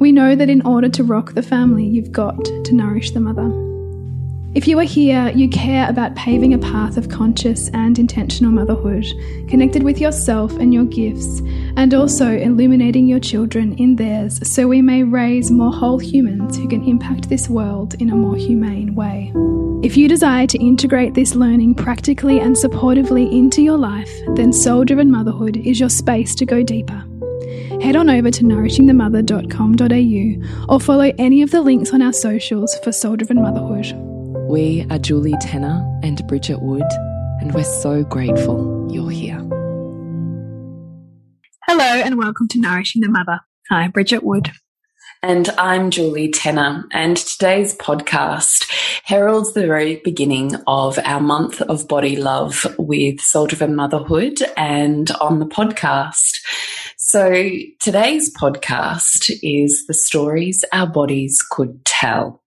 We 0.00 0.12
know 0.12 0.34
that 0.34 0.48
in 0.48 0.62
order 0.62 0.88
to 0.88 1.04
rock 1.04 1.34
the 1.34 1.42
family, 1.42 1.84
you've 1.84 2.10
got 2.10 2.42
to 2.46 2.72
nourish 2.72 3.10
the 3.10 3.20
mother. 3.20 3.50
If 4.54 4.66
you 4.66 4.78
are 4.78 4.84
here, 4.84 5.30
you 5.34 5.46
care 5.50 5.86
about 5.90 6.16
paving 6.16 6.54
a 6.54 6.58
path 6.58 6.96
of 6.96 7.10
conscious 7.10 7.68
and 7.74 7.98
intentional 7.98 8.50
motherhood, 8.50 9.04
connected 9.46 9.82
with 9.82 10.00
yourself 10.00 10.52
and 10.56 10.72
your 10.72 10.86
gifts, 10.86 11.40
and 11.76 11.92
also 11.92 12.32
illuminating 12.32 13.06
your 13.08 13.20
children 13.20 13.74
in 13.74 13.96
theirs 13.96 14.40
so 14.50 14.66
we 14.66 14.80
may 14.80 15.02
raise 15.02 15.50
more 15.50 15.70
whole 15.70 15.98
humans 15.98 16.56
who 16.56 16.66
can 16.66 16.82
impact 16.82 17.28
this 17.28 17.50
world 17.50 17.92
in 18.00 18.08
a 18.08 18.16
more 18.16 18.36
humane 18.36 18.94
way. 18.94 19.30
If 19.86 19.98
you 19.98 20.08
desire 20.08 20.46
to 20.46 20.58
integrate 20.58 21.12
this 21.12 21.34
learning 21.34 21.74
practically 21.74 22.40
and 22.40 22.56
supportively 22.56 23.30
into 23.30 23.60
your 23.60 23.78
life, 23.78 24.10
then 24.34 24.54
Soul 24.54 24.84
Driven 24.84 25.10
Motherhood 25.10 25.58
is 25.58 25.78
your 25.78 25.90
space 25.90 26.34
to 26.36 26.46
go 26.46 26.62
deeper 26.62 27.04
head 27.82 27.96
on 27.96 28.10
over 28.10 28.30
to 28.30 28.44
nourishingthemother.com.au 28.44 30.72
or 30.72 30.80
follow 30.80 31.12
any 31.18 31.42
of 31.42 31.50
the 31.50 31.60
links 31.60 31.92
on 31.92 32.02
our 32.02 32.12
socials 32.12 32.78
for 32.84 32.92
Soul 32.92 33.16
Driven 33.16 33.42
Motherhood. 33.42 33.92
We 34.48 34.86
are 34.90 34.98
Julie 34.98 35.36
Tenner 35.40 35.84
and 36.02 36.26
Bridget 36.26 36.60
Wood, 36.60 36.82
and 37.40 37.54
we're 37.54 37.64
so 37.64 38.02
grateful 38.02 38.88
you're 38.90 39.10
here. 39.10 39.38
Hello, 41.66 41.84
and 41.84 42.18
welcome 42.18 42.48
to 42.48 42.60
Nourishing 42.60 43.00
the 43.00 43.08
Mother. 43.08 43.40
Hi, 43.68 43.88
Bridget 43.88 44.24
Wood. 44.24 44.50
And 45.22 45.50
I'm 45.50 45.90
Julie 45.90 46.30
Tenner, 46.30 46.84
and 46.92 47.16
today's 47.16 47.76
podcast 47.76 48.64
heralds 49.04 49.52
the 49.52 49.66
very 49.66 49.96
beginning 49.96 50.54
of 50.66 50.98
our 51.04 51.20
month 51.20 51.60
of 51.60 51.86
body 51.86 52.16
love 52.16 52.66
with 52.78 53.20
Soul 53.20 53.46
Driven 53.46 53.76
Motherhood. 53.76 54.38
And 54.56 55.10
on 55.20 55.38
the 55.38 55.46
podcast, 55.46 56.40
so 57.10 57.32
today's 57.80 58.32
podcast 58.40 59.32
is 59.42 59.84
the 59.88 59.94
stories 59.94 60.64
our 60.72 60.86
bodies 60.86 61.44
could 61.50 61.84
tell. 61.84 62.40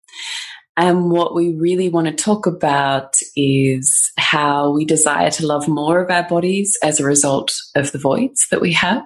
And 0.78 1.10
what 1.10 1.34
we 1.34 1.56
really 1.56 1.90
want 1.90 2.06
to 2.06 2.14
talk 2.14 2.46
about 2.46 3.16
is 3.36 4.12
how 4.20 4.72
we 4.72 4.86
desire 4.86 5.32
to 5.32 5.48
love 5.48 5.68
more 5.68 6.00
of 6.00 6.12
our 6.12 6.30
bodies 6.30 6.78
as 6.84 7.00
a 7.00 7.06
result 7.06 7.52
of 7.76 7.92
the 7.92 7.98
voids 7.98 8.46
that 8.52 8.62
we 8.62 8.74
have. 8.74 9.04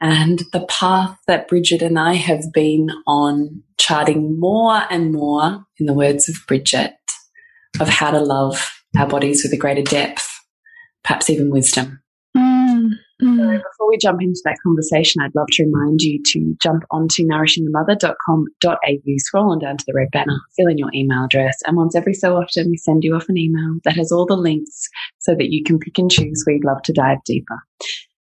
And 0.00 0.42
the 0.52 0.66
path 0.68 1.16
that 1.28 1.46
Bridget 1.46 1.80
and 1.80 1.96
I 1.96 2.14
have 2.14 2.52
been 2.52 2.88
on 3.06 3.62
charting 3.78 4.40
more 4.40 4.82
and 4.90 5.12
more, 5.12 5.64
in 5.78 5.86
the 5.86 5.94
words 5.94 6.28
of 6.28 6.34
Bridget, 6.48 6.94
of 7.78 7.88
how 7.88 8.10
to 8.10 8.18
love 8.18 8.72
our 8.98 9.06
bodies 9.06 9.44
with 9.44 9.52
a 9.52 9.56
greater 9.56 9.82
depth, 9.82 10.28
perhaps 11.04 11.30
even 11.30 11.50
wisdom. 11.50 12.02
Mm. 12.36 12.90
So 13.22 13.60
before 13.82 13.90
we 13.90 13.98
jump 13.98 14.22
into 14.22 14.40
that 14.44 14.58
conversation, 14.62 15.20
I'd 15.20 15.34
love 15.34 15.48
to 15.52 15.64
remind 15.64 16.02
you 16.02 16.22
to 16.24 16.56
jump 16.62 16.84
onto 16.92 17.26
nourishingthemother.com.au, 17.26 19.14
scroll 19.16 19.50
on 19.50 19.58
down 19.58 19.76
to 19.76 19.84
the 19.84 19.92
red 19.92 20.12
banner, 20.12 20.40
fill 20.56 20.68
in 20.68 20.78
your 20.78 20.92
email 20.94 21.24
address, 21.24 21.58
and 21.66 21.76
once 21.76 21.96
every 21.96 22.14
so 22.14 22.36
often 22.36 22.70
we 22.70 22.76
send 22.76 23.02
you 23.02 23.16
off 23.16 23.28
an 23.28 23.36
email 23.36 23.80
that 23.84 23.96
has 23.96 24.12
all 24.12 24.24
the 24.24 24.36
links 24.36 24.88
so 25.18 25.34
that 25.34 25.50
you 25.50 25.64
can 25.64 25.80
pick 25.80 25.98
and 25.98 26.12
choose 26.12 26.44
where 26.44 26.54
you'd 26.54 26.64
love 26.64 26.80
to 26.82 26.92
dive 26.92 27.18
deeper. 27.26 27.58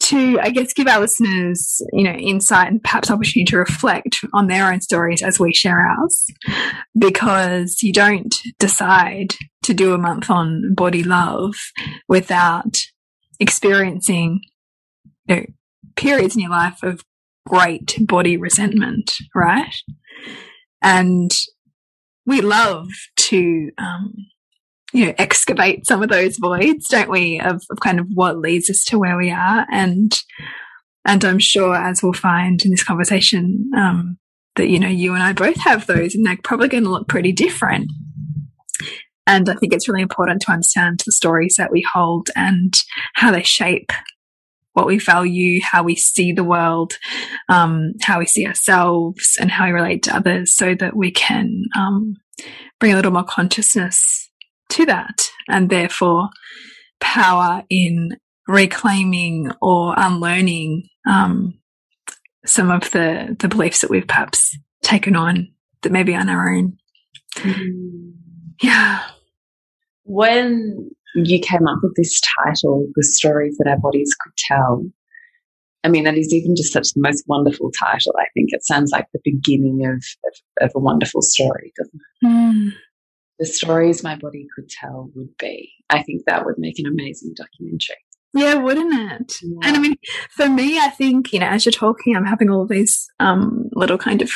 to 0.00 0.38
I 0.40 0.50
guess 0.50 0.72
give 0.72 0.88
our 0.88 1.00
listeners 1.00 1.80
you 1.92 2.04
know 2.04 2.12
insight 2.12 2.68
and 2.68 2.82
perhaps 2.82 3.10
opportunity 3.10 3.44
to 3.50 3.58
reflect 3.58 4.20
on 4.32 4.46
their 4.46 4.72
own 4.72 4.80
stories 4.80 5.22
as 5.22 5.38
we 5.38 5.52
share 5.52 5.80
ours. 5.80 6.26
Because 6.98 7.82
you 7.82 7.92
don't 7.92 8.34
decide 8.58 9.34
to 9.64 9.74
do 9.74 9.94
a 9.94 9.98
month 9.98 10.30
on 10.30 10.74
body 10.74 11.04
love 11.04 11.54
without 12.08 12.76
experiencing 13.38 14.40
you 15.26 15.36
know, 15.36 15.44
periods 15.96 16.34
in 16.34 16.42
your 16.42 16.50
life 16.50 16.82
of 16.82 17.02
great 17.46 17.96
body 18.00 18.36
resentment 18.36 19.12
right? 19.34 19.74
And 20.80 21.30
we 22.26 22.40
love 22.40 22.88
to 23.16 23.70
um, 23.78 24.14
you 24.92 25.06
know, 25.06 25.14
excavate 25.18 25.86
some 25.86 26.02
of 26.02 26.10
those 26.10 26.36
voids, 26.36 26.88
don't 26.88 27.10
we, 27.10 27.40
of, 27.40 27.62
of 27.70 27.80
kind 27.80 27.98
of 27.98 28.06
what 28.12 28.38
leads 28.38 28.68
us 28.68 28.84
to 28.84 28.98
where 28.98 29.16
we 29.16 29.30
are. 29.30 29.66
And, 29.70 30.12
and 31.06 31.24
I'm 31.24 31.38
sure 31.38 31.74
as 31.74 32.02
we'll 32.02 32.12
find 32.12 32.62
in 32.62 32.70
this 32.70 32.84
conversation, 32.84 33.70
um, 33.76 34.18
that, 34.56 34.68
you 34.68 34.78
know, 34.78 34.88
you 34.88 35.14
and 35.14 35.22
I 35.22 35.32
both 35.32 35.56
have 35.56 35.86
those 35.86 36.14
and 36.14 36.26
they're 36.26 36.38
probably 36.44 36.68
going 36.68 36.84
to 36.84 36.90
look 36.90 37.08
pretty 37.08 37.32
different. 37.32 37.90
And 39.26 39.48
I 39.48 39.54
think 39.54 39.72
it's 39.72 39.88
really 39.88 40.02
important 40.02 40.42
to 40.42 40.52
understand 40.52 41.00
the 41.06 41.12
stories 41.12 41.54
that 41.56 41.72
we 41.72 41.86
hold 41.92 42.28
and 42.36 42.74
how 43.14 43.30
they 43.30 43.42
shape 43.42 43.92
what 44.74 44.86
we 44.86 44.98
value, 44.98 45.60
how 45.62 45.82
we 45.82 45.94
see 45.94 46.32
the 46.32 46.44
world, 46.44 46.94
um, 47.48 47.92
how 48.02 48.18
we 48.18 48.26
see 48.26 48.46
ourselves, 48.46 49.36
and 49.40 49.50
how 49.50 49.66
we 49.66 49.72
relate 49.72 50.02
to 50.02 50.16
others, 50.16 50.54
so 50.54 50.74
that 50.74 50.96
we 50.96 51.10
can 51.10 51.64
um, 51.76 52.16
bring 52.80 52.92
a 52.92 52.96
little 52.96 53.12
more 53.12 53.24
consciousness 53.24 54.21
to 54.72 54.86
that 54.86 55.30
and 55.48 55.70
therefore 55.70 56.28
power 57.00 57.62
in 57.68 58.16
reclaiming 58.48 59.50
or 59.60 59.94
unlearning 59.96 60.88
um, 61.08 61.58
some 62.44 62.70
of 62.70 62.90
the 62.90 63.36
the 63.38 63.48
beliefs 63.48 63.80
that 63.80 63.90
we've 63.90 64.06
perhaps 64.06 64.56
taken 64.82 65.14
on 65.14 65.48
that 65.82 65.92
maybe 65.92 66.14
on 66.14 66.28
our 66.28 66.52
own. 66.52 66.76
Mm. 67.36 68.12
Yeah. 68.60 69.00
When 70.04 70.90
you 71.14 71.40
came 71.40 71.66
up 71.66 71.78
with 71.82 71.94
this 71.96 72.20
title, 72.38 72.86
The 72.94 73.04
Stories 73.04 73.56
That 73.58 73.70
Our 73.70 73.78
Bodies 73.78 74.14
Could 74.20 74.32
Tell, 74.36 74.84
I 75.84 75.88
mean, 75.88 76.04
that 76.04 76.16
is 76.16 76.32
even 76.32 76.56
just 76.56 76.72
such 76.72 76.92
the 76.94 77.00
most 77.00 77.24
wonderful 77.26 77.70
title. 77.78 78.12
I 78.18 78.26
think 78.34 78.48
it 78.52 78.64
sounds 78.64 78.90
like 78.90 79.06
the 79.12 79.20
beginning 79.24 79.84
of, 79.84 79.96
of, 79.96 80.68
of 80.68 80.72
a 80.74 80.80
wonderful 80.80 81.22
story, 81.22 81.72
doesn't 81.76 82.00
it? 82.22 82.26
Mm 82.26 82.72
the 83.42 83.46
stories 83.46 84.04
my 84.04 84.14
body 84.14 84.46
could 84.54 84.68
tell 84.68 85.10
would 85.16 85.36
be. 85.36 85.72
I 85.90 86.04
think 86.04 86.22
that 86.26 86.46
would 86.46 86.54
make 86.58 86.78
an 86.78 86.86
amazing 86.86 87.34
documentary. 87.36 87.96
Yeah, 88.34 88.54
wouldn't 88.54 88.94
it? 88.94 89.36
Yeah. 89.42 89.58
And 89.64 89.76
I 89.76 89.80
mean, 89.80 89.96
for 90.30 90.48
me, 90.48 90.78
I 90.78 90.90
think, 90.90 91.32
you 91.32 91.40
know, 91.40 91.48
as 91.48 91.66
you're 91.66 91.72
talking, 91.72 92.14
I'm 92.14 92.24
having 92.24 92.50
all 92.50 92.68
these 92.68 93.08
um, 93.18 93.64
little 93.72 93.98
kind 93.98 94.22
of 94.22 94.30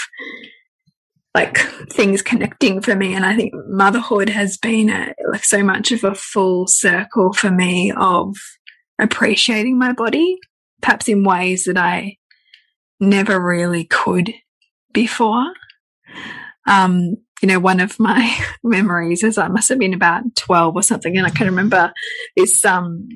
like 1.37 1.56
things 1.93 2.21
connecting 2.21 2.83
for 2.83 2.97
me. 2.97 3.15
And 3.15 3.25
I 3.25 3.37
think 3.37 3.53
motherhood 3.69 4.28
has 4.28 4.59
been 4.59 4.91
a, 4.91 5.15
like 5.31 5.44
so 5.44 5.62
much 5.62 5.93
of 5.93 6.03
a 6.03 6.17
full 6.17 6.67
circle 6.67 7.33
for 7.33 7.53
me 7.53 7.93
of 7.97 8.35
appreciating 8.99 9.79
my 9.79 9.93
body, 9.93 10.37
perhaps 10.82 11.09
in 11.09 11.23
ways 11.23 11.67
that 11.67 11.79
I 11.79 12.17
never 12.99 13.41
really 13.41 13.85
could 13.85 14.35
before. 14.93 15.47
Um, 16.67 17.19
you 17.43 17.49
know, 17.49 17.61
one 17.61 17.81
of 17.81 17.99
my 18.00 18.37
memories 18.65 19.23
is 19.23 19.38
I 19.38 19.49
must 19.49 19.69
have 19.69 19.79
been 19.79 19.94
about 19.94 20.23
12 20.37 20.75
or 20.75 20.83
something. 20.83 21.17
And 21.17 21.27
I 21.27 21.31
can 21.31 21.47
remember 21.47 21.93
this, 22.37 22.65
um, 22.65 23.09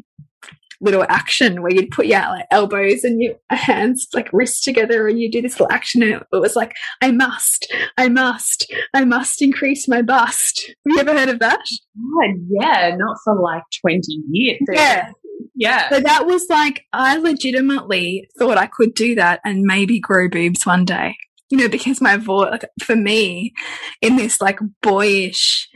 little 0.80 1.04
action 1.08 1.60
where 1.60 1.72
you'd 1.72 1.90
put 1.90 2.06
your 2.06 2.20
like 2.20 2.46
elbows 2.50 3.04
and 3.04 3.20
your 3.20 3.34
hands 3.50 4.08
like 4.14 4.32
wrists 4.32 4.64
together 4.64 5.06
and 5.06 5.20
you 5.20 5.30
do 5.30 5.42
this 5.42 5.60
little 5.60 5.72
action 5.72 6.02
and 6.02 6.12
it 6.12 6.26
was 6.32 6.56
like 6.56 6.74
I 7.02 7.10
must 7.10 7.72
I 7.98 8.08
must 8.08 8.72
I 8.94 9.04
must 9.04 9.42
increase 9.42 9.86
my 9.86 10.02
bust. 10.02 10.66
Have 10.66 10.74
you 10.86 10.98
ever 10.98 11.18
heard 11.18 11.28
of 11.28 11.38
that? 11.40 11.60
Oh, 11.98 12.32
yeah 12.48 12.96
not 12.96 13.18
for 13.24 13.40
like 13.40 13.62
20 13.80 14.00
years. 14.30 14.60
Yeah. 14.72 15.10
Yeah. 15.54 15.90
So 15.90 16.00
that 16.00 16.26
was 16.26 16.46
like 16.48 16.86
I 16.92 17.18
legitimately 17.18 18.28
thought 18.38 18.56
I 18.56 18.66
could 18.66 18.94
do 18.94 19.14
that 19.16 19.40
and 19.44 19.62
maybe 19.62 20.00
grow 20.00 20.28
boobs 20.28 20.64
one 20.64 20.86
day 20.86 21.16
you 21.50 21.58
know, 21.58 21.68
because 21.68 22.00
my 22.00 22.16
voice, 22.16 22.50
like, 22.50 22.64
for 22.82 22.96
me, 22.96 23.52
in 24.00 24.16
this 24.16 24.40
like 24.40 24.58
boyish, 24.82 25.68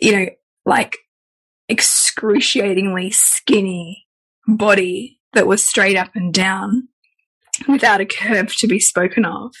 you 0.00 0.12
know, 0.12 0.26
like 0.64 0.96
excruciatingly 1.68 3.10
skinny 3.10 4.06
body 4.46 5.18
that 5.32 5.46
was 5.46 5.66
straight 5.66 5.96
up 5.96 6.10
and 6.14 6.32
down, 6.32 6.88
without 7.68 8.00
a 8.00 8.06
curve 8.06 8.54
to 8.56 8.68
be 8.68 8.78
spoken 8.78 9.24
of, 9.24 9.52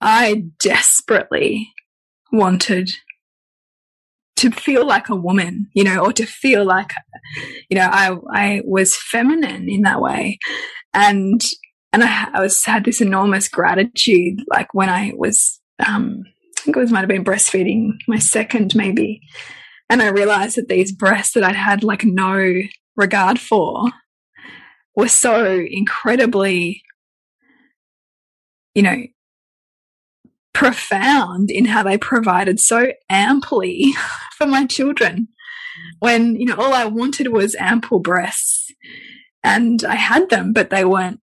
I 0.00 0.44
desperately 0.60 1.72
wanted 2.32 2.90
to 4.36 4.50
feel 4.50 4.86
like 4.86 5.08
a 5.08 5.16
woman, 5.16 5.68
you 5.74 5.84
know, 5.84 6.04
or 6.04 6.12
to 6.12 6.26
feel 6.26 6.64
like, 6.64 6.90
you 7.68 7.76
know, 7.76 7.88
I, 7.90 8.16
I 8.32 8.62
was 8.64 8.96
feminine 8.96 9.68
in 9.68 9.82
that 9.82 10.00
way. 10.00 10.38
And, 10.92 11.40
and 11.94 12.02
I, 12.02 12.28
I 12.34 12.40
was, 12.40 12.64
had 12.64 12.84
this 12.84 13.00
enormous 13.00 13.48
gratitude, 13.48 14.42
like 14.48 14.74
when 14.74 14.88
I 14.88 15.12
was, 15.14 15.60
um, 15.78 16.24
I 16.58 16.62
think 16.62 16.76
it 16.76 16.80
was 16.80 16.90
might 16.90 17.00
have 17.00 17.08
been 17.08 17.24
breastfeeding 17.24 17.92
my 18.08 18.18
second 18.18 18.74
maybe. 18.74 19.20
And 19.88 20.02
I 20.02 20.08
realized 20.08 20.56
that 20.56 20.66
these 20.68 20.90
breasts 20.90 21.34
that 21.34 21.44
I'd 21.44 21.54
had 21.54 21.84
like 21.84 22.04
no 22.04 22.62
regard 22.96 23.38
for 23.38 23.84
were 24.96 25.06
so 25.06 25.64
incredibly, 25.70 26.82
you 28.74 28.82
know, 28.82 29.04
profound 30.52 31.52
in 31.52 31.66
how 31.66 31.84
they 31.84 31.96
provided 31.96 32.58
so 32.58 32.88
amply 33.08 33.94
for 34.36 34.48
my 34.48 34.66
children 34.66 35.28
when 36.00 36.34
you 36.36 36.46
know 36.46 36.54
all 36.56 36.72
I 36.72 36.86
wanted 36.86 37.28
was 37.28 37.56
ample 37.56 37.98
breasts 37.98 38.72
and 39.42 39.84
I 39.84 39.96
had 39.96 40.30
them 40.30 40.52
but 40.52 40.70
they 40.70 40.84
weren't 40.84 41.20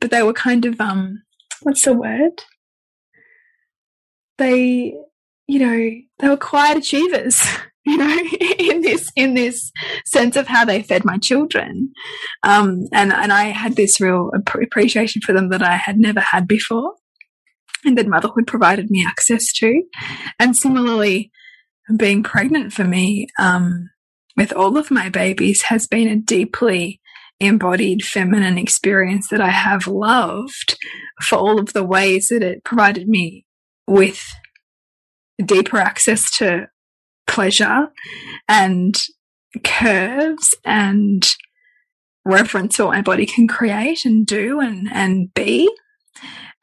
but 0.00 0.10
they 0.10 0.22
were 0.22 0.32
kind 0.32 0.64
of 0.64 0.80
um 0.80 1.22
what's 1.62 1.82
the 1.82 1.92
word 1.92 2.42
they 4.38 4.94
you 5.46 5.58
know 5.58 5.90
they 6.18 6.28
were 6.28 6.36
quiet 6.36 6.76
achievers 6.76 7.44
you 7.86 7.96
know 7.96 8.18
in 8.58 8.80
this 8.80 9.10
in 9.16 9.34
this 9.34 9.70
sense 10.06 10.36
of 10.36 10.46
how 10.46 10.64
they 10.64 10.82
fed 10.82 11.04
my 11.04 11.18
children 11.18 11.90
um 12.42 12.86
and 12.92 13.12
and 13.12 13.32
I 13.32 13.44
had 13.44 13.76
this 13.76 14.00
real 14.00 14.30
appreciation 14.34 15.22
for 15.22 15.32
them 15.32 15.50
that 15.50 15.62
I 15.62 15.76
had 15.76 15.98
never 15.98 16.20
had 16.20 16.46
before 16.48 16.94
and 17.84 17.98
that 17.98 18.08
motherhood 18.08 18.46
provided 18.46 18.90
me 18.90 19.04
access 19.06 19.52
to. 19.54 19.82
And 20.38 20.56
similarly, 20.56 21.30
being 21.96 22.22
pregnant 22.22 22.72
for 22.72 22.84
me 22.84 23.28
um, 23.38 23.90
with 24.36 24.52
all 24.52 24.76
of 24.76 24.90
my 24.90 25.08
babies 25.08 25.62
has 25.62 25.86
been 25.86 26.08
a 26.08 26.16
deeply 26.16 27.00
embodied 27.40 28.04
feminine 28.04 28.58
experience 28.58 29.28
that 29.28 29.40
I 29.40 29.50
have 29.50 29.86
loved 29.86 30.78
for 31.22 31.36
all 31.36 31.58
of 31.58 31.72
the 31.72 31.84
ways 31.84 32.28
that 32.28 32.42
it 32.42 32.64
provided 32.64 33.08
me 33.08 33.44
with 33.86 34.24
deeper 35.44 35.78
access 35.78 36.30
to 36.38 36.68
pleasure 37.26 37.88
and 38.48 39.00
curves 39.62 40.54
and 40.64 41.34
reference 42.24 42.78
what 42.78 42.90
my 42.90 43.02
body 43.02 43.26
can 43.26 43.46
create 43.46 44.04
and 44.04 44.26
do 44.26 44.60
and, 44.60 44.88
and 44.92 45.32
be. 45.34 45.70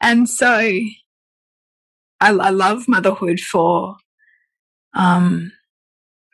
And 0.00 0.28
so 0.28 0.48
I, 0.48 0.90
I 2.20 2.50
love 2.50 2.88
motherhood 2.88 3.40
for 3.40 3.96
um, 4.94 5.52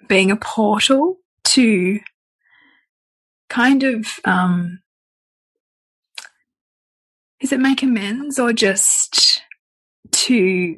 being 0.08 0.31
a 0.31 0.37
portal 0.37 1.17
to 1.44 2.00
kind 3.49 3.83
of 3.83 4.06
um, 4.25 4.81
is 7.41 7.53
it 7.53 7.61
make 7.61 7.83
amends 7.83 8.39
or 8.39 8.53
just 8.53 9.43
to 10.12 10.77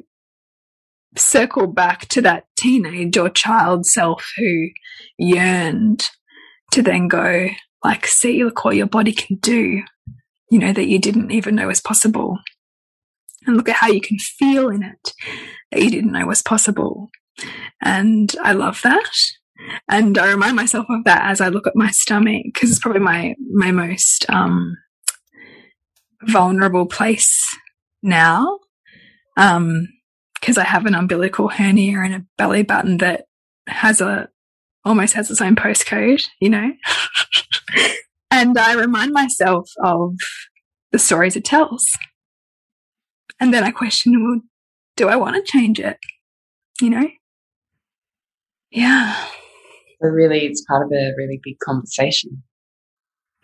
circle 1.17 1.67
back 1.67 2.07
to 2.07 2.21
that 2.21 2.45
teenage 2.57 3.17
or 3.17 3.29
child 3.29 3.85
self 3.85 4.25
who 4.37 4.69
yearned 5.17 6.09
to 6.71 6.81
then 6.81 7.07
go 7.07 7.49
like 7.83 8.07
see 8.07 8.43
look 8.43 8.63
what 8.63 8.75
your 8.75 8.85
body 8.85 9.11
can 9.11 9.35
do 9.37 9.81
you 10.49 10.59
know 10.59 10.71
that 10.71 10.87
you 10.87 10.99
didn't 10.99 11.31
even 11.31 11.55
know 11.55 11.67
was 11.67 11.81
possible 11.81 12.37
and 13.45 13.57
look 13.57 13.67
at 13.67 13.75
how 13.75 13.87
you 13.87 13.99
can 13.99 14.17
feel 14.17 14.69
in 14.69 14.83
it 14.83 15.13
that 15.71 15.81
you 15.81 15.89
didn't 15.89 16.11
know 16.11 16.25
was 16.25 16.41
possible. 16.41 17.09
And 17.81 18.33
I 18.43 18.53
love 18.53 18.81
that. 18.83 19.09
And 19.87 20.17
I 20.17 20.29
remind 20.31 20.55
myself 20.55 20.85
of 20.89 21.03
that 21.05 21.29
as 21.29 21.41
I 21.41 21.49
look 21.49 21.67
at 21.67 21.75
my 21.75 21.89
stomach 21.91 22.43
because 22.45 22.69
it's 22.69 22.79
probably 22.79 23.01
my 23.01 23.35
my 23.53 23.71
most 23.71 24.25
um, 24.29 24.77
vulnerable 26.23 26.85
place 26.85 27.33
now. 28.01 28.59
Um, 29.37 29.87
because 30.39 30.57
I 30.57 30.63
have 30.63 30.87
an 30.87 30.95
umbilical 30.95 31.49
hernia 31.49 31.99
and 31.99 32.15
a 32.15 32.25
belly 32.35 32.63
button 32.63 32.97
that 32.97 33.25
has 33.67 34.01
a 34.01 34.27
almost 34.83 35.13
has 35.13 35.29
its 35.29 35.41
own 35.41 35.55
postcode, 35.55 36.23
you 36.39 36.49
know. 36.49 36.71
and 38.31 38.57
I 38.57 38.73
remind 38.73 39.13
myself 39.13 39.69
of 39.83 40.15
the 40.91 40.97
stories 40.97 41.35
it 41.35 41.45
tells 41.45 41.85
and 43.41 43.51
then 43.51 43.63
I 43.63 43.71
question, 43.71 44.23
well, 44.23 44.39
do 44.95 45.09
I 45.09 45.15
want 45.15 45.35
to 45.35 45.51
change 45.51 45.79
it? 45.79 45.97
You 46.79 46.91
know? 46.91 47.07
Yeah. 48.69 49.27
So 50.01 50.09
really, 50.09 50.45
it's 50.45 50.63
part 50.65 50.85
of 50.85 50.91
a 50.91 51.13
really 51.17 51.39
big 51.43 51.59
conversation. 51.59 52.43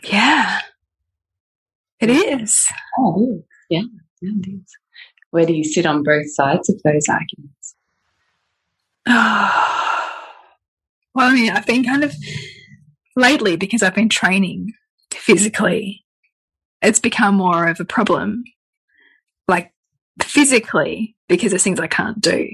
Yeah. 0.04 0.60
It 2.00 2.10
is. 2.10 2.68
Oh. 3.00 3.44
Yeah, 3.70 3.82
yeah, 4.22 4.32
it 4.40 4.50
is. 4.50 4.76
Where 5.32 5.46
do 5.46 5.54
you 5.54 5.64
sit 5.64 5.86
on 5.86 6.04
both 6.04 6.34
sides 6.34 6.70
of 6.70 6.82
those 6.84 7.08
arguments? 7.10 7.76
well, 11.16 11.30
I 11.30 11.34
mean, 11.34 11.52
I've 11.52 11.66
been 11.66 11.84
kind 11.84 12.04
of 12.04 12.16
lately 13.16 13.56
because 13.56 13.84
I've 13.84 13.96
been 13.96 14.10
training 14.10 14.74
physically, 15.12 16.06
it's 16.82 17.00
become 17.00 17.36
more 17.36 17.68
of 17.68 17.80
a 17.80 17.86
problem. 17.86 18.44
Like 19.48 19.74
physically 20.22 21.16
because 21.28 21.52
there's 21.52 21.64
things 21.64 21.80
I 21.80 21.88
can't 21.88 22.22
do. 22.22 22.48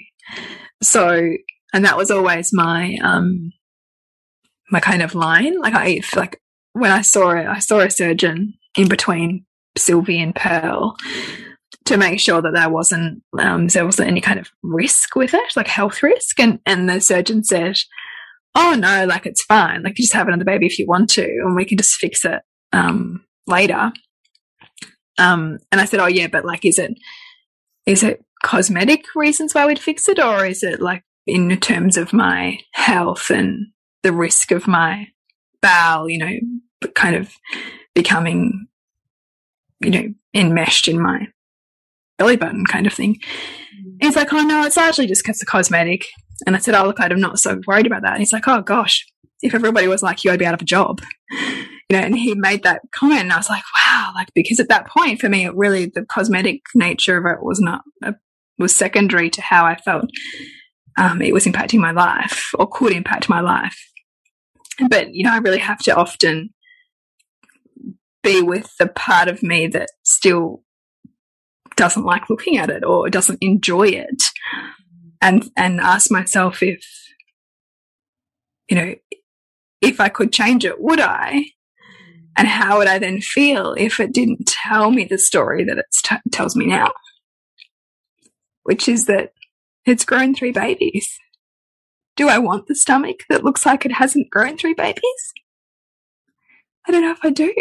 So, 0.82 1.34
and 1.74 1.86
that 1.86 1.98
was 1.98 2.12
always 2.12 2.52
my, 2.54 2.98
um, 3.04 3.52
my 4.74 4.82
kind 4.82 5.02
of 5.02 5.16
line. 5.16 5.58
Like 5.62 5.76
I, 5.76 6.02
like 6.16 6.42
when 6.74 6.92
I 6.92 7.02
saw 7.02 7.30
it, 7.30 7.48
I 7.48 7.60
saw 7.60 7.80
a 7.80 7.90
surgeon 7.90 8.56
in 8.78 8.90
between 8.90 9.46
Sylvie 9.78 10.20
and 10.20 10.36
Pearl 10.36 10.98
to 11.86 11.98
make 11.98 12.20
sure 12.20 12.42
that 12.42 12.54
there 12.54 12.70
wasn't, 12.70 13.24
um, 13.40 13.68
there 13.68 13.86
wasn't 13.86 14.10
any 14.10 14.20
kind 14.20 14.40
of 14.40 14.50
risk 14.64 15.16
with 15.16 15.34
it, 15.34 15.56
like 15.56 15.68
health 15.68 16.02
risk. 16.04 16.40
And, 16.40 16.60
and 16.66 16.90
the 16.90 17.00
surgeon 17.00 17.44
said, 17.44 17.78
Oh 18.56 18.76
no, 18.78 19.06
like 19.06 19.26
it's 19.26 19.44
fine. 19.44 19.84
Like 19.84 19.98
you 19.98 20.04
just 20.04 20.14
have 20.14 20.28
another 20.28 20.46
baby 20.46 20.66
if 20.66 20.78
you 20.78 20.86
want 20.86 21.10
to, 21.12 21.24
and 21.24 21.56
we 21.56 21.66
can 21.66 21.78
just 21.78 21.96
fix 21.96 22.26
it, 22.26 22.42
um, 22.72 23.24
later. 23.48 23.92
Um, 25.18 25.60
and 25.72 25.80
I 25.80 25.86
said, 25.86 26.00
Oh 26.00 26.08
yeah, 26.08 26.28
but 26.28 26.46
like, 26.46 26.66
is 26.66 26.80
it, 26.80 26.94
is 27.86 28.04
it 28.04 28.24
cosmetic 28.44 29.04
reasons 29.16 29.54
why 29.54 29.66
we'd 29.66 29.80
fix 29.80 30.08
it, 30.10 30.20
or 30.20 30.46
is 30.46 30.64
it 30.64 30.82
like 30.82 31.04
in 31.26 31.56
terms 31.60 31.98
of 31.98 32.14
my 32.14 32.60
health 32.74 33.30
and 33.30 33.68
the 34.04 34.14
risk 34.14 34.52
of 34.52 34.68
my 34.68 35.08
bowel, 35.62 36.10
you 36.10 36.18
know, 36.18 36.32
kind 36.96 37.16
of 37.16 37.34
becoming, 37.96 38.68
you 39.80 39.90
know, 39.90 40.14
enmeshed 40.34 40.88
in 40.88 41.02
my 41.02 41.28
belly 42.18 42.36
button 42.36 42.66
kind 42.66 42.86
of 42.86 42.94
thing. 42.94 43.16
Mm. 43.16 43.98
He's 44.02 44.16
like, 44.16 44.32
oh 44.34 44.42
no, 44.42 44.64
it's 44.64 44.78
largely 44.78 45.08
just 45.08 45.24
because 45.24 45.42
of 45.42 45.48
cosmetic. 45.48 46.06
And 46.46 46.56
I 46.56 46.60
said, 46.60 46.76
oh 46.76 46.86
look, 46.86 47.00
I'm 47.00 47.20
not 47.20 47.40
so 47.40 47.62
worried 47.66 47.88
about 47.88 48.02
that. 48.04 48.14
And 48.14 48.20
he's 48.20 48.34
like, 48.34 48.48
oh 48.48 48.62
gosh, 48.62 49.06
if 49.42 49.54
everybody 49.54 49.88
was 49.88 50.04
like 50.04 50.24
you, 50.24 50.32
I'd 50.32 50.40
be 50.40 50.46
out 50.46 50.54
of 50.54 50.62
a 50.62 50.66
job 50.66 51.02
you 51.90 51.98
know, 51.98 52.06
and 52.06 52.18
he 52.18 52.34
made 52.36 52.64
that 52.64 52.82
comment 52.94 53.22
and 53.22 53.34
I 53.34 53.38
was 53.38 53.50
like, 53.50 53.64
wow, 53.86 54.12
like, 54.16 54.30
because 54.34 54.60
at 54.60 54.70
that 54.70 54.88
point 54.88 55.20
for 55.20 55.30
me, 55.30 55.46
it 55.46 55.56
really, 55.56 55.86
the 55.86 56.06
cosmetic 56.06 56.62
nature 56.74 57.18
of 57.18 57.26
it 57.26 57.44
was 57.44 57.60
not, 57.60 57.82
uh, 58.04 58.14
was 58.58 58.76
secondary 58.76 59.30
to 59.32 59.42
how 59.42 59.66
I 59.66 59.76
felt 59.76 60.06
um, 60.98 61.22
it 61.22 61.34
was 61.34 61.46
impacting 61.46 61.80
my 61.80 61.92
life 61.92 62.52
or 62.58 62.68
could 62.68 62.94
impact 62.94 63.30
my 63.30 63.42
life. 63.42 63.80
But, 64.90 65.14
you 65.14 65.24
know, 65.24 65.34
I 65.34 65.38
really 65.38 65.60
have 65.60 65.80
to 65.80 65.96
often 65.96 66.54
be 68.22 68.42
with 68.42 68.76
the 68.78 68.88
part 68.88 69.28
of 69.28 69.44
me 69.44 69.68
that 69.68 69.90
still 70.04 70.64
doesn't 71.76 72.06
like 72.06 72.30
looking 72.30 72.58
at 72.58 72.70
it 72.70 72.84
or 72.84 73.10
doesn't 73.10 73.40
enjoy 73.42 73.88
it 73.88 74.24
and 75.22 75.50
and 75.58 75.80
ask 75.80 76.12
myself 76.12 76.62
if 76.62 76.86
you 78.70 78.76
know 78.76 78.94
if 79.82 80.00
I 80.00 80.10
could 80.10 80.32
change 80.32 80.66
it, 80.66 80.80
would 80.80 81.02
I? 81.02 81.46
And 82.38 82.48
how 82.48 82.78
would 82.78 82.88
I 82.88 83.00
then 83.00 83.22
feel 83.22 83.76
if 83.78 84.00
it 84.00 84.14
didn't 84.14 84.48
tell 84.48 84.90
me 84.90 85.04
the 85.04 85.18
story 85.18 85.66
that 85.66 85.78
it 85.78 86.22
tells 86.32 86.56
me 86.56 86.66
now? 86.66 86.92
Which 88.64 88.88
is 88.88 89.06
that 89.06 89.34
it's 89.86 90.06
grown 90.06 90.34
three 90.34 90.54
babies. 90.54 91.20
Do 92.16 92.30
I 92.30 92.38
want 92.38 92.68
the 92.68 92.76
stomach 92.76 93.22
that 93.30 93.44
looks 93.44 93.66
like 93.66 93.86
it 93.86 93.94
hasn't 93.94 94.30
grown 94.30 94.58
three 94.58 94.74
babies? 94.74 95.34
I 96.88 96.92
don't 96.92 97.02
know 97.02 97.12
if 97.12 97.24
I 97.24 97.30
do. 97.32 97.54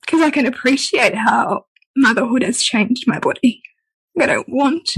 Because 0.00 0.20
I 0.22 0.30
can 0.30 0.46
appreciate 0.46 1.14
how 1.14 1.66
motherhood 1.96 2.42
has 2.42 2.62
changed 2.62 3.04
my 3.06 3.18
body. 3.18 3.62
I 4.20 4.26
don't 4.26 4.48
want, 4.48 4.88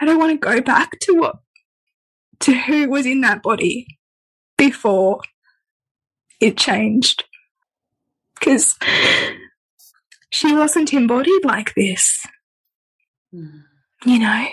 I 0.00 0.04
don't 0.06 0.18
want 0.18 0.32
to 0.32 0.38
go 0.38 0.60
back 0.62 0.98
to 1.02 1.12
what, 1.12 1.36
to 2.40 2.54
who 2.54 2.88
was 2.88 3.04
in 3.04 3.20
that 3.20 3.42
body 3.42 3.86
before 4.56 5.20
it 6.40 6.56
changed. 6.56 7.24
because 8.44 8.76
she 10.30 10.54
wasn't 10.54 10.92
embodied 10.92 11.44
like 11.44 11.74
this. 11.74 12.24
Mm. 13.34 13.62
You 14.04 14.18
know? 14.18 14.46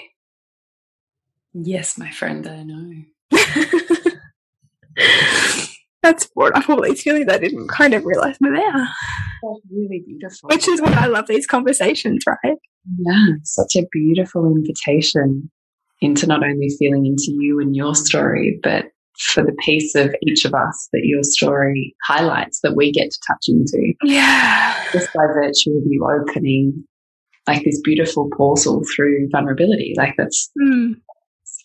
Yes, 1.53 1.98
my 1.98 2.12
friend, 2.12 2.48
I 2.48 2.63
know. 2.63 3.03
That's 6.03 6.25
brought 6.27 6.55
up 6.55 6.70
all 6.70 6.81
these 6.81 7.01
feelings 7.01 7.27
I 7.29 7.38
didn't 7.38 7.67
kind 7.67 7.93
of 7.93 8.05
realize 8.05 8.38
were 8.41 8.55
there. 8.55 8.72
That's 8.74 9.62
really 9.72 10.03
beautiful. 10.05 10.50
Which 10.50 10.67
is 10.67 10.81
why 10.81 10.93
I 10.93 11.05
love 11.05 11.27
these 11.27 11.46
conversations, 11.46 12.24
right? 12.27 12.58
Yeah, 13.00 13.27
such 13.43 13.75
a 13.75 13.86
beautiful 13.91 14.46
invitation 14.48 15.51
into 16.01 16.25
not 16.25 16.43
only 16.43 16.70
feeling 16.79 17.05
into 17.05 17.31
you 17.39 17.60
and 17.60 17.75
your 17.75 17.93
story, 17.93 18.60
but 18.63 18.86
for 19.17 19.43
the 19.43 19.55
piece 19.63 19.93
of 19.96 20.15
each 20.24 20.46
of 20.46 20.53
us 20.53 20.89
that 20.93 21.01
your 21.03 21.24
story 21.24 21.96
highlights 22.08 22.60
that 22.63 22.75
we 22.75 22.91
get 22.91 23.12
to 23.12 23.20
touch 23.27 23.46
into. 23.48 23.93
Yeah. 24.03 24.75
Just 24.91 25.13
by 25.13 25.25
virtue 25.27 25.77
of 25.77 25.84
you 25.86 26.08
opening 26.10 26.84
like 27.48 27.63
this 27.63 27.79
beautiful 27.84 28.29
portal 28.36 28.81
through 28.96 29.29
vulnerability. 29.31 29.93
Like 29.98 30.15
that's 30.17 30.50
mm. 30.62 30.93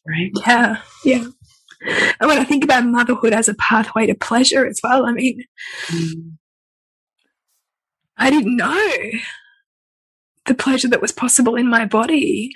Right. 0.09 0.31
Yeah. 0.47 0.77
Yeah. 1.05 1.25
And 2.21 2.29
when 2.29 2.39
I 2.39 2.45
think 2.45 2.65
about 2.65 2.87
motherhood 2.87 3.33
as 3.33 3.49
a 3.49 3.55
pathway 3.55 4.07
to 4.07 4.15
pleasure 4.15 4.67
as 4.67 4.81
well, 4.83 5.07
I 5.07 5.13
mean, 5.13 5.45
mm. 5.87 6.33
I 8.17 8.31
didn't 8.31 8.57
know 8.57 8.97
the 10.47 10.55
pleasure 10.55 10.89
that 10.89 11.03
was 11.03 11.13
possible 11.13 11.55
in 11.57 11.69
my 11.69 11.85
body 11.85 12.53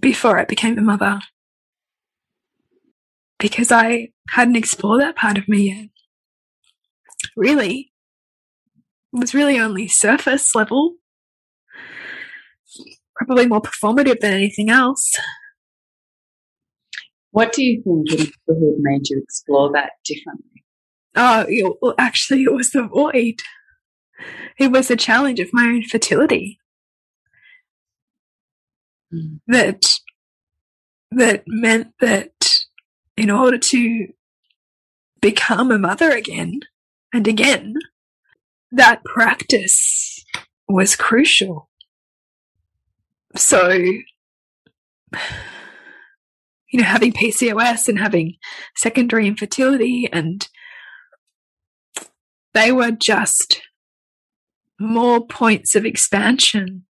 before 0.00 0.38
I 0.38 0.44
became 0.44 0.78
a 0.78 0.82
mother 0.82 1.20
because 3.38 3.70
I 3.72 4.08
hadn't 4.30 4.56
explored 4.56 5.02
that 5.02 5.16
part 5.16 5.38
of 5.38 5.48
me 5.48 5.70
yet. 5.70 5.88
Really, 7.36 7.92
it 9.12 9.20
was 9.20 9.34
really 9.34 9.58
only 9.58 9.88
surface 9.88 10.54
level, 10.54 10.94
probably 13.16 13.46
more 13.46 13.62
performative 13.62 14.20
than 14.20 14.32
anything 14.32 14.70
else. 14.70 15.14
What 17.34 17.52
do 17.52 17.64
you 17.64 17.82
think 17.82 18.12
in 18.12 18.32
motherhood 18.46 18.76
made 18.78 19.08
you 19.08 19.20
explore 19.20 19.72
that 19.72 19.94
differently? 20.04 20.62
Oh, 21.16 21.44
well, 21.82 21.94
actually, 21.98 22.44
it 22.44 22.52
was 22.52 22.70
the 22.70 22.84
void. 22.84 23.40
It 24.56 24.70
was 24.70 24.88
a 24.88 24.94
challenge 24.94 25.40
of 25.40 25.52
my 25.52 25.64
own 25.64 25.82
fertility. 25.82 26.60
Mm. 29.12 29.40
That 29.48 29.82
that 31.10 31.42
meant 31.48 31.88
that 32.00 32.60
in 33.16 33.32
order 33.32 33.58
to 33.58 34.06
become 35.20 35.72
a 35.72 35.78
mother 35.78 36.12
again 36.12 36.60
and 37.12 37.26
again, 37.26 37.74
that 38.70 39.02
practice 39.02 40.24
was 40.68 40.94
crucial. 40.94 41.68
So, 43.34 43.76
you 46.74 46.80
know, 46.80 46.86
having 46.86 47.12
PCOS 47.12 47.86
and 47.86 48.00
having 48.00 48.34
secondary 48.76 49.28
infertility, 49.28 50.08
and 50.12 50.48
they 52.52 52.72
were 52.72 52.90
just 52.90 53.62
more 54.80 55.24
points 55.24 55.76
of 55.76 55.86
expansion, 55.86 56.84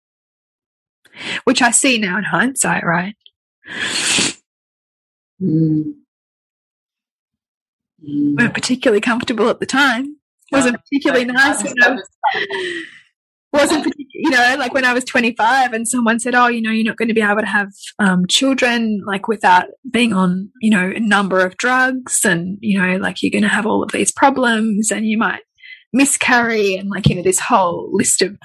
which 1.45 1.61
I 1.61 1.71
see 1.71 1.99
now 1.99 2.17
in 2.17 2.25
hindsight, 2.25 2.83
right? 2.83 3.15
Mm 5.43 5.95
mm. 8.03 8.37
weren't 8.39 8.55
particularly 8.55 9.01
comfortable 9.01 9.49
at 9.49 9.61
the 9.61 9.67
time. 9.67 10.17
Wasn't 10.53 10.77
particularly 10.77 11.25
nice 11.25 11.63
when 11.63 11.75
I 11.83 11.91
was, 11.91 12.09
wasn't 13.55 13.95
you 13.97 14.31
know 14.31 14.57
like 14.59 14.75
when 14.75 14.85
I 14.85 14.93
was 14.93 15.05
25 15.05 15.73
and 15.73 15.89
someone 15.89 16.21
said, 16.21 16.35
"Oh, 16.35 16.49
you 16.49 16.61
know, 16.61 16.71
you're 16.71 16.85
not 16.85 16.97
going 16.97 17.09
to 17.09 17.15
be 17.15 17.23
able 17.23 17.41
to 17.41 17.47
have 17.47 17.73
um, 17.99 18.27
children 18.27 19.03
like 19.07 19.29
without 19.29 19.67
being 19.91 20.13
on 20.13 20.51
you 20.61 20.71
know 20.71 20.93
a 20.95 21.01
number 21.01 21.45
of 21.45 21.57
drugs, 21.57 22.25
and 22.25 22.59
you 22.61 22.79
know 22.79 22.97
like 22.97 23.23
you're 23.23 23.31
going 23.31 23.43
to 23.43 23.49
have 23.49 23.67
all 23.67 23.83
of 23.83 23.93
these 23.93 24.13
problems, 24.13 24.91
and 24.91 25.07
you 25.07 25.17
might 25.17 25.43
miscarry, 25.93 26.77
and 26.77 26.91
like 26.91 27.09
you 27.09 27.15
know 27.15 27.23
this 27.23 27.41
whole 27.41 27.89
list 27.93 28.23
of 28.23 28.37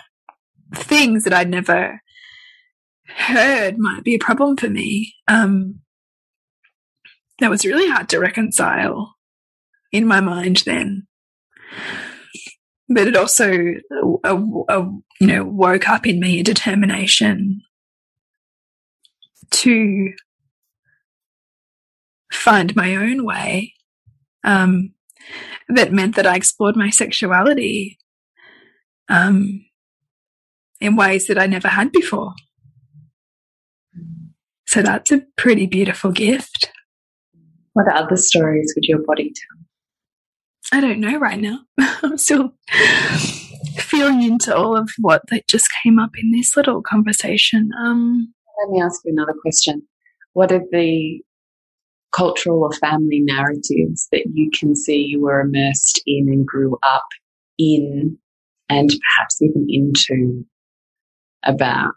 things 0.75 1.23
that 1.23 1.33
I'd 1.33 1.49
never 1.49 1.99
heard 3.07 3.77
might 3.77 4.03
be 4.03 4.15
a 4.15 4.19
problem 4.19 4.57
for 4.57 4.69
me. 4.69 5.15
Um, 5.27 5.79
that 7.39 7.49
was 7.49 7.65
really 7.65 7.89
hard 7.89 8.09
to 8.09 8.19
reconcile 8.19 9.15
in 9.91 10.05
my 10.05 10.21
mind 10.21 10.63
then. 10.65 11.07
But 12.89 13.07
it 13.07 13.15
also, 13.15 13.51
a, 14.23 14.35
a, 14.69 14.91
you 15.19 15.27
know, 15.27 15.43
woke 15.43 15.87
up 15.87 16.07
in 16.07 16.19
me 16.19 16.39
a 16.39 16.43
determination 16.43 17.61
to 19.51 20.13
find 22.31 22.75
my 22.75 22.95
own 22.95 23.25
way. 23.25 23.73
Um, 24.43 24.93
that 25.67 25.93
meant 25.93 26.15
that 26.15 26.25
I 26.25 26.35
explored 26.35 26.75
my 26.75 26.89
sexuality 26.89 27.99
um, 29.07 29.65
in 30.81 30.95
ways 30.95 31.27
that 31.27 31.37
I 31.37 31.45
never 31.45 31.67
had 31.67 31.91
before. 31.91 32.33
So 34.65 34.81
that's 34.81 35.11
a 35.11 35.23
pretty 35.35 35.65
beautiful 35.67 36.11
gift. 36.11 36.71
What 37.73 37.91
other 37.93 38.17
stories 38.17 38.73
would 38.75 38.85
your 38.85 38.99
body 39.05 39.33
tell? 39.33 39.68
I 40.71 40.81
don't 40.81 40.99
know 40.99 41.17
right 41.17 41.39
now. 41.39 41.59
I'm 42.03 42.17
still 42.17 42.53
feeling 43.77 44.23
into 44.23 44.55
all 44.55 44.77
of 44.77 44.89
what 44.99 45.23
that 45.29 45.47
just 45.47 45.67
came 45.83 45.99
up 45.99 46.11
in 46.21 46.31
this 46.31 46.55
little 46.55 46.81
conversation. 46.81 47.71
Um, 47.83 48.33
Let 48.63 48.71
me 48.71 48.81
ask 48.81 49.01
you 49.03 49.11
another 49.11 49.33
question. 49.41 49.81
What 50.33 50.51
are 50.51 50.63
the 50.71 51.21
cultural 52.11 52.63
or 52.63 52.71
family 52.73 53.21
narratives 53.21 54.07
that 54.11 54.25
you 54.33 54.49
can 54.51 54.75
see 54.75 54.97
you 54.97 55.21
were 55.21 55.41
immersed 55.41 56.01
in 56.05 56.27
and 56.29 56.45
grew 56.45 56.77
up 56.83 57.05
in, 57.57 58.17
and 58.69 58.89
perhaps 58.89 59.41
even 59.41 59.65
into 59.69 60.45
about 61.43 61.93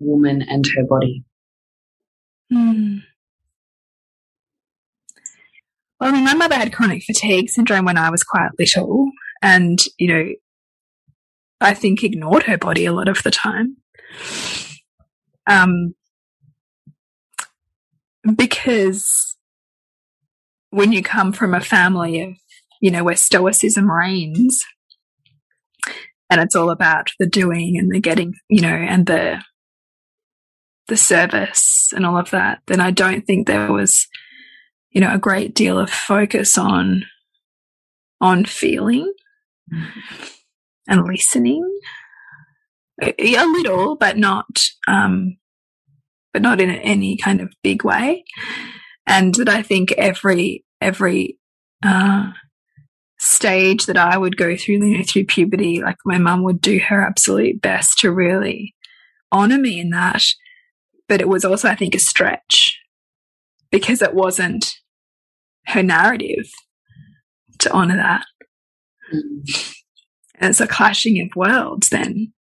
woman 0.00 0.42
and 0.42 0.66
her 0.76 0.84
body? 0.88 1.24
Hmm. 2.50 2.98
Well, 6.02 6.10
I 6.10 6.14
mean, 6.14 6.24
my 6.24 6.34
mother 6.34 6.56
had 6.56 6.72
chronic 6.72 7.04
fatigue 7.04 7.48
syndrome 7.48 7.84
when 7.84 7.96
I 7.96 8.10
was 8.10 8.24
quite 8.24 8.50
little, 8.58 9.08
and, 9.40 9.78
you 9.98 10.08
know, 10.08 10.32
I 11.60 11.74
think 11.74 12.02
ignored 12.02 12.42
her 12.42 12.58
body 12.58 12.86
a 12.86 12.92
lot 12.92 13.06
of 13.06 13.22
the 13.22 13.30
time. 13.30 13.76
Um, 15.46 15.94
because 18.34 19.36
when 20.70 20.90
you 20.90 21.04
come 21.04 21.32
from 21.32 21.54
a 21.54 21.60
family 21.60 22.20
of, 22.20 22.32
you 22.80 22.90
know, 22.90 23.04
where 23.04 23.14
stoicism 23.14 23.88
reigns, 23.88 24.64
and 26.28 26.40
it's 26.40 26.56
all 26.56 26.70
about 26.70 27.10
the 27.20 27.28
doing 27.28 27.78
and 27.78 27.92
the 27.92 28.00
getting, 28.00 28.34
you 28.50 28.60
know, 28.60 28.74
and 28.74 29.06
the 29.06 29.40
the 30.88 30.96
service 30.96 31.92
and 31.94 32.04
all 32.04 32.18
of 32.18 32.30
that, 32.30 32.58
then 32.66 32.80
I 32.80 32.90
don't 32.90 33.24
think 33.24 33.46
there 33.46 33.70
was 33.70 34.08
you 34.92 35.00
know, 35.00 35.12
a 35.12 35.18
great 35.18 35.54
deal 35.54 35.78
of 35.78 35.90
focus 35.90 36.56
on 36.56 37.04
on 38.20 38.44
feeling 38.44 39.12
and 40.88 41.04
listening. 41.06 41.68
A, 43.02 43.34
a 43.34 43.44
little, 43.44 43.96
but 43.96 44.16
not 44.16 44.46
um, 44.86 45.38
but 46.32 46.42
not 46.42 46.60
in 46.60 46.70
any 46.70 47.16
kind 47.16 47.40
of 47.40 47.52
big 47.62 47.84
way. 47.84 48.24
And 49.06 49.34
that 49.34 49.48
I 49.48 49.62
think 49.62 49.92
every 49.92 50.64
every 50.80 51.38
uh, 51.84 52.32
stage 53.18 53.86
that 53.86 53.96
I 53.96 54.18
would 54.18 54.36
go 54.36 54.56
through, 54.56 54.86
you 54.86 54.98
know, 54.98 55.04
through 55.04 55.24
puberty, 55.24 55.80
like 55.80 55.96
my 56.04 56.18
mum 56.18 56.42
would 56.44 56.60
do 56.60 56.78
her 56.78 57.02
absolute 57.04 57.60
best 57.60 57.98
to 58.00 58.12
really 58.12 58.74
honor 59.30 59.58
me 59.58 59.80
in 59.80 59.90
that. 59.90 60.22
But 61.08 61.20
it 61.20 61.28
was 61.28 61.44
also, 61.44 61.68
I 61.68 61.74
think, 61.74 61.94
a 61.94 61.98
stretch 61.98 62.78
because 63.70 64.02
it 64.02 64.14
wasn't 64.14 64.74
her 65.66 65.82
narrative 65.82 66.50
to 67.60 67.72
honor 67.72 67.96
that. 67.96 68.24
Mm. 69.14 69.74
And 70.36 70.50
it's 70.50 70.60
a 70.60 70.66
clashing 70.66 71.20
of 71.20 71.36
worlds 71.36 71.90
then, 71.90 72.32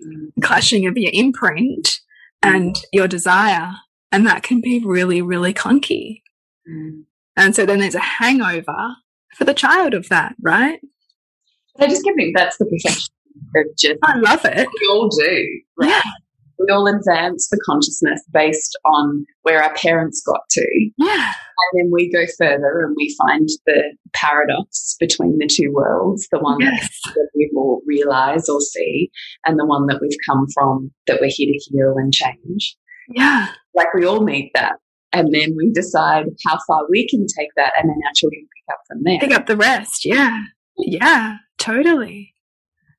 mm. 0.00 0.42
clashing 0.42 0.86
of 0.86 0.96
your 0.96 1.10
imprint 1.12 2.00
and 2.42 2.76
your 2.92 3.08
desire. 3.08 3.72
And 4.12 4.26
that 4.26 4.42
can 4.42 4.60
be 4.60 4.82
really, 4.84 5.20
really 5.20 5.52
clunky. 5.52 6.22
Mm. 6.68 7.04
And 7.36 7.54
so 7.54 7.66
then 7.66 7.80
there's 7.80 7.94
a 7.94 8.00
hangover 8.00 8.96
for 9.34 9.44
the 9.44 9.54
child 9.54 9.94
of 9.94 10.08
that, 10.08 10.34
right? 10.40 10.80
I 11.78 11.88
just 11.88 12.02
think 12.02 12.36
that's 12.36 12.56
the 12.56 12.64
perfection 12.64 13.12
just. 13.78 13.98
I 14.02 14.16
love 14.18 14.44
it. 14.44 14.68
We 14.80 14.86
all 14.88 15.08
do. 15.08 15.60
Right? 15.78 15.88
Yeah. 15.90 16.02
We 16.58 16.72
all 16.72 16.86
advance 16.86 17.48
the 17.48 17.60
consciousness 17.66 18.22
based 18.32 18.78
on 18.84 19.26
where 19.42 19.62
our 19.62 19.74
parents 19.74 20.22
got 20.26 20.40
to. 20.50 20.90
Yeah. 20.98 21.32
And 21.72 21.84
then 21.84 21.90
we 21.92 22.10
go 22.12 22.24
further 22.38 22.84
and 22.84 22.94
we 22.96 23.14
find 23.26 23.48
the 23.66 23.96
paradox 24.12 24.96
between 24.98 25.38
the 25.38 25.46
two 25.46 25.72
worlds, 25.72 26.28
the 26.30 26.38
one 26.38 26.58
yes. 26.60 27.00
that 27.04 27.28
we 27.34 27.50
will 27.52 27.80
realize 27.86 28.48
or 28.48 28.60
see, 28.60 29.10
and 29.44 29.58
the 29.58 29.66
one 29.66 29.86
that 29.86 29.98
we've 30.00 30.18
come 30.28 30.46
from 30.54 30.90
that 31.06 31.20
we're 31.20 31.30
here 31.30 31.52
to 31.52 31.70
heal 31.70 31.94
and 31.96 32.12
change. 32.12 32.76
Yeah. 33.08 33.48
Like 33.74 33.92
we 33.94 34.04
all 34.04 34.24
need 34.24 34.50
that. 34.54 34.74
And 35.12 35.32
then 35.32 35.54
we 35.56 35.72
decide 35.72 36.26
how 36.46 36.58
far 36.66 36.82
we 36.90 37.08
can 37.08 37.26
take 37.26 37.48
that 37.56 37.72
and 37.76 37.88
then 37.88 37.96
our 38.04 38.12
children 38.14 38.42
pick 38.42 38.74
up 38.74 38.80
from 38.86 38.98
there. 39.02 39.18
Pick 39.18 39.32
up 39.32 39.46
the 39.46 39.56
rest. 39.56 40.04
Yeah. 40.04 40.42
Yeah, 40.78 41.36
totally. 41.58 42.34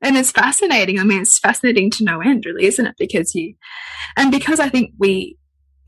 And 0.02 0.16
it's 0.16 0.32
fascinating. 0.32 1.00
I 1.00 1.04
mean, 1.04 1.22
it's 1.22 1.40
fascinating 1.40 1.90
to 1.92 2.04
no 2.04 2.22
end, 2.22 2.46
really, 2.46 2.66
isn't 2.66 2.86
it? 2.86 2.96
Because 3.00 3.34
you, 3.34 3.56
and 4.16 4.32
because 4.32 4.60
I 4.60 4.70
think 4.70 4.92
we, 5.00 5.38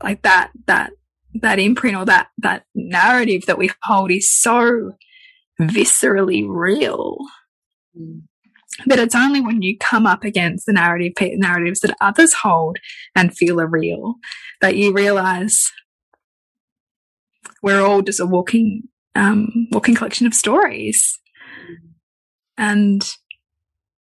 like 0.02 0.22
that, 0.22 0.50
that, 0.66 0.92
that 1.34 1.60
imprint 1.60 1.96
or 1.96 2.04
that, 2.06 2.28
that 2.38 2.64
narrative 2.74 3.46
that 3.46 3.58
we 3.58 3.70
hold 3.82 4.10
is 4.10 4.32
so 4.32 4.92
viscerally 5.60 6.44
real. 6.48 7.18
Mm. 7.98 8.22
That 8.86 8.98
it's 8.98 9.14
only 9.14 9.40
when 9.40 9.62
you 9.62 9.76
come 9.78 10.06
up 10.06 10.24
against 10.24 10.64
the 10.64 10.72
narrative 10.72 11.12
narratives 11.38 11.80
that 11.80 11.96
others 12.00 12.32
hold 12.32 12.78
and 13.14 13.36
feel 13.36 13.60
are 13.60 13.66
real 13.66 14.14
that 14.60 14.76
you 14.76 14.92
realize 14.92 15.70
we're 17.62 17.82
all 17.82 18.00
just 18.00 18.20
a 18.20 18.26
walking 18.26 18.84
um, 19.14 19.66
walking 19.70 19.94
collection 19.94 20.26
of 20.26 20.34
stories. 20.34 21.18
Mm. 21.68 21.76
And 22.56 23.10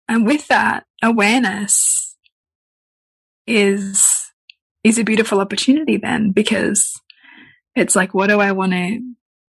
and 0.07 0.25
with 0.25 0.47
that 0.47 0.85
awareness 1.03 2.15
is 3.45 4.31
is 4.83 4.97
a 4.97 5.03
beautiful 5.03 5.39
opportunity 5.39 5.97
then 5.97 6.31
because 6.31 6.99
it's 7.75 7.95
like 7.95 8.13
what 8.13 8.27
do 8.27 8.39
I 8.39 8.51
want 8.51 8.71
to 8.73 9.01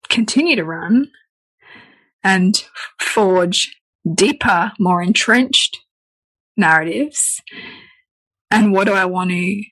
continue 0.09 0.55
to 0.55 0.63
run 0.63 1.09
and 2.23 2.63
forge 2.99 3.75
deeper, 4.13 4.71
more 4.79 5.01
entrenched 5.01 5.77
narratives 6.55 7.41
and 8.49 8.71
what 8.73 8.87
do 8.87 8.93
I 8.93 9.05
want 9.05 9.29
to 9.31 9.63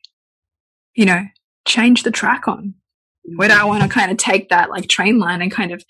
you 0.93 1.05
know 1.05 1.23
change 1.65 2.03
the 2.03 2.11
track 2.11 2.47
on 2.47 2.75
where 3.35 3.49
do 3.49 3.55
I 3.55 3.63
want 3.63 3.83
to 3.83 3.89
kind 3.89 4.11
of 4.11 4.17
take 4.17 4.49
that 4.49 4.69
like 4.69 4.87
train 4.87 5.19
line 5.19 5.41
and 5.41 5.51
kind 5.51 5.71
of 5.71 5.83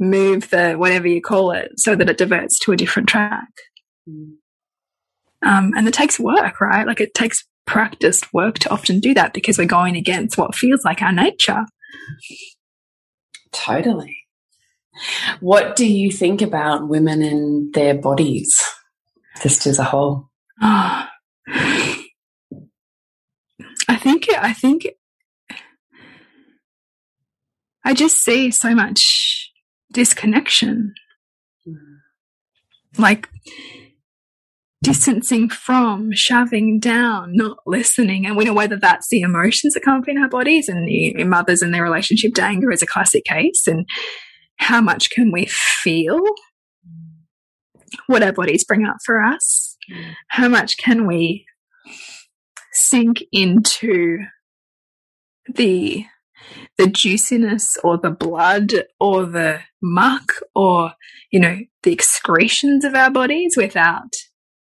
move 0.00 0.50
the 0.50 0.74
whatever 0.74 1.06
you 1.06 1.22
call 1.22 1.52
it 1.52 1.70
so 1.76 1.94
that 1.94 2.08
it 2.08 2.18
diverts 2.18 2.58
to 2.60 2.72
a 2.72 2.76
different 2.76 3.08
track. 3.08 3.48
Um, 4.06 5.72
and 5.76 5.88
it 5.88 5.94
takes 5.94 6.20
work, 6.20 6.60
right? 6.60 6.86
Like 6.86 7.00
it 7.00 7.14
takes 7.14 7.44
practiced 7.66 8.32
work 8.32 8.58
to 8.60 8.70
often 8.70 9.00
do 9.00 9.14
that 9.14 9.32
because 9.32 9.58
we're 9.58 9.66
going 9.66 9.96
against 9.96 10.36
what 10.38 10.54
feels 10.54 10.84
like 10.84 11.02
our 11.02 11.12
nature. 11.12 11.64
Totally. 13.52 14.16
What 15.40 15.76
do 15.76 15.86
you 15.86 16.10
think 16.10 16.42
about 16.42 16.88
women 16.88 17.22
and 17.22 17.72
their 17.72 17.94
bodies, 17.94 18.60
just 19.42 19.66
as 19.66 19.78
a 19.78 19.84
whole? 19.84 20.28
Oh, 20.60 21.06
I 23.88 23.96
think, 23.96 24.28
I 24.32 24.52
think, 24.52 24.86
I 27.84 27.94
just 27.94 28.22
see 28.22 28.50
so 28.50 28.74
much 28.74 29.50
disconnection. 29.92 30.94
Mm. 31.66 31.96
Like, 32.98 33.28
distancing 34.82 35.48
from, 35.48 36.12
shoving 36.12 36.80
down, 36.80 37.30
not 37.34 37.58
listening. 37.66 38.26
And 38.26 38.36
we 38.36 38.44
know 38.44 38.52
whether 38.52 38.76
that's 38.76 39.08
the 39.08 39.20
emotions 39.20 39.74
that 39.74 39.84
come 39.84 40.00
up 40.00 40.08
in 40.08 40.18
our 40.18 40.28
bodies 40.28 40.68
and 40.68 40.86
the 40.86 41.24
mothers 41.24 41.62
and 41.62 41.72
their 41.72 41.84
relationship 41.84 42.34
to 42.34 42.42
anger 42.42 42.70
is 42.70 42.82
a 42.82 42.86
classic 42.86 43.24
case. 43.24 43.66
And 43.66 43.86
how 44.56 44.80
much 44.80 45.10
can 45.10 45.30
we 45.30 45.46
feel 45.46 46.20
what 48.08 48.22
our 48.22 48.32
bodies 48.32 48.64
bring 48.64 48.84
up 48.84 48.96
for 49.04 49.22
us? 49.22 49.76
How 50.28 50.48
much 50.48 50.76
can 50.78 51.06
we 51.06 51.46
sink 52.72 53.22
into 53.32 54.18
the 55.54 56.04
the 56.78 56.86
juiciness 56.86 57.76
or 57.84 57.98
the 57.98 58.10
blood 58.10 58.72
or 58.98 59.26
the 59.26 59.60
muck 59.82 60.32
or 60.54 60.92
you 61.30 61.38
know 61.38 61.58
the 61.82 61.92
excretions 61.92 62.84
of 62.84 62.94
our 62.94 63.10
bodies 63.10 63.56
without 63.56 64.12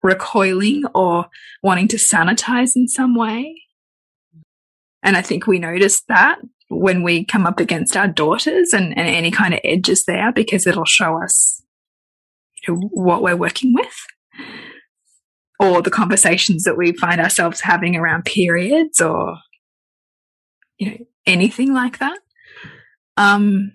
recoiling 0.04 0.84
or 0.96 1.28
wanting 1.64 1.88
to 1.90 1.98
sanitize 1.98 2.76
in 2.76 2.88
some 2.88 3.16
way. 3.16 3.64
And 5.04 5.16
I 5.16 5.22
think 5.22 5.48
we 5.48 5.60
notice 5.60 6.02
that 6.08 6.40
when 6.70 7.04
we 7.04 7.26
come 7.26 7.46
up 7.46 7.60
against 7.60 7.98
our 7.98 8.08
daughters 8.08 8.74
and, 8.74 8.98
and 8.98 9.08
any 9.08 9.32
kind 9.32 9.54
of 9.54 9.60
edges 9.64 10.06
there 10.06 10.32
because 10.32 10.68
it'll 10.68 10.86
show 10.86 11.22
us 11.22 11.64
you 12.68 12.74
know, 12.74 12.90
what 12.92 13.24
we're 13.24 13.36
working 13.36 13.74
with 13.74 14.06
or 15.60 15.82
the 15.82 15.92
conversations 15.92 16.64
that 16.64 16.78
we 16.78 16.94
find 16.94 17.20
ourselves 17.20 17.62
having 17.62 17.96
around 17.96 18.24
periods 18.24 19.02
or 19.02 19.38
you 20.78 20.90
know 20.90 20.98
anything 21.26 21.74
like 21.74 22.00
that 22.00 22.18
um 23.18 23.74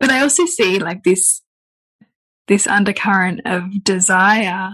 but 0.00 0.10
i 0.10 0.20
also 0.20 0.46
see 0.46 0.78
like 0.78 1.04
this 1.04 1.42
this 2.48 2.66
undercurrent 2.66 3.40
of 3.44 3.82
desire 3.82 4.72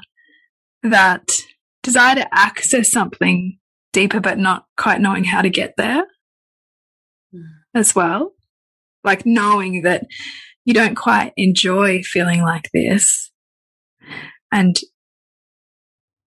that 0.83 1.31
desire 1.83 2.17
to 2.17 2.35
access 2.35 2.91
something 2.91 3.59
deeper, 3.93 4.21
but 4.21 4.39
not 4.39 4.67
quite 4.77 5.01
knowing 5.01 5.25
how 5.25 5.43
to 5.43 5.51
get 5.51 5.75
there 5.77 6.05
mm. 7.35 7.43
as 7.75 7.95
well. 7.95 8.33
Like 9.05 9.27
knowing 9.27 9.83
that 9.83 10.07
you 10.65 10.75
don't 10.75 10.95
quite 10.95 11.33
enjoy 11.37 12.03
feeling 12.03 12.43
like 12.43 12.71
this. 12.73 13.31
And 14.51 14.77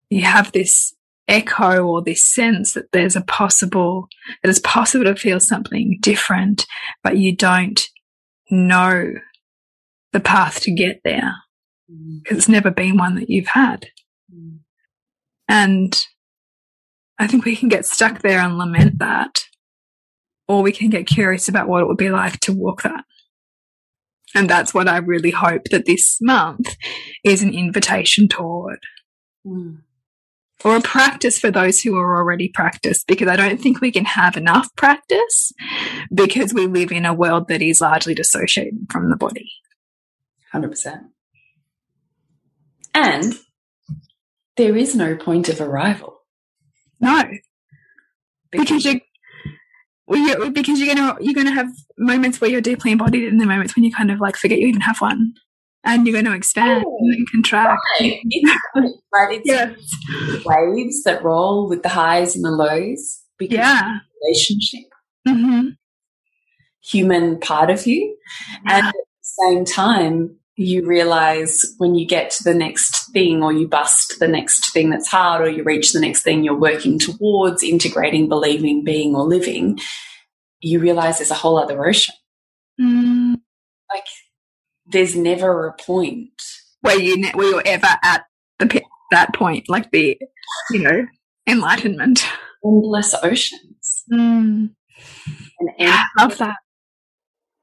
you 0.10 0.24
have 0.24 0.52
this 0.52 0.94
echo 1.28 1.84
or 1.84 2.04
this 2.04 2.32
sense 2.34 2.74
that 2.74 2.92
there's 2.92 3.16
a 3.16 3.22
possible, 3.22 4.08
that 4.42 4.50
it's 4.50 4.60
possible 4.60 5.06
to 5.06 5.16
feel 5.16 5.40
something 5.40 5.98
different, 6.02 6.66
but 7.04 7.18
you 7.18 7.36
don't 7.36 7.82
know 8.50 9.14
the 10.13 10.20
path 10.20 10.62
to 10.62 10.74
get 10.74 11.02
there 11.04 11.34
because 11.88 12.38
mm. 12.38 12.38
it's 12.38 12.50
never 12.50 12.72
been 12.72 12.98
one 12.98 13.15
that 13.15 13.30
you've 13.30 13.48
had. 13.48 13.88
Mm. 14.34 14.60
And 15.48 16.06
I 17.20 17.28
think 17.28 17.46
we 17.46 17.56
can 17.56 17.70
get 17.70 17.86
stuck 17.86 18.22
there 18.22 18.39
and 18.39 18.58
lament 18.58 19.00
that, 19.00 19.46
or 20.48 20.62
we 20.62 20.72
can 20.72 20.89
get 20.89 21.08
curious 21.08 21.48
about 21.48 21.68
what 21.68 21.82
it 21.82 21.88
would 21.88 21.98
be 21.98 22.10
like 22.10 22.39
to 22.41 22.54
walk 22.54 22.84
that. 22.84 23.06
And 24.34 24.50
that's 24.50 24.74
what 24.74 24.89
I 24.89 24.98
really 24.98 25.32
hope 25.32 25.65
that 25.72 25.86
this 25.86 26.18
month 26.22 26.76
is 27.24 27.41
an 27.41 27.54
invitation 27.54 28.28
toward. 28.28 28.80
Mm. 29.46 29.82
Or 30.63 30.78
a 30.78 30.82
practice 30.82 31.38
for 31.38 31.52
those 31.52 31.82
who 31.82 31.96
are 31.98 32.18
already 32.18 32.50
practiced, 32.50 33.08
because 33.08 33.28
I 33.28 33.36
don't 33.36 33.62
think 33.62 33.82
we 33.82 33.91
can 33.91 34.06
have 34.06 34.36
enough 34.36 34.68
practice 34.76 35.52
because 36.13 36.54
we 36.54 36.65
live 36.65 36.91
in 36.91 37.06
a 37.06 37.13
world 37.13 37.50
that 37.50 37.62
is 37.62 37.82
largely 37.82 38.15
dissociated 38.15 38.88
from 38.89 39.10
the 39.10 39.15
body. 39.15 39.52
100%. 40.56 41.02
And 42.94 43.34
there 44.58 44.76
is 44.76 44.96
no 44.96 45.15
point 45.15 45.50
of 45.50 45.60
arrival. 45.60 46.22
No. 47.00 47.24
Because, 48.52 48.86
you 48.86 49.02
well, 50.08 50.50
because 50.52 50.80
you're 50.80 50.94
gonna 50.94 51.18
you're 51.20 51.34
gonna 51.34 51.52
have 51.52 51.68
moments 51.98 52.39
where 52.39 52.50
you're 52.50 52.62
deeply 52.62 52.91
embodied 52.91 53.28
and 53.28 53.41
the 53.41 53.46
moments 53.46 53.76
when 53.76 53.84
you 53.84 53.91
kind 53.91 54.12
of 54.12 54.20
like 54.20 54.38
forget 54.38 54.60
you 54.60 54.68
even 54.68 54.82
have 54.82 55.02
one. 55.02 55.34
And 55.88 56.08
you're 56.08 56.13
going 56.13 56.26
to 56.26 56.34
expand 56.34 56.84
oh, 56.84 56.98
and 57.00 57.30
contract. 57.30 57.80
Right. 58.02 58.20
It's, 58.24 58.60
right. 59.13 59.41
It's 59.44 60.44
waves 60.44 61.04
that 61.04 61.24
roll 61.24 61.70
with 61.70 61.84
the 61.84 61.89
highs 61.89 62.36
and 62.36 62.44
the 62.44 62.50
lows 62.50 63.22
because 63.38 63.58
yeah. 63.58 64.00
relationship. 64.24 64.89
Mm 65.28 65.46
-hmm. 65.46 65.78
Human 66.91 67.39
part 67.39 67.70
of 67.70 67.86
you. 67.86 68.18
Yeah. 68.65 68.78
And 68.78 68.88
at 68.88 68.94
the 68.94 69.28
same 69.44 69.63
time, 69.63 70.39
you 70.58 70.86
realize 70.86 71.62
when 71.78 71.96
you 71.96 72.08
get 72.08 72.32
to 72.32 72.44
the 72.44 72.54
next 72.54 73.12
thing 73.12 73.44
or 73.44 73.52
you 73.52 73.68
bust 73.68 74.15
the 74.20 74.28
next 74.28 74.72
thing 74.72 74.89
that's 74.89 75.10
hard 75.10 75.41
or 75.41 75.50
you 75.50 75.63
reach 75.63 75.91
the 75.91 76.00
next 76.00 76.24
thing 76.24 76.44
you're 76.44 76.58
working 76.58 76.98
towards 76.98 77.62
integrating, 77.62 78.30
believing, 78.30 78.84
being, 78.84 79.15
or 79.15 79.24
living, 79.24 79.78
you 80.62 80.80
realize 80.80 81.18
there's 81.18 81.32
a 81.32 81.36
whole 81.36 81.58
other 81.58 81.86
ocean. 81.86 82.15
Mm. 82.80 83.36
Like 83.94 84.06
there's 84.86 85.15
never 85.15 85.68
a 85.68 85.74
point 85.74 86.41
where 86.82 87.00
you 87.00 87.28
where 87.34 87.50
you're 87.50 87.63
ever 87.65 87.88
at 88.04 88.26
the 88.60 88.82
that 89.12 89.34
point, 89.34 89.68
like 89.68 89.91
the 89.91 90.18
you 90.72 90.80
know 90.80 91.06
enlightenment. 91.48 92.26
Endless 92.63 93.13
oceans. 93.22 94.04
Mm. 94.12 94.72
I 95.80 96.06
love 96.18 96.38
that 96.38 96.56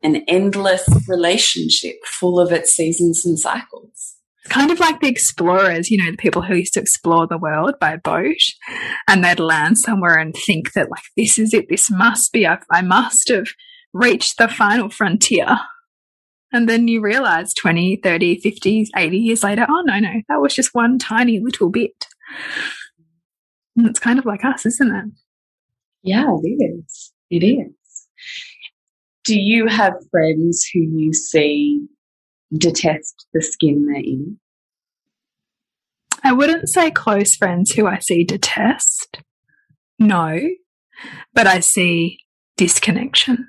an 0.03 0.17
endless 0.29 0.89
relationship 1.09 1.97
full 2.05 2.41
of 2.41 2.53
its 2.53 2.73
seasons 2.73 3.25
and 3.25 3.39
cycles. 3.39 4.17
kind 4.49 4.71
of 4.71 4.81
like 4.81 5.01
the 5.01 5.09
explorers, 5.09 5.91
you 5.91 5.97
know, 6.03 6.11
the 6.11 6.17
people 6.17 6.43
who 6.43 6.57
used 6.57 6.75
to 6.75 6.81
explore 6.81 7.27
the 7.27 7.39
world 7.39 7.75
by 7.81 7.97
boat 7.97 8.43
and 9.09 9.25
they'd 9.25 9.39
land 9.39 9.79
somewhere 9.79 10.17
and 10.19 10.35
think 10.35 10.73
that, 10.73 10.91
like, 10.91 11.05
this 11.17 11.39
is 11.39 11.55
it, 11.55 11.69
this 11.69 11.91
must 11.91 12.33
be, 12.33 12.47
I, 12.47 12.59
I 12.71 12.83
must 12.83 13.29
have 13.29 13.47
reached 13.93 14.39
the 14.39 14.49
final 14.49 14.91
frontier. 14.91 15.59
And 16.53 16.69
then 16.69 16.87
you 16.89 17.01
realize 17.01 17.55
20, 17.55 18.01
30, 18.03 18.41
50, 18.41 18.89
80 18.95 19.17
years 19.17 19.43
later, 19.43 19.67
oh, 19.69 19.83
no, 19.87 19.99
no, 19.99 20.13
that 20.29 20.41
was 20.41 20.55
just 20.55 20.75
one 20.75 20.99
tiny 20.99 21.41
little 21.41 21.71
bit. 21.71 22.07
And 23.77 23.87
it's 23.87 24.01
kind 24.01 24.19
of 24.19 24.27
like 24.27 24.45
us, 24.45 24.67
isn't 24.67 24.95
it? 24.95 25.05
Yeah, 26.03 26.27
it 26.43 26.63
is. 26.87 27.13
It 27.31 27.43
is. 27.43 27.73
Do 29.25 29.39
you 29.39 29.67
have 29.69 29.95
friends 30.11 30.69
who 30.73 30.81
you 30.81 31.13
see 31.13 31.87
detest 32.53 33.27
the 33.33 33.43
skin 33.43 33.87
they're 33.87 33.97
in? 33.97 34.39
I 36.25 36.33
wouldn't 36.33 36.69
say 36.69 36.91
close 36.91 37.37
friends 37.37 37.73
who 37.73 37.87
I 37.87 37.99
see 37.99 38.25
detest. 38.25 39.19
No, 39.99 40.41
but 41.35 41.47
I 41.47 41.61
see 41.61 42.19
disconnection. 42.57 43.49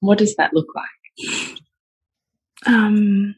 What 0.00 0.18
does 0.18 0.36
that 0.36 0.52
look 0.52 0.68
like? 0.74 1.58
Um, 2.66 3.36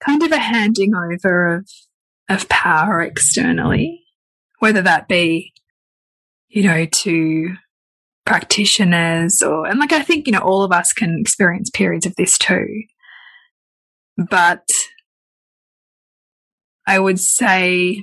kind 0.00 0.22
of 0.22 0.32
a 0.32 0.38
handing 0.38 0.94
over 0.94 1.54
of 1.54 1.70
of 2.30 2.48
power 2.48 3.02
externally, 3.02 4.04
whether 4.60 4.80
that 4.82 5.08
be, 5.08 5.52
you 6.48 6.62
know, 6.62 6.86
to 6.86 7.56
practitioners 8.26 9.42
or 9.42 9.66
and 9.66 9.78
like 9.78 9.92
I 9.92 10.02
think, 10.02 10.26
you 10.26 10.32
know, 10.32 10.40
all 10.40 10.62
of 10.62 10.72
us 10.72 10.92
can 10.92 11.18
experience 11.18 11.70
periods 11.70 12.06
of 12.06 12.14
this 12.16 12.38
too. 12.38 12.82
But 14.16 14.66
I 16.86 16.98
would 16.98 17.20
say, 17.20 18.02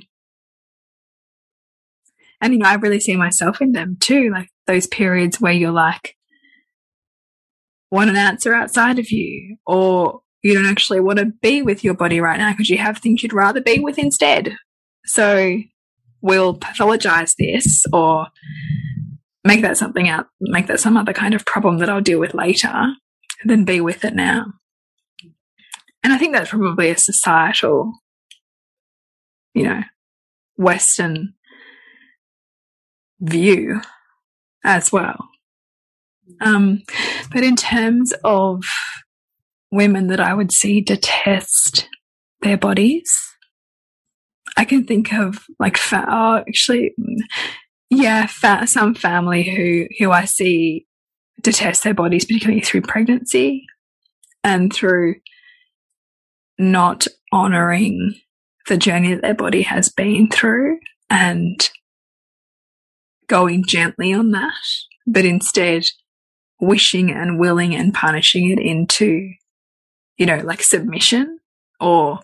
and 2.40 2.52
you 2.52 2.58
know, 2.58 2.68
I 2.68 2.74
really 2.74 3.00
see 3.00 3.16
myself 3.16 3.60
in 3.60 3.72
them 3.72 3.96
too, 4.00 4.30
like 4.30 4.48
those 4.66 4.86
periods 4.86 5.40
where 5.40 5.52
you're 5.52 5.70
like, 5.70 6.16
want 7.90 8.10
an 8.10 8.16
answer 8.16 8.54
outside 8.54 8.98
of 8.98 9.10
you, 9.10 9.56
or 9.66 10.20
you 10.42 10.54
don't 10.54 10.66
actually 10.70 11.00
want 11.00 11.18
to 11.18 11.26
be 11.42 11.62
with 11.62 11.82
your 11.82 11.94
body 11.94 12.20
right 12.20 12.38
now 12.38 12.52
because 12.52 12.70
you 12.70 12.78
have 12.78 12.98
things 12.98 13.22
you'd 13.22 13.32
rather 13.32 13.60
be 13.60 13.80
with 13.80 13.98
instead. 13.98 14.56
So 15.04 15.58
we'll 16.20 16.58
pathologize 16.58 17.34
this 17.38 17.84
or 17.92 18.26
make 19.48 19.62
that 19.62 19.78
something 19.78 20.08
out, 20.08 20.26
make 20.40 20.66
that 20.66 20.78
some 20.78 20.96
other 20.96 21.14
kind 21.14 21.32
of 21.32 21.46
problem 21.46 21.78
that 21.78 21.88
I'll 21.88 22.02
deal 22.02 22.20
with 22.20 22.34
later, 22.34 22.92
than 23.44 23.64
be 23.64 23.80
with 23.80 24.04
it 24.04 24.14
now. 24.14 24.44
And 26.04 26.12
I 26.12 26.18
think 26.18 26.34
that's 26.34 26.50
probably 26.50 26.90
a 26.90 26.98
societal, 26.98 27.92
you 29.54 29.64
know, 29.64 29.80
Western 30.56 31.34
view 33.20 33.80
as 34.64 34.92
well. 34.92 35.28
Um, 36.42 36.82
but 37.32 37.42
in 37.42 37.56
terms 37.56 38.12
of 38.24 38.62
women 39.72 40.08
that 40.08 40.20
I 40.20 40.34
would 40.34 40.52
see 40.52 40.82
detest 40.82 41.88
their 42.42 42.58
bodies, 42.58 43.10
I 44.58 44.66
can 44.66 44.84
think 44.84 45.12
of 45.14 45.46
like, 45.58 45.78
oh, 45.92 46.44
actually, 46.46 46.94
yeah, 47.90 48.26
fa 48.26 48.66
some 48.66 48.94
family 48.94 49.42
who 49.42 49.86
who 49.98 50.10
I 50.10 50.24
see 50.24 50.86
detest 51.42 51.84
their 51.84 51.94
bodies, 51.94 52.24
particularly 52.24 52.60
through 52.60 52.82
pregnancy 52.82 53.66
and 54.44 54.72
through 54.72 55.16
not 56.58 57.06
honoring 57.32 58.14
the 58.68 58.76
journey 58.76 59.14
that 59.14 59.22
their 59.22 59.34
body 59.34 59.62
has 59.62 59.88
been 59.88 60.28
through 60.28 60.78
and 61.08 61.70
going 63.28 63.64
gently 63.66 64.12
on 64.12 64.32
that, 64.32 64.52
but 65.06 65.24
instead 65.24 65.84
wishing 66.60 67.10
and 67.10 67.38
willing 67.38 67.74
and 67.74 67.94
punishing 67.94 68.50
it 68.50 68.58
into, 68.58 69.30
you 70.16 70.26
know, 70.26 70.38
like 70.38 70.62
submission 70.62 71.38
or 71.80 72.18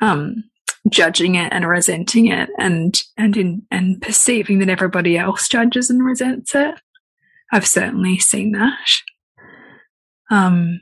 um, 0.00 0.44
judging 0.90 1.36
it 1.36 1.52
and 1.52 1.68
resenting 1.68 2.26
it 2.26 2.48
and 2.58 3.02
and 3.16 3.36
in 3.36 3.62
and 3.70 4.00
perceiving 4.02 4.58
that 4.58 4.68
everybody 4.68 5.16
else 5.16 5.48
judges 5.48 5.90
and 5.90 6.04
resents 6.04 6.54
it. 6.54 6.74
I've 7.52 7.66
certainly 7.66 8.18
seen 8.18 8.52
that. 8.52 8.78
Um, 10.30 10.80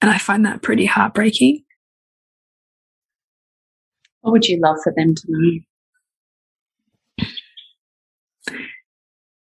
and 0.00 0.10
I 0.10 0.18
find 0.18 0.46
that 0.46 0.62
pretty 0.62 0.86
heartbreaking. 0.86 1.64
What 4.20 4.32
would 4.32 4.46
you 4.46 4.60
love 4.60 4.76
for 4.82 4.92
them 4.96 5.14
to 5.14 5.22
know? 5.28 5.60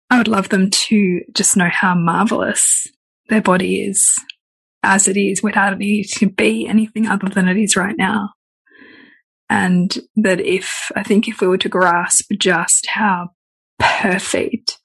I 0.09 0.17
would 0.17 0.27
love 0.27 0.49
them 0.49 0.71
to 0.71 1.21
just 1.33 1.55
know 1.55 1.69
how 1.71 1.93
marvelous 1.93 2.87
their 3.29 3.41
body 3.41 3.83
is 3.83 4.15
as 4.81 5.07
it 5.07 5.17
is 5.17 5.43
without 5.43 5.73
it 5.73 5.79
needing 5.79 6.09
to 6.17 6.29
be 6.29 6.67
anything 6.67 7.07
other 7.07 7.29
than 7.29 7.47
it 7.47 7.57
is 7.57 7.75
right 7.75 7.95
now. 7.97 8.29
And 9.49 9.97
that 10.15 10.39
if, 10.39 10.91
I 10.95 11.03
think 11.03 11.27
if 11.27 11.41
we 11.41 11.47
were 11.47 11.57
to 11.57 11.69
grasp 11.69 12.31
just 12.37 12.87
how 12.87 13.29
perfect 13.79 14.77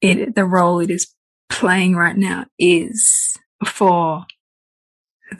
it, 0.00 0.34
the 0.34 0.44
role 0.44 0.80
it 0.80 0.90
is 0.90 1.12
playing 1.48 1.96
right 1.96 2.16
now 2.16 2.46
is 2.58 3.36
for 3.66 4.24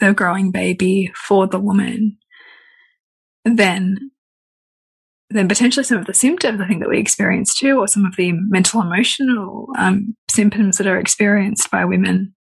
the 0.00 0.12
growing 0.12 0.50
baby, 0.50 1.12
for 1.14 1.46
the 1.46 1.58
woman, 1.60 2.18
then 3.44 4.10
then 5.30 5.48
potentially 5.48 5.84
some 5.84 5.98
of 5.98 6.06
the 6.06 6.14
symptoms 6.14 6.60
I 6.60 6.66
think 6.66 6.80
that 6.80 6.88
we 6.88 6.98
experience 6.98 7.54
too, 7.54 7.78
or 7.78 7.86
some 7.86 8.04
of 8.04 8.16
the 8.16 8.32
mental 8.32 8.80
emotional 8.80 9.68
um, 9.78 10.16
symptoms 10.30 10.78
that 10.78 10.88
are 10.88 10.98
experienced 10.98 11.70
by 11.70 11.84
women, 11.84 12.34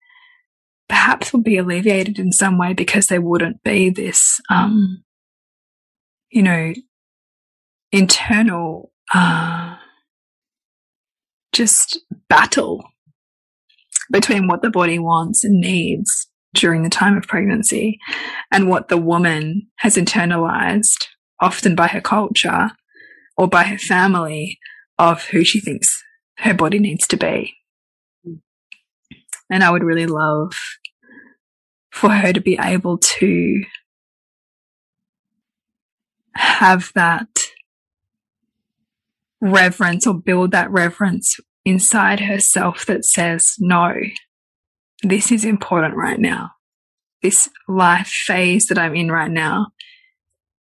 perhaps 0.88 1.32
will 1.32 1.42
be 1.42 1.58
alleviated 1.58 2.18
in 2.18 2.32
some 2.32 2.56
way 2.56 2.72
because 2.72 3.06
there 3.06 3.20
wouldn't 3.20 3.62
be 3.62 3.90
this, 3.90 4.40
um, 4.48 5.04
you 6.30 6.42
know, 6.42 6.72
internal 7.92 8.92
uh, 9.14 9.76
just 11.52 12.00
battle 12.28 12.84
between 14.10 14.46
what 14.46 14.62
the 14.62 14.70
body 14.70 14.98
wants 14.98 15.44
and 15.44 15.60
needs 15.60 16.28
during 16.54 16.82
the 16.82 16.90
time 16.90 17.16
of 17.16 17.24
pregnancy 17.24 17.98
and 18.50 18.68
what 18.68 18.88
the 18.88 18.96
woman 18.96 19.68
has 19.76 19.96
internalized, 19.96 21.06
often 21.40 21.74
by 21.74 21.86
her 21.86 22.00
culture 22.00 22.70
or 23.36 23.46
by 23.46 23.64
her 23.64 23.78
family, 23.78 24.58
of 24.98 25.24
who 25.26 25.44
she 25.44 25.60
thinks 25.60 26.02
her 26.38 26.54
body 26.54 26.78
needs 26.78 27.06
to 27.06 27.16
be. 27.16 27.54
And 29.50 29.62
I 29.62 29.70
would 29.70 29.84
really 29.84 30.06
love 30.06 30.52
for 31.92 32.10
her 32.10 32.32
to 32.32 32.40
be 32.40 32.58
able 32.60 32.98
to 32.98 33.62
have 36.38 36.92
that 36.94 37.28
reverence 39.40 40.06
or 40.06 40.14
build 40.14 40.52
that 40.52 40.70
reverence 40.70 41.38
inside 41.64 42.20
herself 42.20 42.86
that 42.86 43.04
says, 43.04 43.54
no, 43.58 43.94
this 45.02 45.32
is 45.32 45.44
important 45.44 45.96
right 45.96 46.18
now. 46.18 46.52
This 47.22 47.48
life 47.66 48.06
phase 48.06 48.66
that 48.66 48.78
I'm 48.78 48.94
in 48.94 49.10
right 49.10 49.30
now 49.30 49.68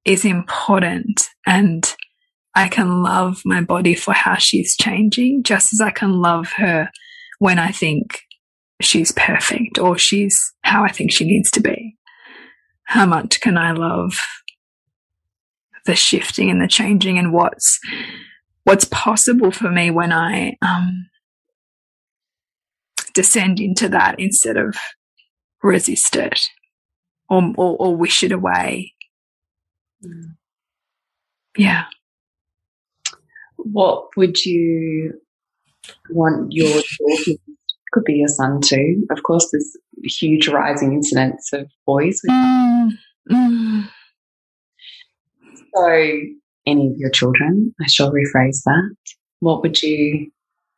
is 0.04 0.26
important 0.26 1.30
and 1.46 1.96
I 2.56 2.68
can 2.68 3.04
love 3.04 3.42
my 3.46 3.62
body 3.62 3.94
for 3.94 4.14
how 4.14 4.36
she's 4.36 4.76
changing 4.76 5.44
just 5.44 5.74
as 5.74 5.82
I 5.82 5.92
can 5.92 6.14
love 6.14 6.54
her 6.54 6.90
when 7.38 7.60
I 7.60 7.72
think 7.72 8.22
she's 8.82 9.12
perfect 9.12 9.78
or 9.78 9.98
she's 9.98 10.54
how 10.64 10.84
I 10.84 10.92
think 10.92 11.12
she 11.12 11.26
needs 11.26 11.52
to 11.52 11.62
be. 11.62 11.96
How 12.86 13.06
much 13.06 13.42
can 13.42 13.58
I 13.58 13.74
love 13.74 14.18
the 15.88 15.96
shifting 15.96 16.52
and 16.52 16.62
the 16.62 16.68
changing 16.68 17.18
and 17.18 17.34
what's 17.34 17.80
what's 18.66 18.86
possible 18.86 19.50
for 19.50 19.72
me 19.72 19.90
when 19.90 20.12
I 20.12 20.58
um, 20.62 21.10
descend 23.14 23.60
into 23.60 23.90
that 23.90 24.20
instead 24.20 24.58
of 24.58 24.76
resist 25.64 26.16
it 26.18 26.40
or, 27.30 27.54
or, 27.58 27.78
or 27.78 27.96
wish 27.96 28.24
it 28.24 28.34
away. 28.34 28.94
Mm. 30.06 30.36
Yeah. 31.58 31.86
What 33.56 34.10
would 34.18 34.38
you 34.46 35.14
want 36.10 36.52
your 36.52 36.82
daughter, 37.00 37.32
could 37.94 38.04
be 38.04 38.16
your 38.16 38.28
son 38.28 38.60
too? 38.62 39.08
Of 39.10 39.24
course, 39.24 39.50
there's 39.52 39.78
huge 40.20 40.50
rising 40.50 40.94
incidence 40.94 41.52
of 41.54 41.72
boys. 41.86 42.20
Mm. 42.30 42.92
Mm. 43.32 43.90
So, 45.78 46.20
any 46.66 46.88
of 46.88 46.98
your 46.98 47.10
children, 47.12 47.74
I 47.82 47.88
shall 47.88 48.12
rephrase 48.12 48.64
that. 48.66 48.96
What 49.40 49.62
would 49.62 49.82
you 49.82 50.32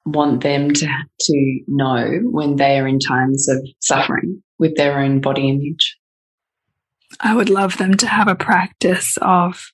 want 0.06 0.44
them 0.44 0.74
to 0.74 0.88
to 1.20 1.60
know 1.68 2.20
when 2.24 2.58
they 2.58 2.80
are 2.80 2.88
in 2.88 3.00
times 3.00 3.48
of 3.48 3.66
suffering 3.80 4.44
with 4.58 4.76
their 4.76 5.00
own 5.00 5.22
body 5.22 5.50
image? 5.50 5.98
I 7.20 7.34
would 7.34 7.50
love 7.50 7.78
them 7.78 7.96
to 7.98 8.08
have 8.08 8.28
a 8.28 8.36
practice 8.36 9.18
of 9.22 9.72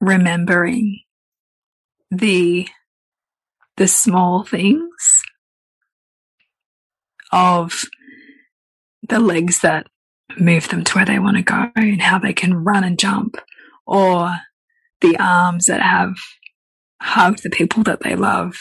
remembering 0.00 1.00
the 2.10 2.68
the 3.76 3.88
small 3.88 4.44
things 4.44 5.22
of 7.32 7.82
the 9.08 9.18
legs 9.18 9.60
that 9.60 9.86
move 10.38 10.68
them 10.68 10.84
to 10.84 10.94
where 10.94 11.04
they 11.04 11.18
want 11.18 11.36
to 11.36 11.42
go 11.42 11.70
and 11.76 12.00
how 12.00 12.18
they 12.18 12.32
can 12.32 12.54
run 12.54 12.84
and 12.84 12.98
jump 12.98 13.36
or 13.86 14.36
the 15.00 15.16
arms 15.18 15.66
that 15.66 15.82
have 15.82 16.14
hugged 17.00 17.42
the 17.42 17.50
people 17.50 17.82
that 17.82 18.00
they 18.00 18.16
love 18.16 18.56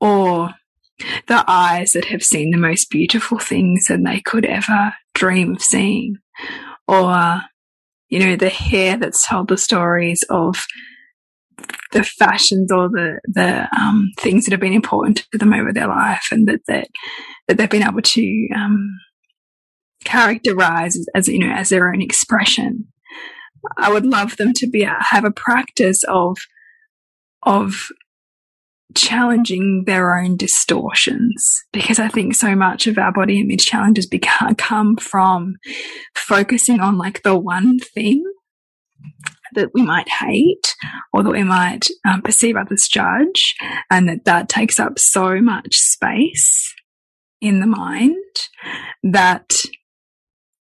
or 0.00 0.50
the 1.26 1.44
eyes 1.48 1.92
that 1.92 2.04
have 2.04 2.22
seen 2.22 2.50
the 2.50 2.58
most 2.58 2.90
beautiful 2.90 3.38
things 3.38 3.86
than 3.86 4.04
they 4.04 4.20
could 4.20 4.44
ever 4.44 4.94
dream 5.14 5.54
of 5.54 5.62
seeing 5.62 6.16
or 6.86 7.40
you 8.08 8.18
know 8.18 8.36
the 8.36 8.48
hair 8.48 8.96
that's 8.96 9.26
told 9.26 9.48
the 9.48 9.56
stories 9.56 10.24
of 10.30 10.64
the 11.92 12.04
fashions 12.04 12.70
or 12.70 12.88
the 12.88 13.20
the 13.26 13.68
um, 13.76 14.10
things 14.18 14.44
that 14.44 14.52
have 14.52 14.60
been 14.60 14.72
important 14.72 15.26
to 15.32 15.38
them 15.38 15.52
over 15.52 15.72
their 15.72 15.88
life, 15.88 16.26
and 16.30 16.46
that 16.48 16.60
that, 16.66 16.88
that 17.48 17.56
they've 17.56 17.70
been 17.70 17.86
able 17.86 18.02
to 18.02 18.48
um, 18.54 18.90
characterize 20.04 20.96
as, 20.96 21.06
as, 21.14 21.28
you 21.28 21.38
know 21.38 21.52
as 21.52 21.70
their 21.70 21.88
own 21.88 22.02
expression. 22.02 22.86
I 23.76 23.92
would 23.92 24.06
love 24.06 24.36
them 24.36 24.52
to 24.54 24.66
be 24.66 24.82
have 24.82 25.24
a 25.24 25.30
practice 25.30 26.02
of 26.04 26.38
of 27.42 27.88
challenging 28.94 29.84
their 29.86 30.16
own 30.16 30.36
distortions. 30.36 31.62
Because 31.72 31.98
I 31.98 32.08
think 32.08 32.34
so 32.34 32.54
much 32.54 32.86
of 32.86 32.98
our 32.98 33.12
body 33.12 33.40
image 33.40 33.66
challenges 33.66 34.08
come 34.56 34.96
from 34.96 35.56
focusing 36.14 36.80
on 36.80 36.96
like 36.96 37.22
the 37.22 37.36
one 37.36 37.78
thing 37.78 38.24
that 39.54 39.70
we 39.74 39.82
might 39.82 40.08
hate 40.08 40.74
or 41.12 41.22
that 41.22 41.30
we 41.30 41.44
might 41.44 41.88
um, 42.08 42.22
perceive 42.22 42.56
others 42.56 42.88
judge, 42.88 43.54
and 43.90 44.08
that 44.08 44.24
that 44.24 44.48
takes 44.48 44.80
up 44.80 44.98
so 44.98 45.40
much 45.40 45.76
space 45.76 46.74
in 47.40 47.60
the 47.60 47.66
mind 47.66 48.16
that 49.02 49.52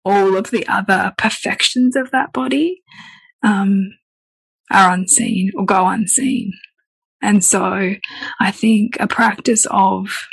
all 0.03 0.35
of 0.35 0.51
the 0.51 0.65
other 0.67 1.13
perfections 1.17 1.95
of 1.95 2.11
that 2.11 2.33
body 2.33 2.81
um, 3.43 3.91
are 4.71 4.93
unseen 4.93 5.51
or 5.55 5.65
go 5.65 5.87
unseen. 5.87 6.51
And 7.21 7.43
so 7.43 7.93
I 8.39 8.51
think 8.51 8.97
a 8.99 9.07
practice 9.07 9.67
of 9.69 10.27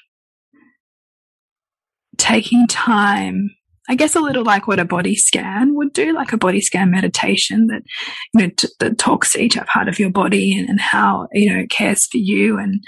taking 2.16 2.66
time 2.66 3.50
I 3.90 3.94
guess 3.94 4.14
a 4.14 4.20
little 4.20 4.44
like 4.44 4.66
what 4.66 4.78
a 4.78 4.85
body 4.85 5.16
scan 5.16 5.74
would 5.74 5.94
do, 5.94 6.12
like 6.12 6.35
a 6.35 6.37
body 6.37 6.61
scan 6.61 6.90
meditation 6.90 7.68
that, 7.68 7.83
you 8.35 8.46
know, 8.46 8.52
that 8.81 8.98
talks 8.98 9.33
to 9.33 9.40
each 9.40 9.57
part 9.57 9.88
of 9.88 9.98
your 9.98 10.11
body 10.11 10.59
and, 10.59 10.68
and 10.68 10.78
how, 10.78 11.26
you 11.33 11.50
know, 11.50 11.61
it 11.61 11.70
cares 11.70 12.07
for 12.07 12.18
you. 12.18 12.59
And 12.59 12.85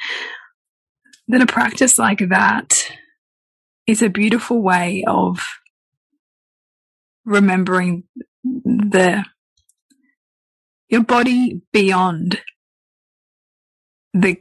that 1.28 1.40
a 1.40 1.46
practice 1.46 1.98
like 1.98 2.18
that 2.28 2.92
is 3.86 4.02
a 4.02 4.10
beautiful 4.10 4.60
way 4.60 5.02
of 5.06 5.42
remembering 7.24 8.04
the, 8.44 9.24
your 10.88 11.02
body 11.04 11.62
beyond 11.72 12.40
the, 14.12 14.36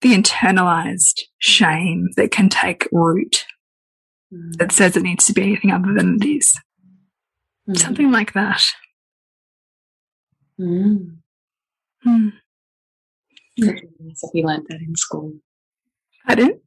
the 0.00 0.14
internalized 0.14 1.22
shame 1.38 2.08
that 2.16 2.30
can 2.30 2.48
take 2.48 2.88
root 2.92 3.46
that 4.58 4.72
says 4.72 4.96
it 4.96 5.02
needs 5.02 5.24
to 5.24 5.32
be 5.32 5.42
anything 5.42 5.70
other 5.70 5.92
than 5.94 6.18
it 6.20 6.26
is. 6.26 6.52
Mm. 7.68 7.78
Something 7.78 8.10
like 8.10 8.32
that. 8.32 8.62
Mm. 10.60 11.18
Mm. 12.06 12.32
Nice 13.58 13.80
if 14.22 14.30
you 14.34 14.44
learned 14.44 14.66
that 14.68 14.80
in 14.80 14.96
school. 14.96 15.32
Pardon? 16.26 16.60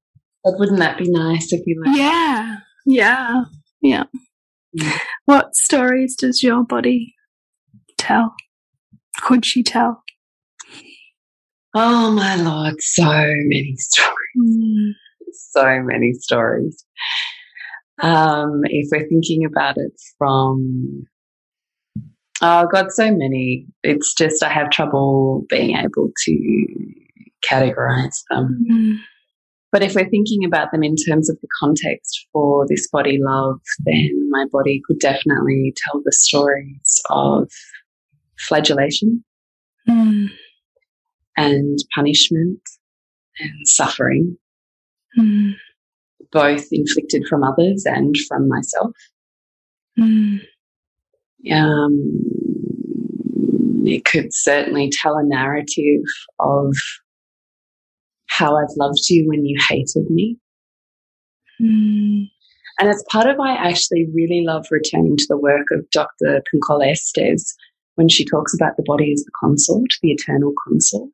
But 0.43 0.59
wouldn't 0.59 0.79
that 0.79 0.97
be 0.97 1.09
nice 1.09 1.51
if 1.51 1.61
you 1.65 1.81
learned? 1.83 1.97
Yeah, 1.97 2.57
yeah, 2.85 3.43
yeah. 3.81 4.03
What 5.25 5.55
stories 5.55 6.15
does 6.15 6.43
your 6.43 6.63
body 6.63 7.13
tell? 7.97 8.33
Could 9.21 9.45
she 9.45 9.63
tell? 9.63 10.03
Oh 11.73 12.11
my 12.11 12.35
lord, 12.35 12.75
so 12.79 13.05
many 13.05 13.75
stories. 13.77 14.15
Mm. 14.37 14.91
So 15.31 15.81
many 15.83 16.13
stories. 16.13 16.83
Um, 18.01 18.61
if 18.65 18.89
we're 18.91 19.07
thinking 19.07 19.45
about 19.45 19.77
it 19.77 19.93
from, 20.17 21.05
oh, 22.41 22.67
God, 22.71 22.91
so 22.91 23.11
many. 23.11 23.65
It's 23.83 24.13
just 24.13 24.43
I 24.43 24.49
have 24.49 24.69
trouble 24.69 25.45
being 25.49 25.75
able 25.75 26.11
to 26.25 26.67
categorize 27.49 28.21
them. 28.29 28.65
Mm. 28.71 28.95
But 29.71 29.83
if 29.83 29.95
we're 29.95 30.09
thinking 30.09 30.45
about 30.45 30.71
them 30.71 30.83
in 30.83 30.95
terms 30.95 31.29
of 31.29 31.37
the 31.41 31.47
context 31.59 32.25
for 32.31 32.65
this 32.67 32.87
body 32.89 33.19
love, 33.21 33.59
then 33.79 34.29
my 34.29 34.45
body 34.51 34.81
could 34.87 34.99
definitely 34.99 35.73
tell 35.83 36.01
the 36.03 36.13
stories 36.13 37.01
of 37.09 37.51
flagellation 38.39 39.23
mm. 39.87 40.27
and 41.35 41.79
punishment 41.95 42.61
and 43.39 43.67
suffering. 43.67 44.37
Mm 45.17 45.55
both 46.31 46.67
inflicted 46.71 47.25
from 47.29 47.43
others 47.43 47.83
and 47.85 48.15
from 48.27 48.47
myself. 48.47 48.91
Mm. 49.97 50.41
Um, 51.51 52.21
it 53.85 54.05
could 54.05 54.33
certainly 54.33 54.91
tell 54.91 55.15
a 55.15 55.23
narrative 55.23 56.01
of 56.39 56.73
how 58.27 58.55
I've 58.57 58.75
loved 58.77 59.09
you 59.09 59.27
when 59.27 59.45
you 59.45 59.57
hated 59.69 60.09
me. 60.09 60.37
Mm. 61.61 62.29
And 62.79 62.89
it's 62.89 63.03
part 63.11 63.27
of 63.27 63.37
why 63.37 63.55
I 63.55 63.69
actually 63.69 64.07
really 64.13 64.43
love 64.45 64.67
returning 64.69 65.17
to 65.17 65.25
the 65.27 65.37
work 65.37 65.65
of 65.71 65.89
Dr. 65.91 66.43
Pinkola 66.53 66.91
Estes 66.91 67.55
when 67.95 68.07
she 68.07 68.23
talks 68.23 68.53
about 68.53 68.77
the 68.77 68.83
body 68.85 69.11
as 69.11 69.23
the 69.23 69.31
consort, 69.39 69.89
the 70.01 70.11
eternal 70.11 70.53
consort. 70.67 71.09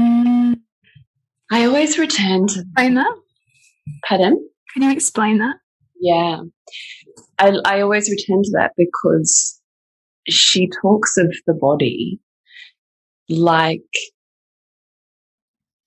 Mm. 0.00 0.60
I 1.50 1.64
always 1.64 1.98
return 1.98 2.46
to 2.48 2.60
explain 2.60 2.94
that. 2.94 3.16
Pardon? 4.08 4.48
Can 4.72 4.82
you 4.82 4.92
explain 4.92 5.38
that? 5.38 5.56
Yeah. 6.00 6.40
I, 7.38 7.56
I 7.64 7.80
always 7.80 8.10
return 8.10 8.42
to 8.42 8.50
that 8.54 8.72
because 8.76 9.60
she 10.28 10.68
talks 10.82 11.16
of 11.16 11.34
the 11.46 11.54
body 11.54 12.20
like 13.28 13.82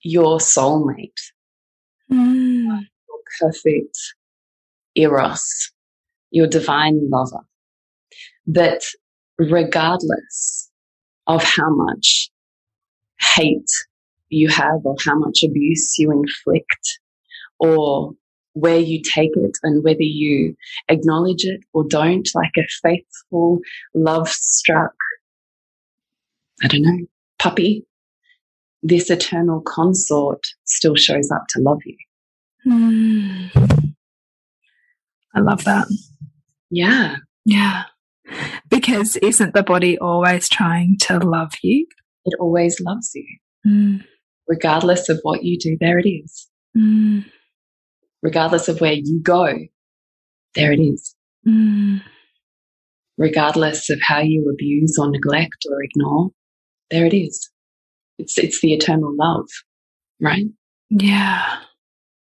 your 0.04 0.38
soulmate, 0.38 1.20
mm. 2.12 2.64
your 2.66 2.82
perfect 3.40 3.98
eros, 4.96 5.72
your 6.32 6.48
divine 6.48 7.10
lover. 7.10 7.44
That 8.48 8.82
regardless 9.38 10.70
of 11.28 11.44
how 11.44 11.70
much 11.70 12.30
hate 13.20 13.70
you 14.30 14.50
have 14.50 14.82
or 14.84 14.96
how 15.06 15.18
much 15.18 15.44
abuse 15.44 15.96
you 15.98 16.12
inflict 16.12 17.00
or 17.60 18.14
where 18.54 18.80
you 18.80 19.02
take 19.02 19.32
it 19.36 19.58
and 19.64 19.84
whether 19.84 20.02
you 20.02 20.56
acknowledge 20.90 21.46
it 21.46 21.62
or 21.74 21.86
don't, 21.88 22.28
like 22.34 22.52
a 22.58 22.68
faithful, 22.82 23.60
love 23.94 24.28
struck, 24.28 24.94
I 26.64 26.68
don't 26.68 26.82
know, 26.82 27.06
puppy, 27.38 27.86
this 28.82 29.10
eternal 29.10 29.62
consort 29.62 30.44
still 30.66 30.96
shows 30.96 31.32
up 31.32 31.44
to 31.50 31.62
love 31.62 31.82
you. 31.86 31.98
Mm. 32.68 33.94
I 35.36 35.40
love 35.40 35.64
that. 35.66 35.88
Yeah. 36.70 37.18
Yeah. 37.46 37.84
Because 38.70 39.16
isn't 39.18 39.54
the 39.54 39.64
body 39.64 39.98
always 39.98 40.50
trying 40.50 40.98
to 41.02 41.20
love 41.20 41.54
you? 41.64 41.88
It 42.26 42.36
always 42.40 42.80
loves 42.80 43.12
you. 43.16 43.26
Mm. 43.68 44.06
Regardless 44.48 45.10
of 45.10 45.20
what 45.24 45.44
you 45.44 45.58
do, 45.58 45.78
there 45.80 46.00
it 46.00 46.08
is. 46.08 46.48
Mm 46.78 47.26
regardless 48.22 48.68
of 48.68 48.82
where 48.82 48.94
you 48.94 49.22
go, 49.22 49.54
there 50.56 50.72
it 50.72 50.80
is. 50.80 51.16
Mm. 51.48 52.02
Regardless 53.18 53.90
of 53.90 54.00
how 54.02 54.20
you 54.20 54.50
abuse 54.52 54.98
or 55.00 55.10
neglect 55.10 55.66
or 55.70 55.84
ignore, 55.84 56.30
there 56.90 57.06
it 57.06 57.14
is. 57.14 57.50
It's, 58.20 58.38
it's 58.38 58.62
the 58.62 58.74
eternal 58.74 59.16
love, 59.18 59.48
right? 60.22 60.46
Yeah. 60.90 61.58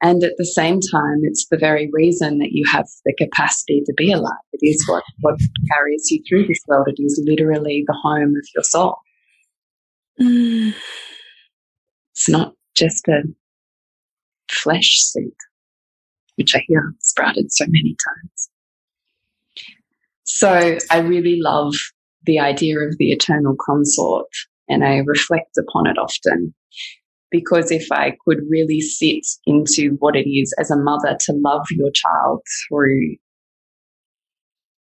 And 0.01 0.23
at 0.23 0.33
the 0.37 0.45
same 0.45 0.79
time, 0.79 1.21
it's 1.23 1.47
the 1.49 1.57
very 1.57 1.89
reason 1.91 2.37
that 2.37 2.51
you 2.51 2.63
have 2.71 2.85
the 3.03 3.15
capacity 3.17 3.81
to 3.85 3.93
be 3.97 4.11
alive. 4.11 4.33
It 4.53 4.65
is 4.65 4.85
what, 4.87 5.03
what 5.21 5.39
carries 5.73 6.09
you 6.11 6.21
through 6.27 6.47
this 6.47 6.61
world. 6.67 6.87
It 6.87 7.01
is 7.01 7.21
literally 7.25 7.83
the 7.87 7.97
home 8.03 8.35
of 8.35 8.47
your 8.53 8.63
soul. 8.63 8.97
Mm. 10.21 10.75
It's 12.15 12.29
not 12.29 12.53
just 12.75 13.07
a 13.07 13.23
flesh 14.49 15.01
suit 15.01 15.33
which 16.37 16.55
I 16.55 16.63
hear 16.67 16.93
sprouted 16.99 17.51
so 17.51 17.65
many 17.67 17.95
times. 18.05 18.49
So 20.23 20.77
I 20.91 20.99
really 20.99 21.39
love 21.41 21.73
the 22.23 22.39
idea 22.39 22.79
of 22.79 22.97
the 22.97 23.11
eternal 23.11 23.55
consort 23.59 24.27
and 24.67 24.83
I 24.83 24.97
reflect 25.05 25.57
upon 25.57 25.87
it 25.87 25.97
often. 25.97 26.53
Because 27.29 27.71
if 27.71 27.91
I 27.91 28.13
could 28.25 28.39
really 28.49 28.79
sit 28.79 29.25
into 29.45 29.97
what 29.99 30.15
it 30.15 30.29
is 30.29 30.53
as 30.59 30.71
a 30.71 30.77
mother 30.77 31.17
to 31.25 31.33
love 31.33 31.65
your 31.71 31.91
child 31.91 32.41
through 32.69 33.15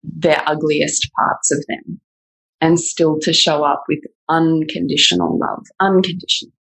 their 0.03 0.41
ugliest 0.45 1.09
parts 1.17 1.51
of 1.51 1.65
them 1.67 1.99
and 2.61 2.79
still 2.79 3.17
to 3.19 3.33
show 3.33 3.63
up 3.63 3.83
with 3.89 3.99
unconditional 4.29 5.39
love, 5.39 5.65
unconditional 5.79 6.53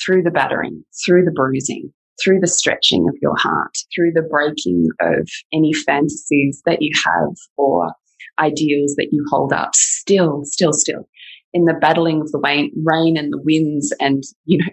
through 0.00 0.22
the 0.22 0.30
battering, 0.30 0.84
through 1.04 1.24
the 1.24 1.30
bruising, 1.30 1.92
through 2.22 2.40
the 2.40 2.48
stretching 2.48 3.08
of 3.08 3.14
your 3.22 3.36
heart, 3.36 3.76
through 3.94 4.12
the 4.12 4.22
breaking 4.22 4.88
of 5.00 5.28
any 5.52 5.72
fantasies 5.72 6.62
that 6.66 6.82
you 6.82 6.90
have 7.04 7.34
or 7.56 7.92
ideals 8.38 8.94
that 8.96 9.08
you 9.12 9.24
hold 9.30 9.52
up, 9.52 9.74
still, 9.74 10.42
still, 10.44 10.72
still, 10.72 11.08
in 11.52 11.64
the 11.64 11.74
battling 11.74 12.20
of 12.20 12.32
the 12.32 12.38
rain 12.84 13.16
and 13.16 13.32
the 13.32 13.40
winds 13.42 13.92
and, 14.00 14.22
you 14.44 14.58
know, 14.58 14.72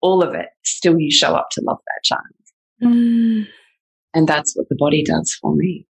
all 0.00 0.22
of 0.22 0.34
it, 0.34 0.46
still 0.64 0.98
you 0.98 1.10
show 1.10 1.34
up 1.34 1.48
to 1.52 1.62
love 1.62 1.78
that 1.86 2.04
child. 2.04 2.22
Mm. 2.82 3.46
And 4.14 4.28
that's 4.28 4.54
what 4.54 4.68
the 4.68 4.76
body 4.78 5.02
does 5.02 5.36
for 5.40 5.54
me. 5.54 5.86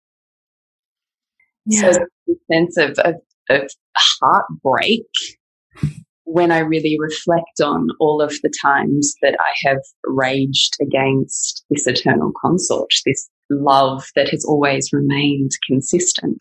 Yeah. 1.66 1.92
So 1.92 2.06
the 2.26 2.36
sense 2.50 2.76
of, 2.76 2.98
of, 2.98 3.14
of 3.50 3.70
heartbreak 3.96 5.06
when 6.24 6.50
I 6.50 6.58
really 6.58 6.96
reflect 6.98 7.60
on 7.62 7.88
all 8.00 8.20
of 8.20 8.34
the 8.42 8.52
times 8.62 9.14
that 9.22 9.36
I 9.38 9.68
have 9.68 9.80
raged 10.04 10.74
against 10.80 11.64
this 11.70 11.86
eternal 11.86 12.32
consort, 12.40 12.90
this 13.04 13.28
love 13.50 14.04
that 14.16 14.30
has 14.30 14.44
always 14.44 14.90
remained 14.92 15.50
consistent 15.66 16.38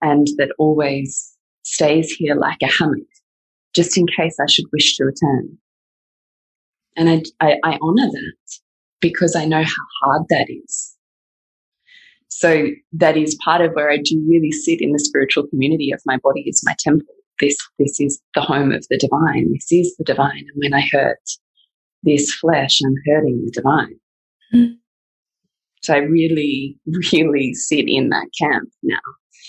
and 0.00 0.26
that 0.38 0.54
always 0.58 1.36
stays 1.62 2.12
here 2.12 2.36
like 2.36 2.62
a 2.62 2.70
hammock, 2.78 3.08
just 3.74 3.96
in 3.96 4.06
case 4.06 4.36
I 4.40 4.46
should 4.48 4.66
wish 4.72 4.96
to 4.96 5.04
return. 5.04 5.58
And 6.96 7.08
I, 7.08 7.22
I, 7.40 7.56
I 7.64 7.78
honor 7.80 8.08
that 8.10 8.58
because 9.00 9.36
I 9.36 9.44
know 9.44 9.62
how 9.62 9.84
hard 10.02 10.22
that 10.30 10.46
is. 10.48 10.94
So 12.28 12.66
that 12.92 13.16
is 13.16 13.38
part 13.44 13.60
of 13.60 13.72
where 13.72 13.90
I 13.90 13.96
do 13.96 14.24
really 14.28 14.52
sit 14.52 14.80
in 14.80 14.92
the 14.92 14.98
spiritual 14.98 15.46
community 15.46 15.90
of 15.92 16.00
my 16.06 16.18
body 16.22 16.42
is 16.42 16.62
my 16.64 16.74
temple 16.78 17.14
this 17.40 17.56
this 17.78 18.00
is 18.00 18.20
the 18.34 18.40
home 18.40 18.72
of 18.72 18.86
the 18.90 18.98
divine. 18.98 19.52
This 19.52 19.70
is 19.70 19.94
the 19.96 20.04
divine. 20.04 20.38
And 20.38 20.56
when 20.56 20.74
I 20.74 20.86
hurt 20.92 21.20
this 22.02 22.32
flesh, 22.34 22.80
I'm 22.84 22.94
hurting 23.06 23.44
the 23.44 23.52
divine. 23.52 23.98
Mm. 24.54 24.76
So 25.82 25.94
I 25.94 25.98
really, 25.98 26.76
really 27.12 27.54
sit 27.54 27.84
in 27.88 28.10
that 28.10 28.26
camp 28.40 28.68
now. 28.82 28.98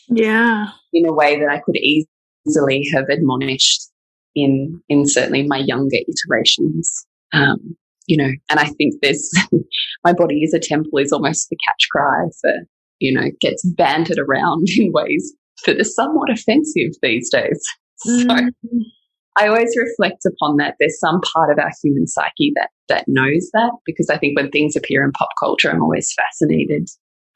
Yeah. 0.09 0.67
In 0.93 1.05
a 1.05 1.13
way 1.13 1.39
that 1.39 1.49
I 1.49 1.59
could 1.59 1.77
easily 1.77 2.87
have 2.93 3.09
admonished 3.09 3.89
in 4.43 4.81
in 4.89 5.07
certainly 5.07 5.43
my 5.47 5.57
younger 5.57 5.97
iterations. 6.07 7.05
Um, 7.33 7.75
you 8.07 8.17
know, 8.17 8.31
and 8.49 8.59
I 8.59 8.65
think 8.65 8.95
this 9.01 9.31
my 10.03 10.13
body 10.13 10.41
is 10.41 10.53
a 10.53 10.59
temple 10.59 10.97
is 10.99 11.11
almost 11.11 11.47
the 11.49 11.57
catch 11.67 11.87
cry 11.91 12.25
for, 12.41 12.53
you 12.99 13.13
know, 13.13 13.29
gets 13.39 13.63
bantered 13.63 14.17
around 14.19 14.67
in 14.77 14.91
ways 14.91 15.33
that 15.65 15.79
are 15.79 15.83
somewhat 15.83 16.29
offensive 16.29 16.91
these 17.01 17.29
days. 17.29 17.63
So 18.01 18.27
mm. 18.27 18.49
I 19.37 19.47
always 19.49 19.75
reflect 19.75 20.23
upon 20.25 20.55
that. 20.55 20.75
There's 20.79 20.97
some 21.01 21.19
part 21.33 21.51
of 21.51 21.59
our 21.59 21.69
human 21.83 22.07
psyche 22.07 22.53
that 22.55 22.69
that 22.87 23.03
knows 23.07 23.49
that 23.51 23.71
because 23.85 24.09
I 24.09 24.17
think 24.17 24.37
when 24.37 24.49
things 24.51 24.77
appear 24.77 25.03
in 25.03 25.11
pop 25.11 25.27
culture, 25.37 25.69
I'm 25.69 25.81
always 25.81 26.13
fascinated. 26.13 26.87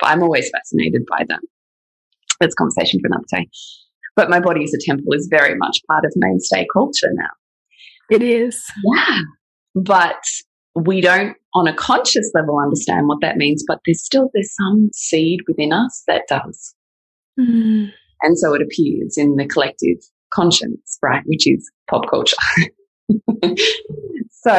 I'm 0.01 0.23
always 0.23 0.49
fascinated 0.49 1.01
by 1.09 1.25
them. 1.27 1.41
That's 2.39 2.55
conversation 2.55 3.01
for 3.01 3.07
another 3.07 3.25
day. 3.29 3.49
But 4.15 4.29
my 4.29 4.39
body 4.39 4.63
as 4.63 4.73
a 4.73 4.79
temple 4.79 5.13
is 5.13 5.27
very 5.29 5.55
much 5.55 5.79
part 5.87 6.05
of 6.05 6.13
mainstay 6.15 6.67
culture 6.71 7.09
now. 7.13 7.29
It 8.11 8.21
is. 8.21 8.63
Yeah. 8.95 9.19
But 9.75 10.23
we 10.75 11.01
don't 11.01 11.35
on 11.55 11.67
a 11.67 11.73
conscious 11.73 12.31
level 12.33 12.59
understand 12.59 13.07
what 13.07 13.19
that 13.21 13.37
means, 13.37 13.63
but 13.67 13.79
there's 13.85 14.03
still 14.03 14.29
there's 14.33 14.53
some 14.55 14.89
seed 14.93 15.41
within 15.47 15.71
us 15.71 16.03
that 16.07 16.23
does. 16.27 16.75
Mm. 17.39 17.91
And 18.21 18.37
so 18.37 18.53
it 18.53 18.61
appears 18.61 19.17
in 19.17 19.35
the 19.35 19.47
collective 19.47 19.97
conscience, 20.33 20.97
right? 21.01 21.23
Which 21.25 21.47
is 21.47 21.69
pop 21.89 22.09
culture. 22.09 22.37
so 24.31 24.51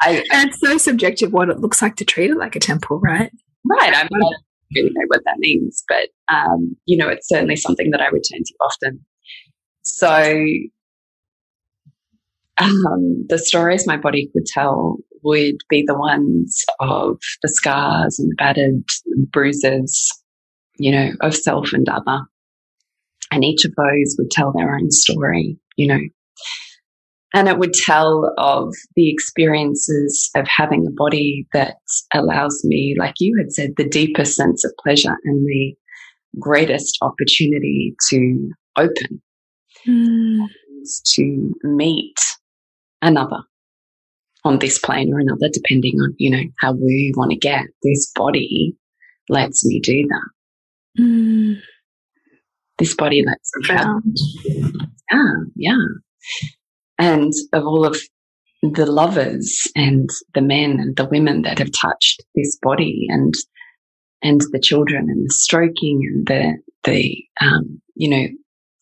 I, 0.00 0.24
and 0.32 0.48
it's 0.48 0.60
so 0.60 0.78
subjective 0.78 1.32
what 1.32 1.50
it 1.50 1.60
looks 1.60 1.82
like 1.82 1.96
to 1.96 2.04
treat 2.04 2.30
it 2.30 2.36
like 2.36 2.56
a 2.56 2.60
temple, 2.60 2.98
right? 3.00 3.30
Right. 3.64 3.94
I, 3.94 4.08
mean, 4.10 4.32
really 4.74 4.90
know 4.90 5.06
what 5.08 5.22
that 5.24 5.38
means, 5.38 5.82
but 5.88 6.08
um, 6.28 6.76
you 6.86 6.96
know, 6.96 7.08
it's 7.08 7.28
certainly 7.28 7.56
something 7.56 7.90
that 7.90 8.00
I 8.00 8.06
return 8.06 8.42
to 8.44 8.54
often. 8.60 9.04
So 9.82 10.44
um, 12.58 13.26
the 13.28 13.38
stories 13.38 13.86
my 13.86 13.96
body 13.96 14.30
could 14.32 14.46
tell 14.46 14.98
would 15.22 15.56
be 15.68 15.84
the 15.86 15.98
ones 15.98 16.64
of 16.78 17.18
the 17.42 17.48
scars 17.48 18.18
and 18.18 18.30
the 18.30 18.36
battered 18.36 18.84
bruises, 19.32 20.10
you 20.76 20.92
know, 20.92 21.10
of 21.20 21.34
self 21.34 21.72
and 21.72 21.88
other. 21.88 22.20
And 23.32 23.44
each 23.44 23.64
of 23.64 23.72
those 23.76 24.16
would 24.18 24.30
tell 24.30 24.52
their 24.52 24.74
own 24.74 24.90
story, 24.90 25.56
you 25.76 25.86
know. 25.86 26.00
And 27.32 27.48
it 27.48 27.58
would 27.58 27.74
tell 27.74 28.34
of 28.38 28.74
the 28.96 29.10
experiences 29.10 30.30
of 30.34 30.46
having 30.48 30.86
a 30.86 30.90
body 30.90 31.46
that 31.52 31.76
allows 32.12 32.60
me, 32.64 32.96
like 32.98 33.14
you 33.20 33.36
had 33.38 33.52
said, 33.52 33.70
the 33.76 33.88
deepest 33.88 34.34
sense 34.34 34.64
of 34.64 34.72
pleasure 34.82 35.16
and 35.24 35.46
the 35.46 35.74
greatest 36.40 36.98
opportunity 37.02 37.94
to 38.08 38.50
open, 38.76 39.22
mm. 39.86 40.46
to 41.14 41.54
meet 41.62 42.16
another 43.00 43.42
on 44.44 44.58
this 44.58 44.78
plane 44.78 45.12
or 45.12 45.20
another, 45.20 45.48
depending 45.52 45.94
on, 46.00 46.14
you 46.18 46.30
know, 46.30 46.42
how 46.58 46.72
we 46.72 47.12
want 47.16 47.30
to 47.30 47.36
get. 47.36 47.66
This 47.84 48.10
body 48.16 48.74
lets 49.28 49.64
me 49.64 49.78
do 49.80 50.06
that. 50.08 51.00
Mm 51.00 51.60
this 52.80 52.94
body 52.96 53.22
lets 53.24 53.52
me. 53.56 53.66
Yeah, 55.12 55.34
yeah. 55.54 55.84
And 57.00 57.32
of 57.54 57.64
all 57.64 57.86
of 57.86 57.96
the 58.62 58.86
lovers 58.86 59.66
and 59.74 60.08
the 60.34 60.42
men 60.42 60.72
and 60.78 60.94
the 60.96 61.06
women 61.06 61.42
that 61.42 61.58
have 61.58 61.70
touched 61.80 62.22
this 62.34 62.58
body 62.62 63.06
and 63.08 63.34
and 64.22 64.42
the 64.52 64.60
children 64.60 65.06
and 65.08 65.24
the 65.24 65.32
stroking 65.32 66.00
and 66.12 66.26
the 66.26 66.58
the 66.84 67.24
um, 67.40 67.80
you 67.94 68.10
know 68.10 68.28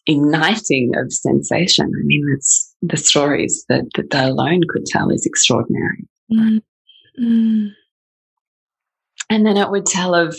igniting 0.06 0.92
of 0.96 1.12
sensation. 1.12 1.86
I 1.86 2.02
mean, 2.04 2.24
it's 2.36 2.74
the 2.82 2.96
stories 2.96 3.64
that 3.68 3.84
that 3.94 4.10
they 4.10 4.24
alone 4.24 4.62
could 4.68 4.84
tell 4.86 5.10
is 5.10 5.24
extraordinary. 5.24 6.08
Mm. 6.32 6.60
Mm. 7.20 7.68
And 9.30 9.46
then 9.46 9.56
it 9.56 9.70
would 9.70 9.86
tell 9.86 10.14
of 10.14 10.36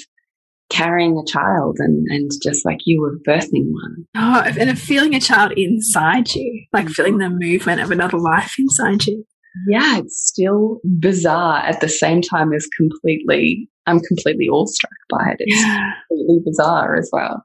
carrying 0.70 1.18
a 1.18 1.26
child 1.26 1.78
and, 1.80 2.06
and 2.10 2.32
just 2.44 2.66
like 2.66 2.80
you 2.86 3.02
were 3.02 3.20
birthing 3.28 3.72
one. 3.72 4.06
Oh, 4.16 4.44
and 4.46 4.80
feeling 4.80 5.16
a 5.16 5.20
child 5.20 5.52
inside 5.58 6.34
you, 6.34 6.66
like 6.74 6.90
feeling 6.90 7.18
the 7.18 7.30
movement 7.30 7.82
of 7.82 7.92
another 7.92 8.18
life 8.18 8.56
inside 8.58 9.06
you. 9.06 9.26
Yeah, 9.68 9.98
it's 9.98 10.28
still 10.28 10.80
bizarre 11.00 11.58
at 11.58 11.82
the 11.82 11.90
same 11.90 12.22
time 12.22 12.54
as 12.54 12.68
completely, 12.78 13.68
I'm 13.88 14.00
completely 14.00 14.48
awestruck 14.48 14.92
by 15.10 15.32
it. 15.32 15.38
It's 15.40 15.62
yeah. 15.62 15.92
completely 16.08 16.42
bizarre 16.46 16.96
as 16.96 17.10
well. 17.12 17.44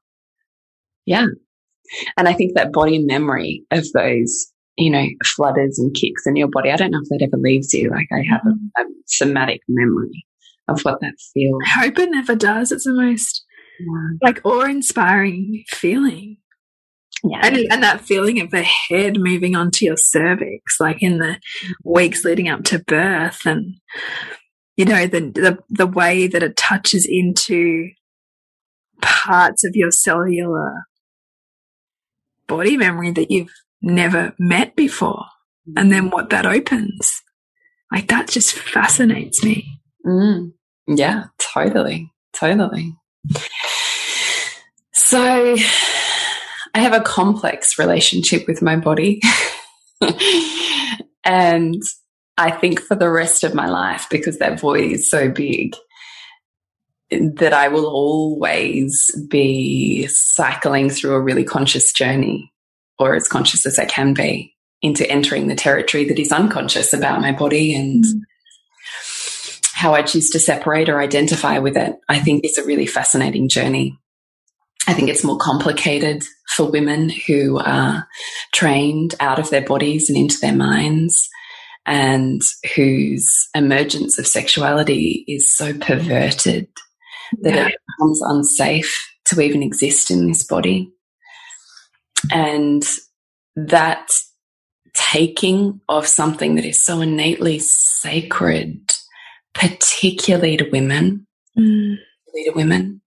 Yeah. 1.07 1.27
And 2.17 2.29
I 2.29 2.35
think 2.35 2.53
that 2.55 2.73
body 2.73 2.99
memory 2.99 3.65
of 3.71 3.91
those, 3.93 4.53
you 4.77 4.91
know, 4.91 5.07
flutters 5.25 5.79
and 5.79 5.95
kicks 5.95 6.27
in 6.27 6.37
your 6.37 6.49
body, 6.49 6.71
I 6.71 6.77
don't 6.77 6.91
know 6.91 7.01
if 7.03 7.09
that 7.09 7.25
ever 7.25 7.41
leaves 7.41 7.73
you. 7.73 7.91
Like 7.91 8.09
I 8.13 8.23
have 8.31 8.43
mm. 8.43 8.57
a, 8.79 8.83
a 8.83 8.85
somatic 9.07 9.61
memory 9.69 10.25
of 10.69 10.81
what 10.83 11.01
that 11.01 11.15
feels. 11.33 11.63
I 11.65 11.85
hope 11.85 11.99
it 11.99 12.11
never 12.11 12.35
does. 12.35 12.73
It's 12.73 12.85
the 12.85 12.95
most 12.95 13.45
yeah. 13.81 14.17
like 14.23 14.41
awe 14.45 14.65
inspiring 14.65 15.65
feeling. 15.69 16.39
Yeah. 17.23 17.41
And, 17.43 17.57
and 17.71 17.83
that 17.83 18.03
feeling 18.03 18.41
of 18.41 18.51
the 18.51 18.63
head 18.63 19.19
moving 19.19 19.57
onto 19.57 19.87
your 19.87 19.97
cervix, 19.97 20.79
like 20.79 21.03
in 21.03 21.19
the 21.19 21.37
mm-hmm. 21.37 21.73
weeks 21.85 22.25
leading 22.25 22.49
up 22.49 22.65
to 22.65 22.79
birth, 22.81 23.47
and 23.47 23.77
you 24.77 24.85
know, 24.85 25.07
the, 25.07 25.21
the, 25.21 25.59
the 25.71 25.87
way 25.87 26.27
that 26.27 26.43
it 26.43 26.57
touches 26.57 27.07
into 27.09 27.91
parts 29.01 29.65
of 29.65 29.73
your 29.75 29.91
cellular 29.91 30.85
body 32.47 32.77
memory 32.77 33.11
that 33.13 33.31
you've 33.31 33.53
never 33.81 34.35
met 34.39 34.77
before. 34.77 35.25
And 35.77 35.91
then 35.91 36.05
mm-hmm. 36.05 36.15
what 36.15 36.31
that 36.31 36.45
opens. 36.45 37.23
Like 37.91 38.09
that 38.09 38.29
just 38.29 38.53
fascinates 38.53 39.43
me. 39.45 39.81
Mm. 40.07 40.53
Yeah, 40.87 41.25
totally. 41.39 42.11
Totally. 42.35 42.95
So 44.93 45.57
I 46.75 46.79
have 46.79 46.93
a 46.93 47.01
complex 47.01 47.79
relationship 47.79 48.47
with 48.47 48.63
my 48.63 48.77
body. 48.77 49.21
and 51.25 51.83
I 52.37 52.51
think 52.51 52.81
for 52.81 52.97
the 52.97 53.11
rest 53.11 53.45
of 53.45 53.55
my 53.55 53.69
life, 53.69 54.07
because 54.11 54.39
that 54.39 54.61
void 54.61 54.91
is 54.91 55.09
so 55.09 55.31
big, 55.31 55.77
that 57.11 57.53
I 57.53 57.69
will 57.69 57.87
always 57.87 59.11
be 59.29 60.07
cycling 60.09 60.91
through 60.91 61.15
a 61.15 61.21
really 61.21 61.45
conscious 61.45 61.93
journey, 61.93 62.53
or 62.99 63.15
as 63.15 63.29
conscious 63.29 63.67
as 63.67 63.79
I 63.79 63.85
can 63.85 64.15
be, 64.15 64.55
into 64.83 65.09
entering 65.09 65.47
the 65.47 65.55
territory 65.55 66.05
that 66.07 66.19
is 66.19 66.33
unconscious 66.33 66.93
about 66.93 67.21
my 67.21 67.31
body 67.31 67.75
and 67.75 68.05
mm. 68.05 68.21
How 69.75 69.93
I 69.93 70.03
choose 70.03 70.31
to 70.31 70.39
separate 70.39 70.89
or 70.89 71.01
identify 71.01 71.59
with 71.59 71.77
it. 71.77 71.97
I 72.09 72.21
think 72.21 72.45
is 72.45 72.59
a 72.59 72.65
really 72.65 72.87
fascinating 72.87 73.49
journey. 73.49 73.99
I 74.87 74.93
think 74.93 75.09
it's 75.09 75.25
more 75.25 75.39
complicated 75.39 76.25
for 76.55 76.71
women 76.71 77.09
who 77.09 77.59
are 77.59 78.07
trained 78.53 79.15
out 79.19 79.39
of 79.39 79.51
their 79.51 79.65
bodies 79.65 80.09
and 80.09 80.17
into 80.17 80.39
their 80.41 80.55
minds 80.55 81.29
and 81.87 82.41
whose 82.75 83.49
emergence 83.55 84.19
of 84.19 84.27
sexuality 84.27 85.25
is 85.27 85.55
so 85.55 85.73
perverted 85.75 86.69
that 87.43 87.55
yeah. 87.55 87.67
it 87.67 87.77
becomes 87.99 88.21
unsafe 88.23 89.11
to 89.27 89.41
even 89.41 89.63
exist 89.63 90.11
in 90.11 90.27
this 90.27 90.45
body. 90.45 90.91
And 92.31 92.83
that 93.57 94.09
taking 94.95 95.81
of 95.89 96.07
something 96.07 96.55
that 96.55 96.65
is 96.65 96.85
so 96.85 97.01
innately 97.01 97.59
sacred, 97.59 98.81
particularly 99.55 100.57
to 100.57 100.69
women, 100.71 101.27
mm. 101.59 101.97
to 102.35 102.51
women, 102.55 103.01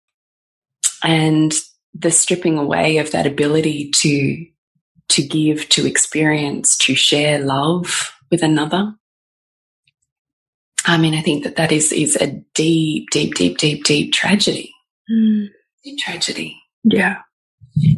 and 1.04 1.54
the 1.94 2.12
stripping 2.12 2.58
away 2.58 2.98
of 2.98 3.12
that 3.12 3.28
ability 3.28 3.92
to 3.92 4.46
to 5.10 5.24
give, 5.26 5.70
to 5.70 5.86
experience, 5.88 6.78
to 6.78 6.94
share 6.96 7.40
love 7.40 8.14
with 8.30 8.44
another. 8.44 8.94
I 10.86 10.98
mean, 10.98 11.14
I 11.14 11.22
think 11.22 11.44
that 11.44 11.56
that 11.58 11.72
is 11.72 11.92
is 11.92 12.16
a 12.16 12.28
deep, 12.54 13.10
deep, 13.12 13.36
deep, 13.36 13.58
deep, 13.58 13.84
deep 13.84 14.14
tragedy. 14.14 14.74
Mm. 15.12 15.48
Deep 15.84 16.00
tragedy. 16.00 16.58
Yeah. 16.84 17.18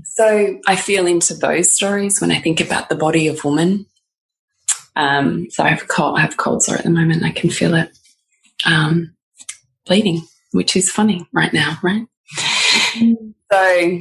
So 0.03 0.59
I 0.67 0.75
feel 0.75 1.07
into 1.07 1.33
those 1.33 1.73
stories 1.73 2.19
when 2.19 2.31
I 2.31 2.39
think 2.39 2.59
about 2.59 2.89
the 2.89 2.95
body 2.95 3.27
of 3.27 3.45
woman. 3.45 3.85
Um, 4.95 5.49
so 5.49 5.63
I 5.63 5.69
have 5.69 5.83
a 5.83 5.85
cold, 5.85 6.17
I 6.17 6.21
have 6.21 6.33
a 6.33 6.37
cold 6.37 6.63
sore 6.63 6.75
at 6.75 6.83
the 6.83 6.89
moment. 6.89 7.23
I 7.23 7.31
can 7.31 7.49
feel 7.49 7.73
it 7.75 7.89
um, 8.66 9.16
bleeding, 9.86 10.22
which 10.51 10.76
is 10.76 10.91
funny 10.91 11.28
right 11.34 11.53
now, 11.53 11.78
right? 11.84 12.05
So 13.51 13.99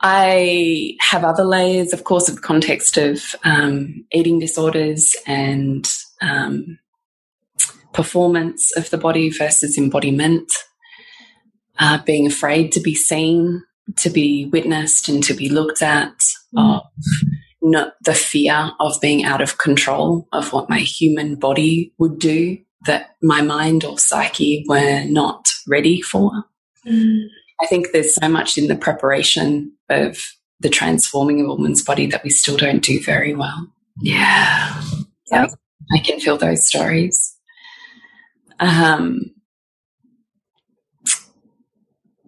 I 0.00 0.96
have 1.00 1.24
other 1.24 1.44
layers, 1.44 1.92
of 1.92 2.04
course, 2.04 2.28
of 2.28 2.42
context 2.42 2.96
of 2.96 3.34
um, 3.44 4.04
eating 4.12 4.38
disorders 4.38 5.14
and 5.26 5.88
um, 6.20 6.78
performance 7.92 8.76
of 8.76 8.90
the 8.90 8.98
body 8.98 9.30
versus 9.30 9.76
embodiment, 9.76 10.50
uh, 11.80 11.98
being 12.04 12.26
afraid 12.26 12.70
to 12.72 12.80
be 12.80 12.94
seen, 12.94 13.64
to 13.96 14.10
be 14.10 14.46
witnessed, 14.46 15.08
and 15.08 15.22
to 15.24 15.34
be 15.34 15.48
looked 15.48 15.82
at, 15.82 16.16
mm. 16.56 16.76
of 16.76 16.82
not 17.60 17.94
the 18.02 18.14
fear 18.14 18.70
of 18.80 19.00
being 19.00 19.24
out 19.24 19.40
of 19.40 19.58
control 19.58 20.28
of 20.32 20.52
what 20.52 20.70
my 20.70 20.78
human 20.78 21.34
body 21.34 21.92
would 21.98 22.18
do 22.18 22.58
that 22.86 23.16
my 23.22 23.42
mind 23.42 23.84
or 23.84 23.98
psyche 23.98 24.64
were 24.68 25.04
not 25.04 25.48
ready 25.66 26.00
for. 26.00 26.30
Mm. 26.86 27.26
I 27.60 27.66
think 27.66 27.88
there's 27.92 28.14
so 28.14 28.28
much 28.28 28.56
in 28.56 28.68
the 28.68 28.76
preparation 28.76 29.72
of 29.88 30.18
the 30.60 30.68
transforming 30.68 31.40
of 31.40 31.46
a 31.46 31.54
woman's 31.54 31.82
body 31.82 32.06
that 32.06 32.22
we 32.22 32.30
still 32.30 32.56
don't 32.56 32.82
do 32.82 33.02
very 33.02 33.34
well. 33.34 33.68
Yeah. 34.00 34.82
Yep. 35.30 35.50
I 35.94 35.98
can 35.98 36.20
feel 36.20 36.36
those 36.36 36.66
stories. 36.66 37.36
Um, 38.60 39.32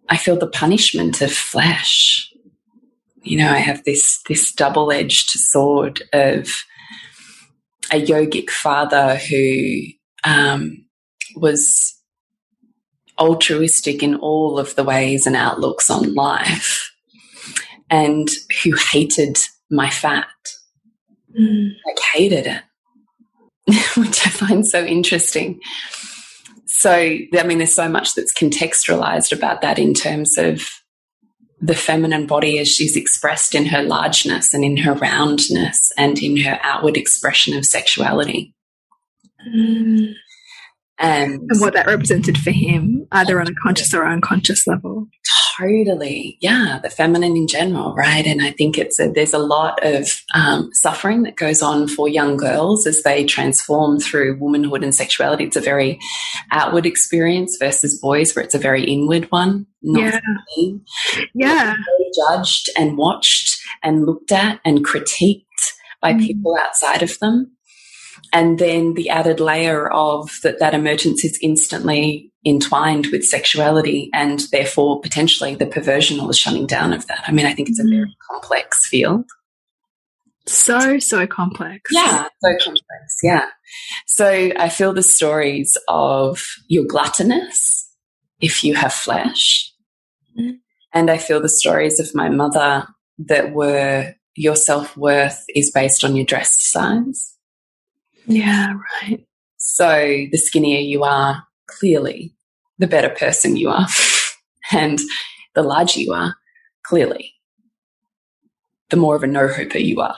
I 0.08 0.16
feel 0.16 0.36
the 0.36 0.48
punishment 0.48 1.20
of 1.20 1.32
flesh. 1.32 2.29
You 3.22 3.38
know, 3.38 3.50
I 3.50 3.58
have 3.58 3.84
this 3.84 4.22
this 4.28 4.52
double 4.52 4.90
edged 4.90 5.30
sword 5.30 6.02
of 6.12 6.48
a 7.92 8.04
yogic 8.04 8.50
father 8.50 9.16
who 9.16 9.82
um, 10.24 10.84
was 11.36 11.96
altruistic 13.18 14.02
in 14.02 14.14
all 14.16 14.58
of 14.58 14.74
the 14.76 14.84
ways 14.84 15.26
and 15.26 15.36
outlooks 15.36 15.90
on 15.90 16.14
life 16.14 16.90
and 17.90 18.28
who 18.62 18.74
hated 18.92 19.38
my 19.70 19.90
fat. 19.90 20.28
Mm. 21.38 21.72
Like, 21.86 21.98
hated 22.14 22.46
it, 22.46 22.62
which 23.96 24.26
I 24.26 24.30
find 24.30 24.66
so 24.66 24.84
interesting. 24.84 25.60
So, 26.66 26.92
I 26.92 27.42
mean, 27.44 27.58
there's 27.58 27.74
so 27.74 27.88
much 27.88 28.14
that's 28.14 28.32
contextualized 28.32 29.36
about 29.36 29.60
that 29.60 29.78
in 29.78 29.92
terms 29.92 30.38
of 30.38 30.66
the 31.60 31.74
feminine 31.74 32.26
body 32.26 32.58
as 32.58 32.68
she's 32.68 32.96
expressed 32.96 33.54
in 33.54 33.66
her 33.66 33.82
largeness 33.82 34.54
and 34.54 34.64
in 34.64 34.78
her 34.78 34.94
roundness 34.94 35.92
and 35.98 36.18
in 36.18 36.38
her 36.38 36.58
outward 36.62 36.96
expression 36.96 37.56
of 37.56 37.66
sexuality. 37.66 38.54
Mm. 39.46 40.14
And, 40.98 41.32
and 41.50 41.60
what 41.60 41.74
that 41.74 41.86
represented 41.86 42.38
for 42.38 42.50
him, 42.50 43.06
either 43.12 43.40
on 43.40 43.48
a 43.48 43.54
conscious 43.62 43.94
or 43.94 44.06
unconscious 44.06 44.66
level. 44.66 45.08
Totally. 45.60 46.38
Yeah. 46.40 46.80
The 46.82 46.88
feminine 46.88 47.36
in 47.36 47.46
general, 47.46 47.94
right? 47.94 48.26
And 48.26 48.40
I 48.40 48.50
think 48.50 48.78
it's 48.78 48.98
a, 48.98 49.10
there's 49.10 49.34
a 49.34 49.38
lot 49.38 49.78
of 49.84 50.08
um, 50.34 50.70
suffering 50.72 51.22
that 51.24 51.36
goes 51.36 51.60
on 51.60 51.86
for 51.86 52.08
young 52.08 52.38
girls 52.38 52.86
as 52.86 53.02
they 53.02 53.24
transform 53.24 54.00
through 54.00 54.38
womanhood 54.38 54.82
and 54.82 54.94
sexuality. 54.94 55.44
It's 55.44 55.56
a 55.56 55.60
very 55.60 55.98
outward 56.50 56.86
experience 56.86 57.58
versus 57.60 58.00
boys 58.00 58.34
where 58.34 58.44
it's 58.44 58.54
a 58.54 58.58
very 58.58 58.84
inward 58.84 59.30
one. 59.30 59.66
yeah. 59.82 60.20
Yeah. 61.34 61.74
Judged 62.28 62.70
and 62.76 62.96
watched 62.96 63.60
and 63.82 64.06
looked 64.06 64.32
at 64.32 64.60
and 64.64 64.84
critiqued 64.84 65.44
by 66.00 66.14
mm. 66.14 66.20
people 66.20 66.56
outside 66.58 67.02
of 67.02 67.18
them 67.18 67.52
and 68.32 68.58
then 68.58 68.94
the 68.94 69.08
added 69.08 69.40
layer 69.40 69.90
of 69.92 70.30
that 70.42 70.58
that 70.60 70.74
emergence 70.74 71.24
is 71.24 71.38
instantly 71.42 72.32
entwined 72.44 73.08
with 73.08 73.24
sexuality 73.24 74.10
and 74.14 74.44
therefore 74.52 75.00
potentially 75.00 75.54
the 75.54 75.66
perversion 75.66 76.20
or 76.20 76.26
the 76.26 76.34
shutting 76.34 76.66
down 76.66 76.92
of 76.92 77.06
that. 77.06 77.22
I 77.26 77.32
mean, 77.32 77.46
I 77.46 77.52
think 77.52 77.68
it's 77.68 77.80
a 77.80 77.84
very 77.84 78.06
mm. 78.06 78.12
complex 78.30 78.86
field. 78.86 79.24
So, 80.46 80.98
so 80.98 81.26
complex. 81.26 81.90
Yeah, 81.92 82.28
so 82.42 82.50
complex. 82.64 83.18
Yeah. 83.22 83.46
So 84.06 84.26
I 84.56 84.68
feel 84.68 84.92
the 84.92 85.02
stories 85.02 85.76
of 85.86 86.42
your 86.66 86.84
gluttonous 86.84 87.88
if 88.40 88.64
you 88.64 88.74
have 88.74 88.92
flesh. 88.92 89.72
Mm. 90.38 90.58
And 90.92 91.10
I 91.10 91.18
feel 91.18 91.40
the 91.40 91.48
stories 91.48 92.00
of 92.00 92.14
my 92.14 92.30
mother 92.30 92.86
that 93.18 93.52
were 93.52 94.14
your 94.34 94.56
self 94.56 94.96
worth 94.96 95.44
is 95.54 95.70
based 95.70 96.04
on 96.04 96.16
your 96.16 96.24
dress 96.24 96.56
size. 96.58 97.36
Yeah, 98.26 98.74
right. 99.02 99.24
So 99.56 99.88
the 100.30 100.38
skinnier 100.38 100.80
you 100.80 101.04
are, 101.04 101.44
clearly, 101.66 102.34
the 102.78 102.86
better 102.86 103.10
person 103.10 103.56
you 103.56 103.68
are. 103.70 103.86
and 104.72 104.98
the 105.54 105.62
larger 105.62 106.00
you 106.00 106.12
are, 106.12 106.34
clearly, 106.82 107.34
the 108.90 108.96
more 108.96 109.16
of 109.16 109.22
a 109.22 109.26
no 109.26 109.48
hooper 109.48 109.78
you 109.78 110.00
are. 110.00 110.16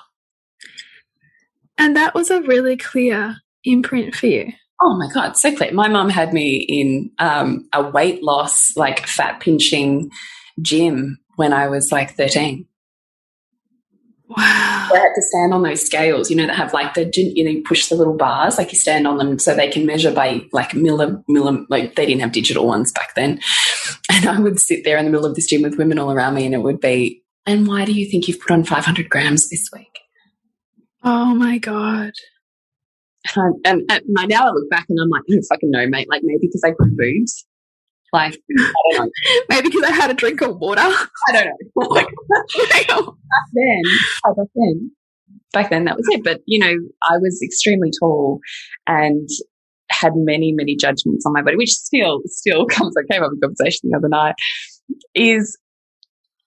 And 1.79 1.97
that 1.97 2.15
was 2.15 2.31
a 2.31 2.43
really 2.43 2.77
clear 2.77 3.37
imprint 3.65 4.15
for 4.15 4.27
you. 4.27 4.53
Oh 4.81 4.97
my 4.97 5.09
God, 5.13 5.37
so 5.37 5.55
clear. 5.55 5.73
My 5.73 5.89
mum 5.89 6.09
had 6.09 6.33
me 6.33 6.57
in 6.57 7.11
um, 7.19 7.69
a 7.73 7.83
weight 7.83 8.23
loss, 8.23 8.77
like 8.77 9.07
fat 9.07 9.41
pinching 9.41 10.11
gym 10.61 11.19
when 11.37 11.53
I 11.53 11.69
was 11.69 11.93
like 11.93 12.15
13. 12.17 12.67
Wow. 14.29 14.37
I 14.39 14.99
had 14.99 15.15
to 15.15 15.23
stand 15.23 15.53
on 15.53 15.63
those 15.63 15.85
scales, 15.85 16.31
you 16.31 16.37
know, 16.37 16.47
that 16.47 16.57
have 16.57 16.73
like 16.73 16.95
the, 16.95 17.11
you 17.15 17.45
know, 17.45 17.51
you 17.51 17.63
push 17.63 17.89
the 17.89 17.97
little 17.97 18.17
bars, 18.17 18.57
like 18.57 18.73
you 18.73 18.79
stand 18.79 19.07
on 19.07 19.19
them 19.19 19.39
so 19.39 19.55
they 19.55 19.69
can 19.69 19.85
measure 19.85 20.13
by 20.13 20.43
like 20.53 20.71
millim, 20.71 21.23
millim, 21.29 21.67
like 21.69 21.97
they 21.97 22.07
didn't 22.07 22.23
have 22.23 22.33
digital 22.33 22.67
ones 22.67 22.93
back 22.93 23.15
then. 23.15 23.41
And 24.11 24.27
I 24.27 24.39
would 24.41 24.61
sit 24.61 24.85
there 24.85 24.97
in 24.97 25.05
the 25.05 25.11
middle 25.11 25.27
of 25.27 25.35
this 25.35 25.49
gym 25.49 25.63
with 25.63 25.77
women 25.77 25.99
all 25.99 26.13
around 26.13 26.35
me 26.35 26.47
and 26.47 26.55
it 26.55 26.63
would 26.63 26.81
be, 26.81 27.23
and 27.45 27.67
why 27.67 27.85
do 27.85 27.93
you 27.93 28.09
think 28.09 28.29
you've 28.29 28.41
put 28.41 28.53
on 28.53 28.65
500 28.65 29.11
grams 29.11 29.49
this 29.51 29.69
week? 29.73 29.99
Oh 31.03 31.35
my 31.35 31.59
God. 31.59 32.13
And, 33.37 33.55
and, 33.65 33.91
and 33.91 34.03
now 34.29 34.49
I 34.49 34.51
look 34.51 34.71
back 34.71 34.87
and 34.89 34.99
I'm 35.01 35.09
like, 35.09 35.23
I 35.29 35.33
don't 35.33 35.47
fucking 35.49 35.71
know, 35.71 35.87
mate. 35.89 36.09
Like 36.09 36.23
maybe 36.25 36.41
because 36.43 36.63
I 36.65 36.71
grew 36.71 36.91
boobs 36.97 37.45
like, 38.13 38.39
Maybe 39.49 39.69
because 39.69 39.85
I 39.85 39.93
had 39.93 40.11
a 40.11 40.15
drink 40.15 40.41
of 40.43 40.59
water. 40.59 40.83
I 40.83 41.33
don't 41.33 41.47
know. 41.47 41.87
like, 41.89 42.07
back 42.07 42.87
then, 43.53 43.83
back 44.25 44.49
then, 44.55 44.91
back 45.53 45.71
then 45.71 45.85
that 45.85 45.97
was 45.97 46.07
it. 46.11 46.25
But 46.25 46.41
you 46.47 46.59
know, 46.59 46.75
I 47.09 47.19
was 47.19 47.41
extremely 47.43 47.91
tall 48.01 48.41
and 48.87 49.29
had 49.91 50.13
many, 50.17 50.53
many 50.53 50.77
judgments 50.77 51.25
on 51.27 51.33
my 51.33 51.43
body, 51.43 51.57
which 51.57 51.71
still, 51.71 52.21
still 52.27 52.67
comes. 52.67 52.95
I 52.97 53.13
came 53.13 53.23
up 53.23 53.31
with 53.31 53.39
a 53.43 53.47
conversation 53.47 53.91
the 53.91 53.97
other 53.97 54.09
night. 54.09 54.35
Is 55.15 55.59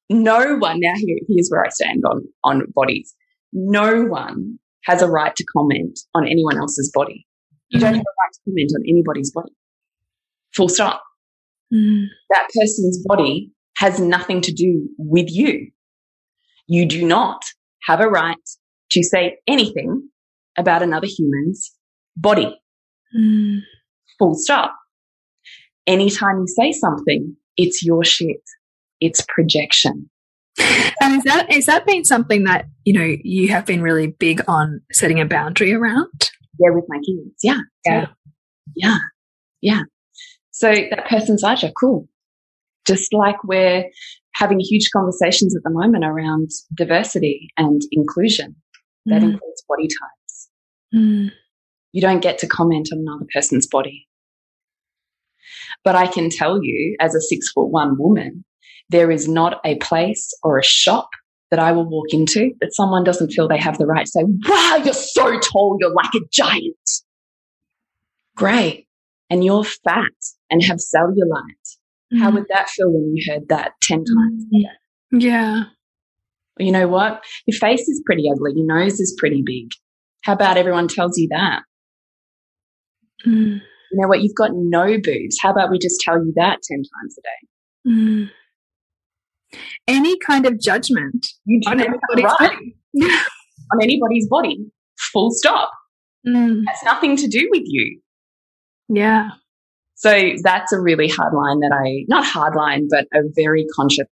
no 0.09 0.57
one 0.57 0.79
now 0.79 0.93
here, 0.95 1.17
here's 1.27 1.49
where 1.49 1.65
I 1.65 1.69
stand 1.69 2.03
on 2.09 2.23
on 2.43 2.63
bodies. 2.75 3.15
No 3.53 4.03
one 4.03 4.59
has 4.83 5.01
a 5.01 5.07
right 5.07 5.35
to 5.35 5.43
comment 5.55 5.99
on 6.13 6.27
anyone 6.27 6.57
else's 6.57 6.91
body. 6.93 7.25
You 7.69 7.79
don't 7.79 7.89
mm-hmm. 7.89 7.95
have 7.95 8.01
a 8.01 8.17
right 8.23 8.33
to 8.33 8.39
comment 8.45 8.71
on 8.75 8.83
anybody's 8.87 9.31
body. 9.31 9.51
Full 10.53 10.69
stop. 10.69 11.01
Mm. 11.73 12.05
That 12.29 12.47
person's 12.53 13.03
body 13.05 13.51
has 13.77 13.99
nothing 13.99 14.41
to 14.41 14.53
do 14.53 14.87
with 14.97 15.27
you. 15.29 15.71
You 16.67 16.85
do 16.87 17.05
not 17.05 17.43
have 17.83 17.99
a 17.99 18.07
right 18.07 18.37
to 18.91 19.03
say 19.03 19.37
anything 19.47 20.09
about 20.57 20.81
another 20.81 21.07
human's 21.07 21.71
body. 22.15 22.55
Mm. 23.17 23.59
Full 24.17 24.35
stop. 24.35 24.73
Anytime 25.87 26.39
you 26.39 26.47
say 26.47 26.71
something, 26.71 27.35
it's 27.57 27.83
your 27.83 28.03
shit. 28.03 28.41
It's 29.01 29.23
projection. 29.27 30.09
And 31.01 31.17
is 31.17 31.23
that 31.25 31.53
is 31.53 31.65
that 31.65 31.85
been 31.85 32.05
something 32.05 32.45
that 32.45 32.65
you 32.85 32.93
know 32.93 33.15
you 33.23 33.49
have 33.49 33.65
been 33.65 33.81
really 33.81 34.07
big 34.07 34.41
on 34.47 34.81
setting 34.91 35.19
a 35.19 35.25
boundary 35.25 35.73
around? 35.73 36.31
Yeah, 36.59 36.69
with 36.71 36.85
my 36.87 36.97
kids. 36.97 37.35
Yeah, 37.43 37.59
Yeah. 37.85 38.05
yeah, 38.75 38.97
yeah. 39.61 39.81
So 40.57 40.71
that 40.71 41.05
person's 41.09 41.43
Aja, 41.43 41.69
cool. 41.77 42.07
Just 42.87 43.13
like 43.13 43.43
we're 43.43 43.83
having 44.35 44.61
huge 44.61 44.89
conversations 44.95 45.53
at 45.53 45.63
the 45.63 45.69
moment 45.69 46.05
around 46.05 46.49
diversity 46.73 47.49
and 47.57 47.81
inclusion, 47.91 48.55
that 49.05 49.21
Mm. 49.21 49.33
includes 49.33 49.63
body 49.67 49.87
types. 49.87 50.49
Mm. 50.93 51.31
You 51.91 52.01
don't 52.01 52.21
get 52.21 52.37
to 52.39 52.47
comment 52.47 52.87
on 52.93 52.99
another 52.99 53.25
person's 53.33 53.67
body. 53.67 54.07
But 55.83 55.95
I 55.97 56.07
can 56.07 56.29
tell 56.29 56.63
you, 56.63 56.95
as 57.01 57.13
a 57.15 57.19
six 57.21 57.51
foot 57.51 57.67
one 57.67 57.97
woman, 57.99 58.45
there 58.89 59.11
is 59.11 59.27
not 59.27 59.59
a 59.65 59.75
place 59.79 60.31
or 60.41 60.57
a 60.57 60.63
shop 60.63 61.09
that 61.51 61.59
I 61.59 61.73
will 61.73 61.87
walk 61.89 62.13
into 62.13 62.51
that 62.61 62.73
someone 62.73 63.03
doesn't 63.03 63.31
feel 63.31 63.49
they 63.49 63.57
have 63.57 63.77
the 63.77 63.85
right 63.85 64.05
to 64.05 64.11
say, 64.11 64.23
wow, 64.47 64.81
you're 64.85 64.93
so 64.93 65.37
tall, 65.39 65.77
you're 65.81 65.93
like 65.93 66.13
a 66.15 66.21
giant. 66.31 66.89
Great. 68.37 68.84
And 69.29 69.43
you're 69.43 69.63
fat 69.63 70.11
and 70.49 70.63
have 70.63 70.77
cellulite. 70.77 72.19
How 72.19 72.29
Mm. 72.29 72.35
would 72.35 72.45
that 72.49 72.69
feel 72.69 72.91
when 72.91 73.15
you 73.15 73.23
heard 73.33 73.47
that 73.49 73.71
10 73.81 74.03
times? 74.03 74.45
Yeah. 75.11 75.63
You 76.59 76.71
know 76.71 76.87
what? 76.87 77.23
Your 77.47 77.57
face 77.57 77.81
is 77.87 78.01
pretty 78.05 78.29
ugly. 78.31 78.53
Your 78.55 78.65
nose 78.67 78.99
is 78.99 79.15
pretty 79.17 79.41
big. 79.45 79.71
How 80.23 80.33
about 80.33 80.57
everyone 80.57 80.87
tells 80.87 81.17
you 81.17 81.27
that? 81.31 81.63
Mm. 83.25 83.61
You 83.91 84.01
know 84.01 84.07
what? 84.07 84.21
You've 84.21 84.35
got 84.35 84.51
no 84.53 84.97
boobs. 85.01 85.37
How 85.41 85.51
about 85.51 85.71
we 85.71 85.79
just 85.79 85.99
tell 86.01 86.17
you 86.23 86.31
that 86.35 86.59
10 86.63 86.77
times 86.77 87.17
a 87.17 87.21
day? 87.21 87.91
Mm. 87.91 88.31
Any 89.87 90.17
kind 90.19 90.45
of 90.45 90.59
judgment 90.59 91.27
You 91.45 91.61
on 91.67 91.77
not 91.77 91.87
have 91.87 91.95
a 91.95 91.99
anybody's 92.13 92.39
right 92.39 92.51
body. 92.51 92.75
on 93.73 93.81
anybody's 93.81 94.27
body. 94.27 94.65
Full 95.13 95.31
stop. 95.31 95.71
Mm. 96.27 96.63
Has 96.67 96.77
nothing 96.83 97.15
to 97.17 97.27
do 97.27 97.47
with 97.51 97.63
you. 97.65 97.99
Yeah. 98.89 99.29
So 99.95 100.31
that's 100.43 100.71
a 100.73 100.79
really 100.79 101.07
hard 101.07 101.33
line 101.33 101.59
that 101.61 101.71
I, 101.73 102.05
not 102.07 102.25
hard 102.25 102.55
line, 102.55 102.87
but 102.89 103.05
a 103.13 103.21
very 103.35 103.65
conscious 103.75 104.07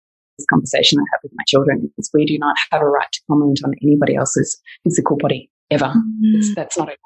conversation 0.49 0.97
I 0.99 1.03
have 1.13 1.19
with 1.23 1.31
my 1.35 1.43
children 1.47 1.91
is 1.97 2.09
we 2.13 2.25
do 2.25 2.37
not 2.39 2.55
have 2.71 2.81
a 2.81 2.85
right 2.85 3.07
to 3.11 3.21
comment 3.29 3.59
on 3.63 3.73
anybody 3.83 4.15
else's 4.15 4.59
physical 4.83 5.17
body 5.17 5.49
ever. 5.69 5.93
It's, 6.21 6.49
Mm. 6.51 6.55
that's 6.55 6.77
not 6.77 6.89
it. 6.89 6.99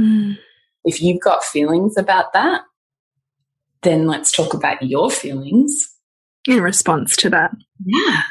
Mm. 0.00 0.38
If 0.84 1.00
you've 1.00 1.20
got 1.20 1.44
feelings 1.44 1.96
about 1.96 2.32
that, 2.32 2.62
then 3.82 4.06
let's 4.06 4.32
talk 4.32 4.54
about 4.54 4.82
your 4.82 5.10
feelings. 5.10 5.90
In 6.48 6.60
response 6.62 7.16
to 7.18 7.30
that. 7.30 7.52
Yeah. 7.84 8.22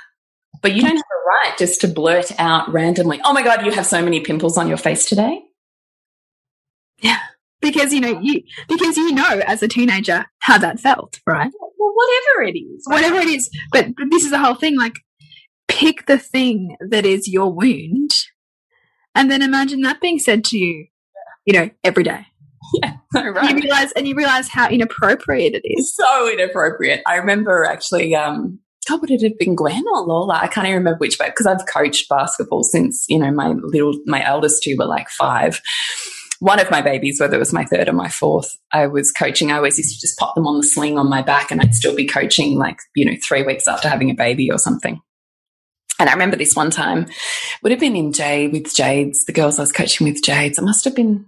But 0.61 0.73
you 0.73 0.81
don't 0.81 0.95
have 0.95 0.97
a 0.97 1.47
right 1.49 1.57
just 1.57 1.81
to 1.81 1.87
blurt 1.87 2.31
out 2.39 2.71
randomly, 2.71 3.21
oh 3.23 3.33
my 3.33 3.43
God, 3.43 3.65
you 3.65 3.71
have 3.71 3.85
so 3.85 4.03
many 4.03 4.19
pimples 4.21 4.57
on 4.57 4.67
your 4.67 4.77
face 4.77 5.05
today. 5.05 5.41
Yeah. 6.99 7.19
Because 7.63 7.91
you 7.91 8.01
know, 8.01 8.19
you 8.21 8.43
because 8.67 8.95
you 8.97 9.11
know 9.11 9.41
as 9.47 9.63
a 9.63 9.67
teenager 9.67 10.25
how 10.39 10.59
that 10.59 10.79
felt, 10.79 11.19
right? 11.25 11.51
Well, 11.79 11.93
whatever 11.95 12.43
it 12.43 12.57
is. 12.59 12.83
Whatever 12.85 13.15
it 13.17 13.29
is. 13.29 13.49
But, 13.71 13.95
but 13.97 14.11
this 14.11 14.23
is 14.23 14.31
the 14.31 14.37
whole 14.37 14.55
thing, 14.55 14.77
like 14.77 14.99
pick 15.67 16.05
the 16.05 16.19
thing 16.19 16.75
that 16.89 17.05
is 17.05 17.27
your 17.27 17.51
wound 17.51 18.13
and 19.15 19.31
then 19.31 19.41
imagine 19.41 19.81
that 19.81 20.01
being 20.01 20.19
said 20.19 20.43
to 20.45 20.57
you, 20.57 20.87
you 21.45 21.53
know, 21.53 21.69
every 21.83 22.03
day. 22.03 22.25
Yeah, 22.81 22.93
You 23.21 23.31
right. 23.33 23.53
realize 23.53 23.91
and 23.91 24.07
you 24.07 24.15
realize 24.15 24.47
how 24.47 24.67
inappropriate 24.69 25.53
it 25.53 25.61
is. 25.63 25.93
So 25.95 26.31
inappropriate. 26.31 27.01
I 27.05 27.17
remember 27.17 27.65
actually, 27.65 28.15
um, 28.15 28.57
God, 28.87 29.01
would 29.01 29.11
it 29.11 29.21
have 29.21 29.37
been 29.37 29.53
Gwen 29.53 29.83
or 29.93 30.01
Lola? 30.01 30.39
I 30.41 30.47
can't 30.47 30.65
even 30.65 30.77
remember 30.79 30.97
which 30.97 31.19
way 31.19 31.27
because 31.27 31.45
I've 31.45 31.65
coached 31.67 32.09
basketball 32.09 32.63
since, 32.63 33.05
you 33.09 33.19
know, 33.19 33.31
my 33.31 33.49
little, 33.61 33.93
my 34.05 34.25
eldest 34.25 34.63
two 34.63 34.75
were 34.79 34.85
like 34.85 35.09
five. 35.09 35.61
One 36.43 36.59
of 36.59 36.69
my 36.69 36.81
babies, 36.81 37.21
whether 37.21 37.37
it 37.37 37.39
was 37.39 37.53
my 37.53 37.63
third 37.63 37.87
or 37.87 37.93
my 37.93 38.09
fourth, 38.09 38.57
I 38.73 38.87
was 38.87 39.13
coaching. 39.13 39.49
I 39.49 39.55
always 39.55 39.77
used 39.77 39.95
to 39.95 40.01
just 40.01 40.19
pop 40.19 40.35
them 40.35 40.45
on 40.45 40.57
the 40.57 40.67
sling 40.67 40.97
on 40.97 41.09
my 41.09 41.21
back 41.21 41.51
and 41.51 41.61
I'd 41.61 41.73
still 41.73 41.95
be 41.95 42.05
coaching 42.05 42.57
like, 42.57 42.79
you 42.97 43.05
know, 43.05 43.15
three 43.25 43.43
weeks 43.43 43.65
after 43.65 43.87
having 43.87 44.09
a 44.09 44.13
baby 44.13 44.51
or 44.51 44.57
something. 44.57 44.99
And 46.01 46.09
I 46.09 46.11
remember 46.11 46.35
this 46.35 46.53
one 46.53 46.69
time, 46.69 47.05
would 47.61 47.71
have 47.71 47.79
been 47.79 47.95
in 47.95 48.11
Jade 48.11 48.51
with 48.51 48.75
Jade's, 48.75 49.23
the 49.23 49.31
girls 49.31 49.57
I 49.57 49.61
was 49.61 49.71
coaching 49.71 50.05
with 50.05 50.21
Jade's. 50.21 50.57
It 50.57 50.65
must 50.65 50.83
have 50.83 50.93
been, 50.93 51.27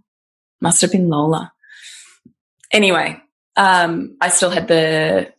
must 0.60 0.82
have 0.82 0.92
been 0.92 1.08
Lola. 1.08 1.54
Anyway, 2.74 3.18
um, 3.56 4.18
I 4.20 4.28
still 4.28 4.50
had 4.50 4.68
the 4.68 5.32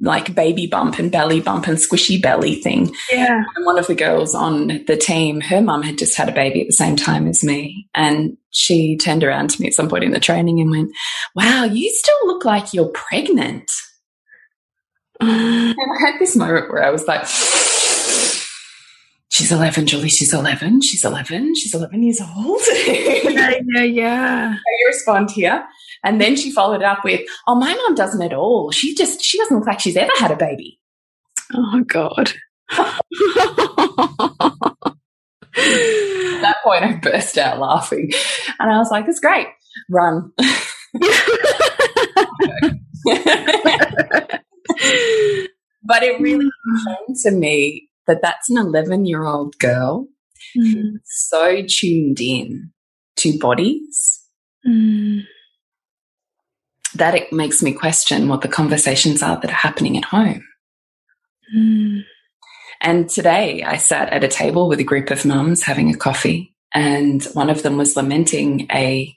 like 0.00 0.34
baby 0.34 0.66
bump 0.66 0.98
and 0.98 1.10
belly 1.10 1.40
bump 1.40 1.66
and 1.66 1.78
squishy 1.78 2.20
belly 2.20 2.56
thing. 2.56 2.94
Yeah. 3.10 3.42
And 3.56 3.64
one 3.64 3.78
of 3.78 3.86
the 3.86 3.94
girls 3.94 4.34
on 4.34 4.84
the 4.86 4.96
team, 4.96 5.40
her 5.40 5.62
mum 5.62 5.82
had 5.82 5.98
just 5.98 6.16
had 6.16 6.28
a 6.28 6.32
baby 6.32 6.60
at 6.60 6.66
the 6.66 6.72
same 6.72 6.96
time 6.96 7.26
as 7.26 7.42
me. 7.42 7.88
And 7.94 8.36
she 8.50 8.96
turned 8.96 9.24
around 9.24 9.50
to 9.50 9.60
me 9.60 9.68
at 9.68 9.74
some 9.74 9.88
point 9.88 10.04
in 10.04 10.12
the 10.12 10.20
training 10.20 10.60
and 10.60 10.70
went, 10.70 10.90
Wow, 11.34 11.64
you 11.64 11.90
still 11.90 12.26
look 12.26 12.44
like 12.44 12.74
you're 12.74 12.90
pregnant. 12.90 13.70
And 15.18 15.74
I 15.74 16.00
had 16.00 16.20
this 16.20 16.36
moment 16.36 16.70
where 16.70 16.84
I 16.84 16.90
was 16.90 17.06
like, 17.08 17.24
She's 19.36 19.52
11, 19.52 19.86
Julie. 19.86 20.08
She's 20.08 20.32
11. 20.32 20.80
She's 20.80 21.04
11. 21.04 21.56
She's 21.56 21.74
11 21.74 22.02
years 22.02 22.20
old. 22.20 22.60
yeah, 22.86 23.52
yeah, 23.74 23.82
yeah. 23.82 24.48
how 24.48 24.54
you 24.54 24.86
respond 24.86 25.30
here. 25.30 25.62
And 26.06 26.20
then 26.20 26.36
she 26.36 26.52
followed 26.52 26.76
it 26.82 26.84
up 26.84 27.02
with, 27.04 27.20
"Oh, 27.48 27.56
my 27.56 27.74
mom 27.74 27.94
doesn't 27.96 28.22
at 28.22 28.32
all. 28.32 28.70
She 28.70 28.94
just 28.94 29.22
she 29.22 29.36
doesn't 29.38 29.56
look 29.58 29.66
like 29.66 29.80
she's 29.80 29.96
ever 29.96 30.12
had 30.18 30.30
a 30.30 30.36
baby." 30.36 30.80
Oh 31.52 31.82
God. 31.86 32.32
At 35.58 36.42
that 36.42 36.56
point, 36.62 36.84
I 36.84 36.92
burst 37.02 37.36
out 37.38 37.58
laughing, 37.58 38.10
and 38.58 38.70
I 38.70 38.78
was 38.78 38.90
like, 38.90 39.06
"That's 39.06 39.20
great. 39.20 39.48
Run." 39.90 40.32
but 45.82 46.02
it 46.02 46.20
really 46.20 46.46
shown 46.84 47.14
to 47.22 47.30
me 47.30 47.88
that 48.06 48.20
that's 48.22 48.48
an 48.50 48.58
11 48.58 49.06
year 49.06 49.24
old 49.24 49.58
girl 49.58 50.08
Mm. 50.56 51.00
so 51.04 51.62
tuned 51.68 52.20
in 52.20 52.70
to 53.16 53.38
bodies 53.38 54.22
Mm. 54.66 55.22
That 56.98 57.14
it 57.14 57.32
makes 57.32 57.62
me 57.62 57.72
question 57.72 58.28
what 58.28 58.42
the 58.42 58.48
conversations 58.48 59.22
are 59.22 59.38
that 59.40 59.50
are 59.50 59.54
happening 59.54 59.96
at 59.96 60.04
home. 60.04 60.46
Mm. 61.56 62.02
And 62.80 63.08
today 63.08 63.62
I 63.62 63.76
sat 63.76 64.12
at 64.12 64.24
a 64.24 64.28
table 64.28 64.68
with 64.68 64.80
a 64.80 64.84
group 64.84 65.10
of 65.10 65.24
mums 65.24 65.62
having 65.62 65.90
a 65.90 65.96
coffee, 65.96 66.54
and 66.74 67.24
one 67.32 67.50
of 67.50 67.62
them 67.62 67.76
was 67.76 67.96
lamenting 67.96 68.66
a 68.70 69.16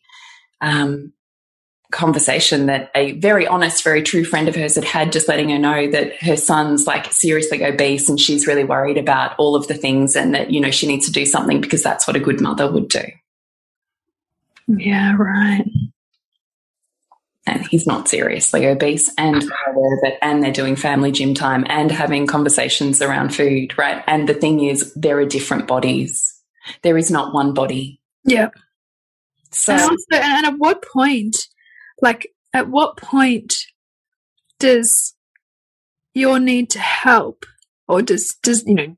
um, 0.62 1.14
conversation 1.92 2.68
that 2.68 2.92
a 2.94 3.14
very 3.14 3.48
honest, 3.48 3.84
very 3.84 4.04
true 4.04 4.24
friend 4.24 4.48
of 4.48 4.56
hers 4.56 4.76
had 4.76 4.84
had, 4.84 5.12
just 5.12 5.28
letting 5.28 5.50
her 5.50 5.58
know 5.58 5.90
that 5.90 6.22
her 6.22 6.38
son's 6.38 6.86
like 6.86 7.12
seriously 7.12 7.66
obese 7.66 8.10
and 8.10 8.20
she's 8.20 8.46
really 8.46 8.64
worried 8.64 8.98
about 8.98 9.36
all 9.40 9.56
of 9.56 9.68
the 9.68 9.74
things 9.74 10.16
and 10.16 10.36
that, 10.36 10.52
you 10.52 10.62
know, 10.62 10.72
she 10.72 10.88
needs 10.88 11.08
to 11.08 11.12
do 11.12 11.26
something 11.26 11.60
because 11.60 11.82
that's 11.82 12.06
what 12.06 12.16
a 12.16 12.20
good 12.20 12.42
mother 12.42 12.72
would 12.72 12.90
do. 12.90 13.04
Yeah, 14.68 15.16
right. 15.18 15.66
And 17.50 17.66
he's 17.68 17.88
not 17.88 18.08
seriously 18.08 18.68
obese 18.68 19.12
and 19.18 19.42
they're 19.42 19.74
aware 19.74 19.98
of 19.98 20.04
it 20.04 20.20
and 20.22 20.44
they're 20.44 20.52
doing 20.52 20.76
family 20.76 21.12
gym 21.12 21.34
time 21.34 21.66
and 21.68 21.92
having 21.92 22.28
conversations 22.28 23.02
around 23.02 23.34
food 23.36 23.78
right? 23.78 24.04
And 24.08 24.30
the 24.30 24.34
thing 24.34 24.64
is 24.64 24.94
there 24.94 25.20
are 25.20 25.26
different 25.26 25.68
bodies. 25.68 26.36
There 26.84 26.98
is 26.98 27.10
not 27.10 27.34
one 27.34 27.54
body. 27.54 28.00
Yeah. 28.24 28.50
so 29.52 29.74
And, 29.74 29.82
also, 29.82 30.06
and 30.12 30.46
at 30.46 30.58
what 30.58 30.84
point, 30.94 31.36
like, 32.02 32.28
at 32.54 32.70
what 32.70 32.98
point 32.98 33.56
does 34.60 35.16
your 36.14 36.40
need 36.40 36.70
to 36.72 36.80
help, 36.80 37.46
or 37.88 38.02
does 38.02 38.36
does 38.44 38.66
you 38.66 38.76
know, 38.76 38.96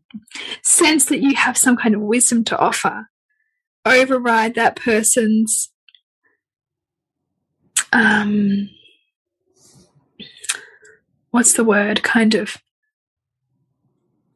sense 0.64 1.06
that 1.06 1.22
you 1.22 1.36
have 1.36 1.58
some 1.58 1.78
kind 1.78 1.96
of 1.96 2.02
wisdom 2.02 2.44
to 2.46 2.58
offer, 2.58 3.10
override 3.86 4.56
that 4.56 4.76
person's 4.76 5.72
um, 7.92 8.70
what's 11.32 11.54
the 11.54 11.64
word? 11.64 12.04
Kind 12.04 12.36
of 12.36 12.58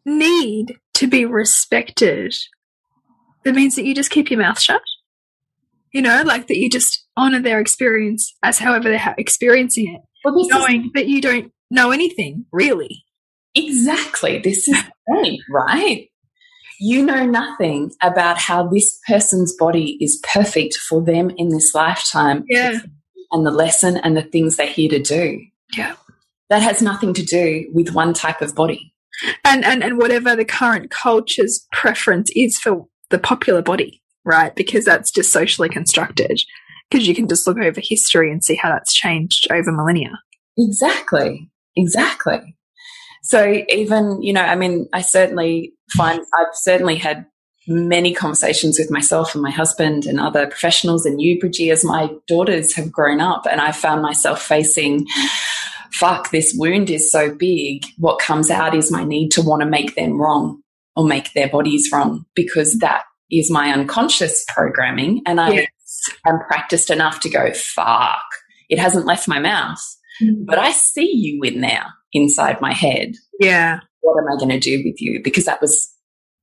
need 0.06 0.78
to 0.96 1.08
be 1.08 1.26
respected. 1.26 2.34
That 3.44 3.56
means 3.56 3.76
that 3.76 3.86
you 3.86 3.94
just 3.94 4.12
keep 4.12 4.32
your 4.32 4.40
mouth 4.40 4.60
shut 4.60 4.82
You 5.92 6.02
know, 6.02 6.24
like 6.26 6.48
that 6.48 6.58
you 6.58 6.70
just 6.70 7.06
honor 7.16 7.42
their 7.42 7.60
experience 7.60 8.34
as 8.44 8.60
however 8.60 8.90
they're 8.90 9.16
experiencing 9.18 9.94
it, 9.94 10.02
well, 10.24 10.48
knowing 10.48 10.92
that 10.96 11.08
you 11.08 11.22
don't 11.22 11.52
know 11.70 11.92
anything 11.92 12.46
really. 12.52 13.04
Exactly. 13.56 14.40
This 14.40 14.68
is 14.68 14.84
the 14.84 14.92
point, 15.10 15.40
right? 15.50 16.08
You 16.80 17.06
know 17.06 17.26
nothing 17.26 17.92
about 18.04 18.38
how 18.38 18.68
this 18.68 19.00
person's 19.08 19.56
body 19.58 19.98
is 20.02 20.22
perfect 20.34 20.76
for 20.76 21.02
them 21.02 21.32
in 21.38 21.50
this 21.50 21.74
lifetime. 21.74 22.44
Yeah. 22.50 22.80
And 23.32 23.46
the 23.46 23.52
lesson 23.52 23.98
and 23.98 24.16
the 24.16 24.22
things 24.22 24.56
they're 24.56 24.68
here 24.68 24.90
to 24.90 25.00
do. 25.00 25.42
Yeah. 25.76 25.96
That 26.50 26.62
has 26.62 26.82
nothing 26.82 27.14
to 27.16 27.24
do 27.24 27.70
with 27.74 27.94
one 27.94 28.14
type 28.14 28.42
of 28.42 28.56
body. 28.56 28.94
And, 29.44 29.64
and, 29.66 29.84
and 29.84 29.98
whatever 29.98 30.36
the 30.36 30.46
current 30.46 30.92
culture's 30.92 31.66
preference 31.72 32.30
is 32.36 32.58
for 32.58 32.88
the 33.10 33.20
popular 33.20 33.62
body, 33.62 34.02
right? 34.24 34.56
Because 34.56 34.86
that's 34.86 35.12
just 35.12 35.32
socially 35.32 35.70
constructed. 35.70 36.40
Because 36.90 37.08
you 37.08 37.16
can 37.16 37.28
just 37.28 37.48
look 37.48 37.58
over 37.58 37.82
history 37.82 38.32
and 38.32 38.44
see 38.44 38.56
how 38.56 38.70
that's 38.70 38.94
changed 38.94 39.48
over 39.52 39.72
millennia. 39.72 40.20
Exactly. 40.58 41.50
Exactly. 41.76 42.56
So 43.24 43.64
even, 43.70 44.22
you 44.22 44.34
know, 44.34 44.44
I 44.44 44.56
mean, 44.56 44.88
I 44.94 45.02
certainly 45.02 45.74
find 45.98 46.20
I've 46.20 46.54
certainly 46.54 46.96
had 46.96 47.26
many 47.68 48.14
conversations 48.14 48.78
with 48.78 48.92
myself 48.92 49.34
and 49.34 49.42
my 49.42 49.50
husband 49.50 50.06
and 50.06 50.20
other 50.20 50.48
professionals 50.48 51.06
and 51.06 51.22
you, 51.22 51.40
Bridgie, 51.40 51.72
as 51.72 51.84
my 51.84 52.10
daughters 52.28 52.76
have 52.76 52.92
grown 52.92 53.20
up 53.20 53.46
and 53.50 53.60
I 53.60 53.72
found 53.72 54.02
myself 54.02 54.42
facing 54.42 55.06
fuck, 55.96 56.32
this 56.32 56.54
wound 56.58 56.90
is 56.90 57.12
so 57.12 57.34
big. 57.34 57.86
What 57.98 58.20
comes 58.20 58.52
out 58.52 58.76
is 58.76 58.92
my 58.92 59.04
need 59.04 59.30
to 59.32 59.42
want 59.42 59.62
to 59.62 59.70
make 59.70 59.96
them 59.96 60.20
wrong 60.20 60.62
or 60.96 61.06
make 61.06 61.34
their 61.34 61.50
bodies 61.50 61.90
wrong 61.92 62.26
because 62.36 62.78
that 62.80 63.04
is 63.32 63.50
my 63.50 63.72
unconscious 63.72 64.46
programming. 64.54 65.22
And 65.26 65.40
I 65.40 65.52
yes. 65.52 65.68
am 66.28 66.40
practiced 66.48 66.90
enough 66.90 67.20
to 67.22 67.30
go, 67.30 67.52
fuck, 67.54 68.24
it 68.70 68.80
hasn't 68.80 69.06
left 69.06 69.28
my 69.28 69.40
mouth. 69.40 69.82
Mm. 70.22 70.46
But 70.46 70.60
I 70.60 70.72
see 70.72 71.10
you 71.12 71.42
in 71.44 71.62
there 71.62 71.86
inside 72.14 72.62
my 72.62 72.74
head. 72.74 73.14
Yeah. 73.40 73.80
What 74.02 74.20
am 74.20 74.34
I 74.34 74.38
going 74.38 74.52
to 74.52 74.60
do 74.60 74.84
with 74.86 75.02
you? 75.02 75.22
Because 75.24 75.46
that 75.46 75.62
was 75.62 75.95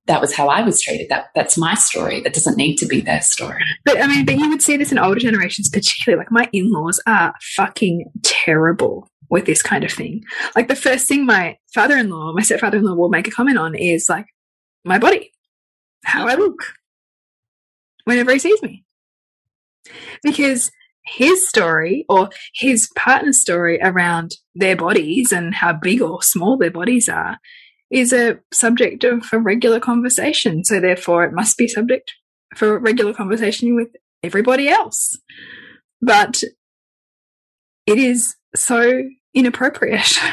that 0.06 0.20
was 0.20 0.34
how 0.34 0.48
I 0.48 0.62
was 0.62 0.80
treated. 0.80 1.08
That 1.08 1.26
that's 1.34 1.56
my 1.56 1.74
story. 1.74 2.20
That 2.20 2.34
doesn't 2.34 2.56
need 2.56 2.76
to 2.76 2.86
be 2.86 3.00
their 3.00 3.20
story. 3.22 3.62
But 3.84 4.00
I 4.00 4.06
mean, 4.06 4.24
but 4.24 4.36
you 4.36 4.48
would 4.48 4.62
see 4.62 4.76
this 4.76 4.92
in 4.92 4.98
older 4.98 5.20
generations, 5.20 5.68
particularly. 5.68 6.18
Like 6.24 6.32
my 6.32 6.48
in-laws 6.52 7.00
are 7.06 7.34
fucking 7.56 8.10
terrible 8.22 9.08
with 9.30 9.46
this 9.46 9.62
kind 9.62 9.84
of 9.84 9.90
thing. 9.90 10.22
Like 10.56 10.68
the 10.68 10.76
first 10.76 11.08
thing 11.08 11.24
my 11.24 11.56
father-in-law, 11.72 12.32
my 12.34 12.42
stepfather-in-law, 12.42 12.94
will 12.94 13.08
make 13.08 13.28
a 13.28 13.30
comment 13.30 13.58
on 13.58 13.74
is 13.74 14.08
like 14.08 14.26
my 14.84 14.98
body, 14.98 15.32
how 16.04 16.26
I 16.26 16.34
look, 16.34 16.62
whenever 18.04 18.32
he 18.32 18.38
sees 18.38 18.60
me, 18.62 18.84
because 20.22 20.70
his 21.04 21.48
story 21.48 22.04
or 22.08 22.30
his 22.54 22.90
partner's 22.96 23.40
story 23.40 23.80
around 23.82 24.36
their 24.54 24.76
bodies 24.76 25.32
and 25.32 25.54
how 25.54 25.72
big 25.72 26.00
or 26.02 26.22
small 26.22 26.56
their 26.56 26.70
bodies 26.70 27.08
are 27.08 27.38
is 27.92 28.12
a 28.12 28.38
subject 28.52 29.04
of 29.04 29.24
a 29.32 29.38
regular 29.38 29.78
conversation. 29.78 30.64
So 30.64 30.80
therefore 30.80 31.24
it 31.24 31.32
must 31.32 31.58
be 31.58 31.68
subject 31.68 32.12
for 32.56 32.78
regular 32.78 33.12
conversation 33.12 33.74
with 33.76 33.88
everybody 34.22 34.68
else. 34.68 35.18
But 36.00 36.42
it 37.86 37.98
is 37.98 38.34
so 38.56 39.04
inappropriate. 39.34 40.18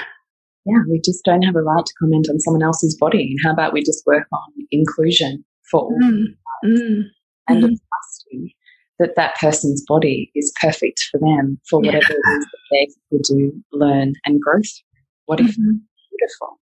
Yeah, 0.66 0.84
we 0.88 1.02
just 1.04 1.24
don't 1.24 1.42
have 1.44 1.56
a 1.56 1.64
right 1.64 1.84
to 1.84 1.94
comment 2.00 2.28
on 2.30 2.40
someone 2.42 2.62
else's 2.62 2.96
body. 3.00 3.34
How 3.44 3.54
about 3.54 3.74
we 3.74 3.82
just 3.82 4.06
work 4.06 4.28
on 4.32 4.68
inclusion 4.70 5.44
for 5.72 5.80
all 5.80 5.98
mm, 6.04 6.26
mm, 6.64 7.04
and 7.48 7.64
mm. 7.64 7.78
trusting 7.90 8.52
that 9.00 9.16
that 9.16 9.36
person's 9.40 9.84
body 9.88 10.32
is 10.36 10.54
perfect 10.62 11.00
for 11.10 11.20
them 11.20 11.60
for 11.68 11.80
whatever 11.80 12.06
yeah. 12.10 12.18
it 12.18 12.38
is 12.38 12.46
that 12.46 12.60
they 12.72 12.88
will 13.10 13.22
do, 13.24 13.64
learn, 13.72 14.14
and 14.26 14.42
grow 14.42 14.58
through. 14.58 15.00
What 15.26 15.40
if 15.40 15.52
mm-hmm. 15.52 15.78
beautiful? 16.12 16.59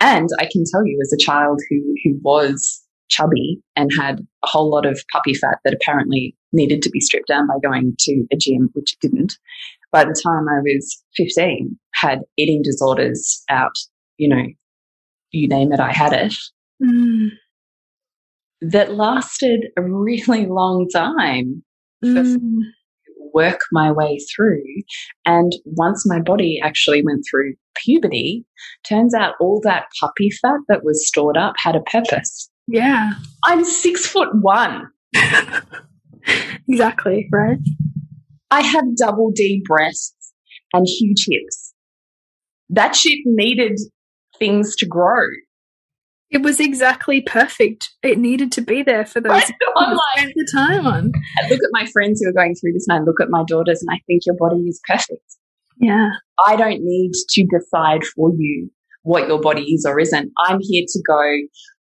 And 0.00 0.28
I 0.38 0.48
can 0.50 0.64
tell 0.70 0.86
you, 0.86 0.98
as 1.02 1.12
a 1.12 1.22
child 1.22 1.60
who 1.68 1.94
who 2.04 2.18
was 2.22 2.82
chubby 3.08 3.60
and 3.76 3.90
had 3.98 4.20
a 4.20 4.46
whole 4.46 4.70
lot 4.70 4.86
of 4.86 5.02
puppy 5.12 5.34
fat 5.34 5.58
that 5.64 5.74
apparently 5.74 6.36
needed 6.52 6.80
to 6.82 6.90
be 6.90 7.00
stripped 7.00 7.28
down 7.28 7.46
by 7.46 7.54
going 7.62 7.94
to 7.98 8.26
a 8.32 8.36
gym, 8.36 8.70
which 8.72 8.92
it 8.94 9.00
didn't. 9.00 9.36
By 9.92 10.04
the 10.04 10.20
time 10.24 10.48
I 10.48 10.60
was 10.60 11.02
15, 11.16 11.76
had 11.94 12.20
eating 12.36 12.62
disorders 12.62 13.42
out, 13.50 13.76
you 14.16 14.28
know, 14.28 14.44
you 15.32 15.48
name 15.48 15.72
it, 15.72 15.80
I 15.80 15.92
had 15.92 16.12
it. 16.12 16.34
Mm 16.82 17.30
that 18.60 18.94
lasted 18.94 19.66
a 19.76 19.82
really 19.82 20.46
long 20.46 20.88
time 20.88 21.62
mm. 22.04 22.62
Work 23.34 23.60
my 23.72 23.90
way 23.90 24.18
through. 24.34 24.62
And 25.26 25.52
once 25.64 26.06
my 26.06 26.20
body 26.20 26.60
actually 26.62 27.02
went 27.02 27.24
through 27.30 27.54
puberty, 27.76 28.44
turns 28.88 29.14
out 29.14 29.34
all 29.40 29.60
that 29.64 29.84
puppy 30.00 30.30
fat 30.30 30.60
that 30.68 30.84
was 30.84 31.06
stored 31.06 31.36
up 31.36 31.54
had 31.58 31.76
a 31.76 31.80
purpose. 31.80 32.50
Yeah. 32.66 33.12
I'm 33.44 33.64
six 33.64 34.06
foot 34.06 34.28
one. 34.40 34.88
exactly, 36.68 37.28
right? 37.32 37.58
I 38.50 38.62
have 38.62 38.96
double 38.96 39.30
D 39.30 39.62
breasts 39.66 40.32
and 40.72 40.86
huge 40.86 41.26
hips. 41.28 41.72
That 42.68 42.94
shit 42.94 43.18
needed 43.24 43.78
things 44.38 44.76
to 44.76 44.86
grow. 44.86 45.26
It 46.30 46.42
was 46.42 46.60
exactly 46.60 47.20
perfect. 47.20 47.90
It 48.02 48.18
needed 48.18 48.52
to 48.52 48.60
be 48.60 48.82
there 48.82 49.04
for 49.04 49.20
those? 49.20 49.42
I'm 49.76 49.96
like, 49.96 50.32
the 50.34 50.48
time 50.54 50.86
on. 50.86 51.12
I 51.42 51.48
look 51.48 51.58
at 51.58 51.70
my 51.72 51.86
friends 51.86 52.20
who 52.22 52.30
are 52.30 52.32
going 52.32 52.54
through 52.54 52.72
this 52.72 52.86
and 52.88 53.00
I 53.00 53.02
look 53.02 53.20
at 53.20 53.30
my 53.30 53.42
daughters 53.46 53.82
and 53.82 53.88
I 53.90 54.00
think 54.06 54.22
your 54.26 54.36
body 54.36 54.60
is 54.62 54.80
perfect. 54.86 55.24
Yeah. 55.80 56.10
I 56.46 56.54
don't 56.56 56.82
need 56.84 57.12
to 57.30 57.46
decide 57.46 58.04
for 58.04 58.30
you 58.38 58.70
what 59.02 59.26
your 59.26 59.40
body 59.40 59.62
is 59.62 59.84
or 59.84 59.98
isn't. 59.98 60.30
I'm 60.46 60.58
here 60.60 60.84
to 60.86 61.02
go, 61.06 61.38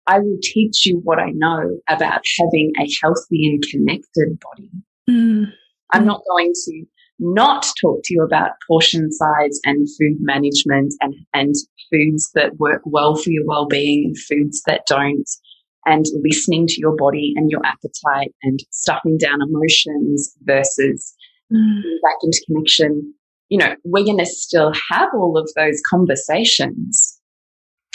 I 0.07 0.19
will 0.19 0.37
teach 0.41 0.85
you 0.85 0.99
what 1.03 1.19
I 1.19 1.31
know 1.31 1.77
about 1.87 2.21
having 2.39 2.71
a 2.79 2.89
healthy 3.01 3.47
and 3.47 3.63
connected 3.69 4.39
body. 4.39 4.71
Mm. 5.09 5.51
I'm 5.93 6.05
not 6.05 6.21
going 6.29 6.53
to 6.65 6.85
not 7.19 7.67
talk 7.81 7.99
to 8.05 8.13
you 8.13 8.23
about 8.23 8.51
portion 8.67 9.11
size 9.11 9.59
and 9.65 9.87
food 9.99 10.17
management 10.21 10.93
and, 11.01 11.13
and 11.33 11.53
foods 11.91 12.31
that 12.33 12.57
work 12.57 12.81
well 12.85 13.15
for 13.15 13.29
your 13.29 13.45
well-being 13.45 14.13
foods 14.15 14.61
that 14.67 14.83
don't 14.87 15.29
and 15.85 16.05
listening 16.23 16.67
to 16.67 16.75
your 16.79 16.95
body 16.95 17.33
and 17.35 17.49
your 17.49 17.61
appetite 17.65 18.33
and 18.43 18.59
stuffing 18.71 19.17
down 19.17 19.41
emotions 19.41 20.35
versus 20.43 21.15
mm. 21.51 21.81
back 22.03 22.17
into 22.23 22.43
connection 22.47 23.13
you 23.49 23.57
know 23.57 23.75
we're 23.83 24.05
going 24.05 24.17
to 24.17 24.25
still 24.25 24.73
have 24.91 25.09
all 25.13 25.37
of 25.37 25.49
those 25.55 25.81
conversations 25.89 27.19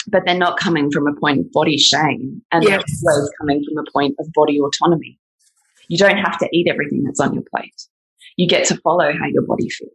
but 0.07 0.23
they're 0.25 0.37
not 0.37 0.59
coming 0.59 0.91
from 0.91 1.07
a 1.07 1.19
point 1.19 1.39
of 1.39 1.51
body 1.51 1.77
shame 1.77 2.41
and 2.51 2.63
yes. 2.63 2.83
they're 3.03 3.13
always 3.13 3.31
coming 3.39 3.63
from 3.63 3.83
a 3.83 3.91
point 3.91 4.15
of 4.19 4.27
body 4.33 4.59
autonomy 4.59 5.19
you 5.87 5.97
don't 5.97 6.17
have 6.17 6.37
to 6.37 6.47
eat 6.51 6.67
everything 6.69 7.03
that's 7.03 7.19
on 7.19 7.33
your 7.33 7.43
plate 7.55 7.87
you 8.37 8.47
get 8.47 8.65
to 8.65 8.77
follow 8.77 9.11
how 9.13 9.25
your 9.27 9.45
body 9.45 9.69
feels 9.69 9.91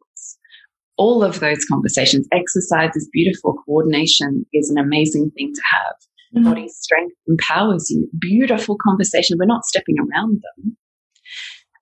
all 1.00 1.24
of 1.24 1.40
those 1.40 1.64
conversations. 1.64 2.28
Exercise 2.30 2.94
is 2.94 3.08
beautiful. 3.10 3.54
Coordination 3.64 4.44
is 4.52 4.68
an 4.68 4.76
amazing 4.76 5.30
thing 5.30 5.50
to 5.54 5.62
have. 5.72 6.42
Mm. 6.42 6.44
Body 6.44 6.68
strength 6.68 7.14
empowers 7.26 7.88
you. 7.88 8.06
Beautiful 8.20 8.76
conversation. 8.86 9.38
We're 9.40 9.46
not 9.46 9.64
stepping 9.64 9.96
around 9.98 10.42
them. 10.42 10.76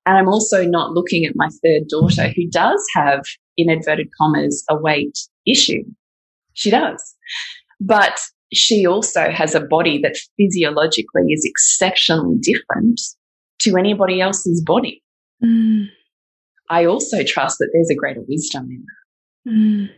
And 0.07 0.17
I'm 0.17 0.29
also 0.29 0.65
not 0.65 0.93
looking 0.93 1.25
at 1.25 1.33
my 1.35 1.49
third 1.49 1.89
daughter 1.89 2.29
who 2.29 2.49
does 2.49 2.83
have, 2.95 3.25
in 3.57 3.69
inverted 3.69 4.07
commas, 4.21 4.65
a 4.71 4.79
weight 4.79 5.19
issue. 5.45 5.83
She 6.55 6.71
does. 6.71 7.03
But 7.81 8.21
she 8.55 8.87
also 8.87 9.31
has 9.31 9.53
a 9.57 9.61
body 9.61 10.01
that 10.01 10.17
physiologically 10.37 11.33
is 11.33 11.45
exceptionally 11.45 12.37
different 12.41 13.01
to 13.63 13.77
anybody 13.77 14.21
else's 14.21 14.63
body. 14.65 15.03
Mm. 15.45 15.87
I 16.71 16.85
also 16.85 17.25
trust 17.25 17.59
that 17.59 17.71
there's 17.73 17.91
a 17.91 17.97
greater 17.97 18.23
wisdom 18.29 18.69
in 18.71 18.79
that. 18.79 18.98
Mm. 19.49 19.89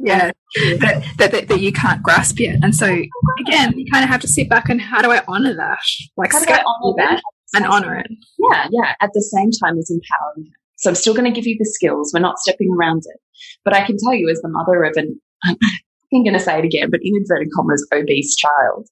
Yeah, 0.00 0.30
that, 0.80 1.04
that, 1.18 1.32
that, 1.32 1.48
that, 1.48 1.60
you 1.60 1.72
can't 1.72 2.02
grasp 2.02 2.38
yet. 2.38 2.58
And 2.62 2.74
so, 2.74 2.86
again, 3.40 3.78
you 3.78 3.86
kind 3.90 4.04
of 4.04 4.10
have 4.10 4.20
to 4.22 4.28
sit 4.28 4.48
back 4.48 4.68
and 4.68 4.80
how 4.80 5.02
do 5.02 5.10
I 5.10 5.22
honor 5.28 5.54
that? 5.54 5.78
Like, 6.16 6.32
how 6.32 6.44
do 6.44 6.52
I 6.52 6.62
honor 6.62 6.94
that 6.98 7.22
and 7.54 7.66
honor 7.66 7.96
it? 7.98 8.10
Yeah, 8.38 8.68
yeah. 8.70 8.94
At 9.00 9.10
the 9.12 9.22
same 9.22 9.50
time 9.50 9.78
as 9.78 9.90
empowering 9.90 10.52
So, 10.76 10.90
I'm 10.90 10.94
still 10.94 11.14
going 11.14 11.24
to 11.24 11.34
give 11.34 11.46
you 11.46 11.56
the 11.58 11.64
skills. 11.64 12.12
We're 12.12 12.20
not 12.20 12.38
stepping 12.38 12.70
around 12.78 13.02
it. 13.06 13.20
But 13.64 13.74
I 13.74 13.84
can 13.84 13.96
tell 14.02 14.14
you, 14.14 14.28
as 14.28 14.40
the 14.40 14.48
mother 14.48 14.84
of 14.84 14.94
an, 14.96 15.20
I'm 15.44 15.56
going 16.24 16.32
to 16.32 16.40
say 16.40 16.58
it 16.58 16.64
again, 16.64 16.90
but 16.90 17.00
in 17.02 17.16
inverted 17.16 17.48
commas, 17.54 17.86
obese 17.92 18.36
child, 18.36 18.88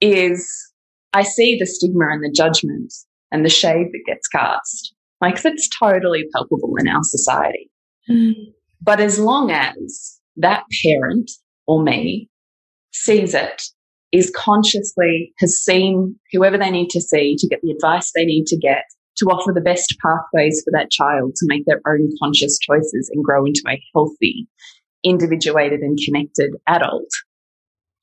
is 0.00 0.48
I 1.12 1.22
see 1.22 1.56
the 1.58 1.66
stigma 1.66 2.06
and 2.10 2.22
the 2.22 2.32
judgment 2.34 2.92
and 3.30 3.44
the 3.44 3.50
shade 3.50 3.88
that 3.92 4.02
gets 4.06 4.28
cast. 4.28 4.94
Like, 5.20 5.40
that's 5.40 5.68
totally 5.78 6.24
palpable 6.34 6.74
in 6.78 6.88
our 6.88 7.02
society. 7.02 7.70
Mm. 8.10 8.34
But 8.80 9.00
as 9.00 9.18
long 9.18 9.50
as 9.50 10.20
that 10.36 10.64
parent 10.82 11.30
or 11.66 11.82
me 11.82 12.28
sees 12.92 13.34
it 13.34 13.62
is 14.12 14.32
consciously 14.34 15.32
has 15.38 15.58
seen 15.58 16.18
whoever 16.32 16.56
they 16.56 16.70
need 16.70 16.88
to 16.90 17.00
see 17.00 17.36
to 17.36 17.48
get 17.48 17.60
the 17.62 17.72
advice 17.72 18.12
they 18.14 18.24
need 18.24 18.46
to 18.46 18.56
get 18.56 18.84
to 19.16 19.26
offer 19.26 19.52
the 19.52 19.60
best 19.60 19.96
pathways 20.00 20.62
for 20.64 20.70
that 20.72 20.90
child 20.90 21.34
to 21.36 21.46
make 21.46 21.64
their 21.66 21.80
own 21.86 22.08
conscious 22.22 22.58
choices 22.58 23.10
and 23.12 23.24
grow 23.24 23.44
into 23.44 23.62
a 23.68 23.80
healthy, 23.94 24.48
individuated 25.04 25.80
and 25.80 25.98
connected 26.04 26.52
adult, 26.66 27.08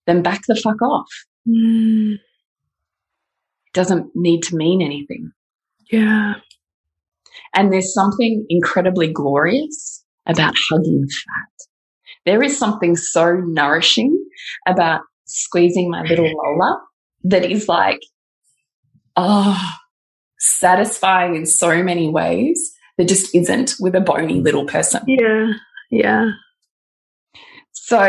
then 0.08 0.22
back 0.22 0.42
the 0.48 0.56
fuck 0.56 0.82
off. 0.82 1.08
Mm. 1.48 2.14
It 2.14 3.74
doesn't 3.74 4.12
need 4.16 4.44
to 4.44 4.56
mean 4.56 4.82
anything. 4.82 5.32
Yeah. 5.92 6.36
And 7.54 7.72
there's 7.72 7.94
something 7.94 8.46
incredibly 8.50 9.12
glorious 9.12 10.04
about 10.28 10.56
hugging 10.70 11.08
fat. 11.08 11.68
There 12.26 12.44
is 12.44 12.58
something 12.58 12.96
so 12.96 13.36
nourishing 13.36 14.24
about 14.68 15.02
squeezing 15.26 15.90
my 15.90 16.04
little 16.04 16.32
Lola 16.32 16.82
that 17.24 17.50
is 17.50 17.68
like, 17.68 18.00
oh, 19.16 19.60
satisfying 20.40 21.36
in 21.36 21.46
so 21.46 21.84
many 21.84 22.10
ways 22.10 22.74
that 22.98 23.08
just 23.08 23.34
isn't 23.34 23.76
with 23.80 23.96
a 23.96 24.02
bony 24.02 24.42
little 24.42 24.66
person. 24.66 25.02
Yeah. 25.08 25.54
Yeah. 25.90 26.32
So, 27.72 28.08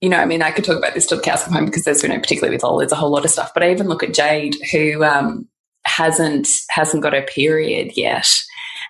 you 0.00 0.08
know, 0.08 0.18
I 0.18 0.24
mean, 0.24 0.42
I 0.42 0.50
could 0.50 0.64
talk 0.64 0.78
about 0.78 0.94
this 0.94 1.06
till 1.06 1.18
the 1.18 1.24
cows 1.24 1.44
come 1.44 1.54
home 1.54 1.66
because 1.66 1.84
there's, 1.84 2.02
you 2.02 2.08
know, 2.08 2.18
particularly 2.18 2.54
with 2.54 2.62
Lola, 2.62 2.80
there's 2.80 2.92
a 2.92 2.96
whole 2.96 3.10
lot 3.10 3.24
of 3.24 3.30
stuff. 3.30 3.52
But 3.54 3.62
I 3.62 3.70
even 3.70 3.88
look 3.88 4.02
at 4.02 4.14
Jade, 4.14 4.56
who 4.72 5.04
um, 5.04 5.48
hasn't 5.84 6.48
hasn't 6.70 7.02
got 7.02 7.12
her 7.12 7.22
period 7.22 7.92
yet, 7.96 8.28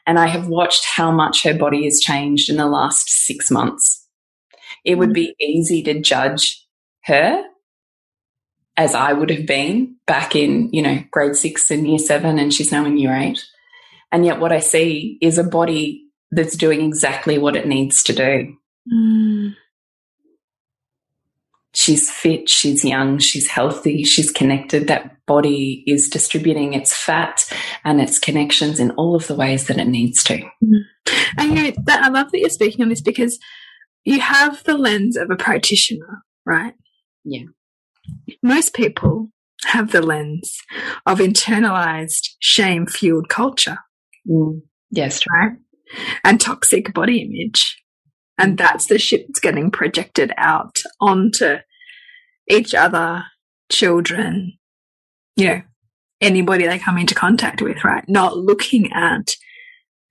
and 0.07 0.18
I 0.18 0.26
have 0.26 0.48
watched 0.48 0.84
how 0.84 1.11
much 1.11 1.44
her 1.44 1.55
body 1.55 1.84
has 1.84 2.00
changed 2.00 2.50
in 2.50 2.57
the 2.57 2.66
last 2.66 3.09
six 3.09 3.50
months. 3.50 4.07
It 4.84 4.96
would 4.96 5.12
be 5.12 5.34
easy 5.40 5.82
to 5.84 6.00
judge 6.00 6.66
her 7.05 7.44
as 8.76 8.94
I 8.94 9.12
would 9.12 9.30
have 9.30 9.46
been 9.46 9.96
back 10.07 10.34
in, 10.34 10.72
you 10.72 10.82
know, 10.82 11.03
grade 11.11 11.36
six 11.36 11.70
and 11.70 11.86
year 11.86 11.98
seven, 11.98 12.38
and 12.38 12.53
she's 12.53 12.72
now 12.72 12.84
in 12.84 12.96
year 12.96 13.14
eight. 13.14 13.44
And 14.11 14.26
yet, 14.26 14.40
what 14.40 14.53
I 14.53 14.61
see 14.61 15.18
is 15.20 15.38
a 15.38 15.44
body 15.44 16.05
that's 16.30 16.57
doing 16.57 16.80
exactly 16.80 17.38
what 17.38 17.57
it 17.57 17.66
needs 17.66 18.03
to 18.05 18.12
do. 18.12 18.57
Mm. 18.92 19.55
She's 21.74 22.10
fit, 22.10 22.50
she's 22.50 22.84
young, 22.84 23.18
she's 23.18 23.48
healthy, 23.48 24.04
she's 24.04 24.30
connected. 24.30 24.88
That 24.88 25.24
body 25.26 25.82
is 25.86 26.08
distributing 26.08 26.74
its 26.74 26.94
fat 26.94 27.50
and 27.84 28.00
its 28.00 28.18
connections 28.18 28.78
in 28.78 28.90
all 28.92 29.14
of 29.14 29.26
the 29.26 29.34
ways 29.34 29.66
that 29.68 29.78
it 29.78 29.88
needs 29.88 30.22
to. 30.24 30.42
Mm. 30.62 30.82
And 31.38 31.56
you 31.56 31.62
know, 31.62 31.72
that, 31.84 32.02
I 32.02 32.08
love 32.08 32.30
that 32.30 32.38
you're 32.38 32.50
speaking 32.50 32.82
on 32.82 32.90
this 32.90 33.00
because 33.00 33.38
you 34.04 34.20
have 34.20 34.62
the 34.64 34.76
lens 34.76 35.16
of 35.16 35.30
a 35.30 35.36
practitioner, 35.36 36.22
right? 36.44 36.74
Yeah. 37.24 37.44
Most 38.42 38.74
people 38.74 39.30
have 39.64 39.92
the 39.92 40.02
lens 40.02 40.58
of 41.06 41.20
internalized 41.20 42.30
shame 42.40 42.86
fueled 42.86 43.28
culture. 43.28 43.78
Mm. 44.28 44.60
Yes, 44.90 45.22
right. 45.32 45.52
And 46.24 46.40
toxic 46.40 46.92
body 46.92 47.22
image. 47.22 47.81
And 48.38 48.58
that's 48.58 48.86
the 48.86 48.98
shit 48.98 49.26
that's 49.28 49.40
getting 49.40 49.70
projected 49.70 50.32
out 50.36 50.78
onto 51.00 51.58
each 52.48 52.74
other, 52.74 53.24
children, 53.70 54.54
you 55.36 55.48
know, 55.48 55.62
anybody 56.20 56.66
they 56.66 56.78
come 56.78 56.98
into 56.98 57.14
contact 57.14 57.62
with, 57.62 57.84
right? 57.84 58.04
Not 58.08 58.36
looking 58.36 58.92
at 58.92 59.34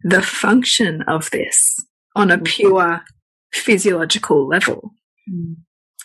the 0.03 0.21
function 0.21 1.01
of 1.03 1.29
this 1.31 1.83
on 2.15 2.31
a 2.31 2.37
mm. 2.37 2.45
pure 2.45 3.01
physiological 3.53 4.47
level. 4.47 4.91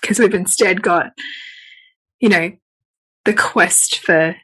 Because 0.01 0.19
mm. 0.19 0.21
we've 0.21 0.35
instead 0.35 0.83
got, 0.83 1.13
you 2.21 2.29
know, 2.29 2.53
the 3.25 3.35
quest 3.35 3.99
for 3.99 4.37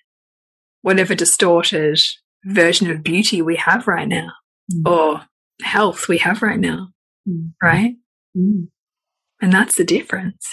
whatever 0.83 1.15
distorted 1.15 1.99
version 2.45 2.91
of 2.91 3.03
beauty 3.03 3.41
we 3.41 3.57
have 3.57 3.87
right 3.87 4.09
now 4.09 4.33
mm. 4.73 4.91
or 4.91 5.23
health 5.63 6.09
we 6.09 6.19
have 6.19 6.43
right 6.43 6.59
now. 6.59 6.89
Mm. 7.29 7.53
Right? 7.63 7.97
And 8.35 9.53
that's 9.53 9.77
the 9.77 9.85
difference. 9.85 10.47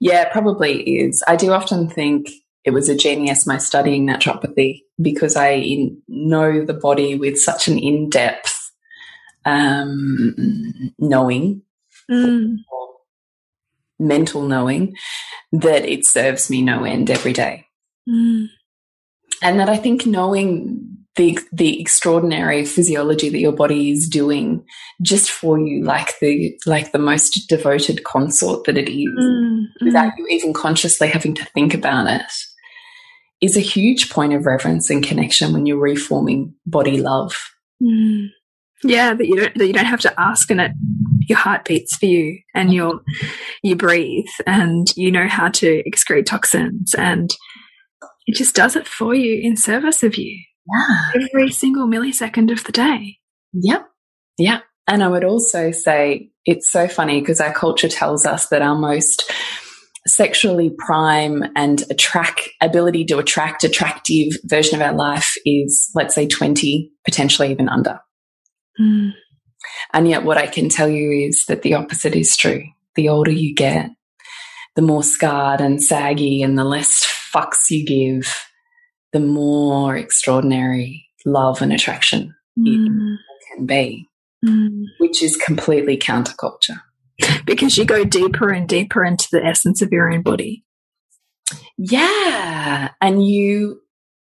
Yeah, 0.00 0.22
it 0.22 0.32
probably 0.32 0.82
is. 0.82 1.22
I 1.28 1.36
do 1.36 1.52
often 1.52 1.88
think 1.88 2.30
it 2.64 2.72
was 2.72 2.88
a 2.88 2.96
genius 2.96 3.46
my 3.46 3.58
studying 3.58 4.06
naturopathy 4.06 4.82
because 5.00 5.36
I 5.36 5.64
know 6.08 6.64
the 6.64 6.74
body 6.74 7.14
with 7.14 7.38
such 7.38 7.68
an 7.68 7.78
in 7.78 8.10
depth 8.10 8.72
um, 9.44 10.34
knowing, 10.98 11.62
mm. 12.10 12.56
mental 13.98 14.42
knowing, 14.42 14.96
that 15.52 15.84
it 15.84 16.04
serves 16.04 16.50
me 16.50 16.62
no 16.62 16.84
end 16.84 17.10
every 17.10 17.32
day. 17.32 17.66
Mm. 18.08 18.48
And 19.40 19.60
that 19.60 19.68
I 19.68 19.76
think 19.76 20.04
knowing 20.04 20.97
the 21.18 21.38
the 21.52 21.80
extraordinary 21.80 22.64
physiology 22.64 23.28
that 23.28 23.40
your 23.40 23.52
body 23.52 23.90
is 23.90 24.08
doing 24.08 24.64
just 25.02 25.30
for 25.30 25.58
you, 25.58 25.84
like 25.84 26.18
the 26.20 26.56
like 26.64 26.92
the 26.92 26.98
most 26.98 27.48
devoted 27.48 28.04
consort 28.04 28.64
that 28.64 28.78
it 28.78 28.88
is, 28.88 29.08
mm. 29.08 29.64
without 29.82 30.12
you 30.16 30.26
even 30.30 30.54
consciously 30.54 31.08
having 31.08 31.34
to 31.34 31.44
think 31.46 31.74
about 31.74 32.08
it, 32.08 32.32
is 33.42 33.56
a 33.56 33.60
huge 33.60 34.10
point 34.10 34.32
of 34.32 34.46
reverence 34.46 34.88
and 34.88 35.04
connection 35.04 35.52
when 35.52 35.66
you're 35.66 35.76
reforming 35.76 36.54
body 36.64 36.98
love. 36.98 37.36
Mm. 37.82 38.28
Yeah, 38.84 39.12
that 39.12 39.26
you 39.26 39.36
don't 39.36 39.54
that 39.56 39.66
you 39.66 39.72
don't 39.72 39.84
have 39.86 40.00
to 40.00 40.20
ask 40.20 40.50
and 40.52 40.60
it 40.60 40.72
your 41.28 41.38
heart 41.38 41.64
beats 41.64 41.96
for 41.96 42.06
you 42.06 42.38
and 42.54 42.72
you 42.72 43.02
you 43.64 43.74
breathe 43.74 44.30
and 44.46 44.86
you 44.96 45.10
know 45.10 45.26
how 45.26 45.48
to 45.48 45.82
excrete 45.82 46.26
toxins 46.26 46.94
and 46.94 47.36
it 48.26 48.36
just 48.36 48.54
does 48.54 48.76
it 48.76 48.86
for 48.86 49.14
you 49.16 49.40
in 49.42 49.56
service 49.56 50.04
of 50.04 50.16
you. 50.16 50.38
Yeah. 50.70 51.22
Every 51.32 51.50
single 51.50 51.86
millisecond 51.86 52.50
of 52.52 52.64
the 52.64 52.72
day. 52.72 53.18
Yep. 53.52 53.86
Yeah. 54.38 54.60
And 54.86 55.02
I 55.02 55.08
would 55.08 55.24
also 55.24 55.70
say 55.70 56.30
it's 56.44 56.70
so 56.70 56.88
funny 56.88 57.20
because 57.20 57.40
our 57.40 57.52
culture 57.52 57.88
tells 57.88 58.24
us 58.24 58.48
that 58.48 58.62
our 58.62 58.76
most 58.76 59.30
sexually 60.06 60.70
prime 60.78 61.44
and 61.54 61.84
attract 61.90 62.48
ability 62.62 63.04
to 63.04 63.18
attract 63.18 63.64
attractive 63.64 64.32
version 64.44 64.80
of 64.80 64.86
our 64.86 64.94
life 64.94 65.34
is 65.44 65.90
let's 65.94 66.14
say 66.14 66.26
20 66.26 66.90
potentially 67.04 67.50
even 67.50 67.68
under 67.68 68.00
Mm. 68.80 69.12
And 69.92 70.08
yet, 70.08 70.24
what 70.24 70.38
I 70.38 70.46
can 70.46 70.68
tell 70.68 70.88
you 70.88 71.10
is 71.10 71.44
that 71.46 71.62
the 71.62 71.74
opposite 71.74 72.14
is 72.14 72.36
true. 72.36 72.64
The 72.94 73.08
older 73.08 73.30
you 73.30 73.54
get, 73.54 73.90
the 74.76 74.82
more 74.82 75.02
scarred 75.02 75.60
and 75.60 75.82
saggy 75.82 76.42
and 76.42 76.56
the 76.56 76.64
less 76.64 77.04
fucks 77.34 77.70
you 77.70 77.84
give, 77.84 78.32
the 79.12 79.20
more 79.20 79.96
extraordinary 79.96 81.06
love 81.24 81.62
and 81.62 81.72
attraction 81.72 82.34
mm. 82.58 83.16
can 83.48 83.66
be, 83.66 84.06
mm. 84.44 84.84
which 84.98 85.22
is 85.22 85.36
completely 85.36 85.96
counterculture. 85.96 86.80
Because 87.44 87.76
you 87.76 87.84
go 87.84 88.04
deeper 88.04 88.50
and 88.50 88.68
deeper 88.68 89.04
into 89.04 89.26
the 89.32 89.44
essence 89.44 89.82
of 89.82 89.90
your 89.90 90.12
own 90.12 90.22
body. 90.22 90.64
Yeah. 91.76 92.90
And 93.00 93.26
you 93.26 93.80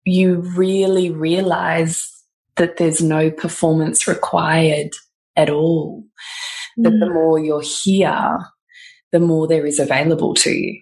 you 0.06 0.36
really 0.56 1.10
realize 1.10 2.10
that 2.58 2.78
there's 2.78 3.02
no 3.02 3.32
performance 3.32 4.08
required 4.08 4.92
at 5.36 5.50
all. 5.50 6.04
Mm. 6.78 6.84
That 6.84 7.00
the 7.00 7.06
mm. 7.08 7.14
more 7.14 7.40
you're 7.40 7.64
here, 7.64 8.40
the 9.12 9.20
more 9.20 9.48
there 9.48 9.66
is 9.66 9.80
available 9.80 10.34
to 10.36 10.52
you. 10.52 10.82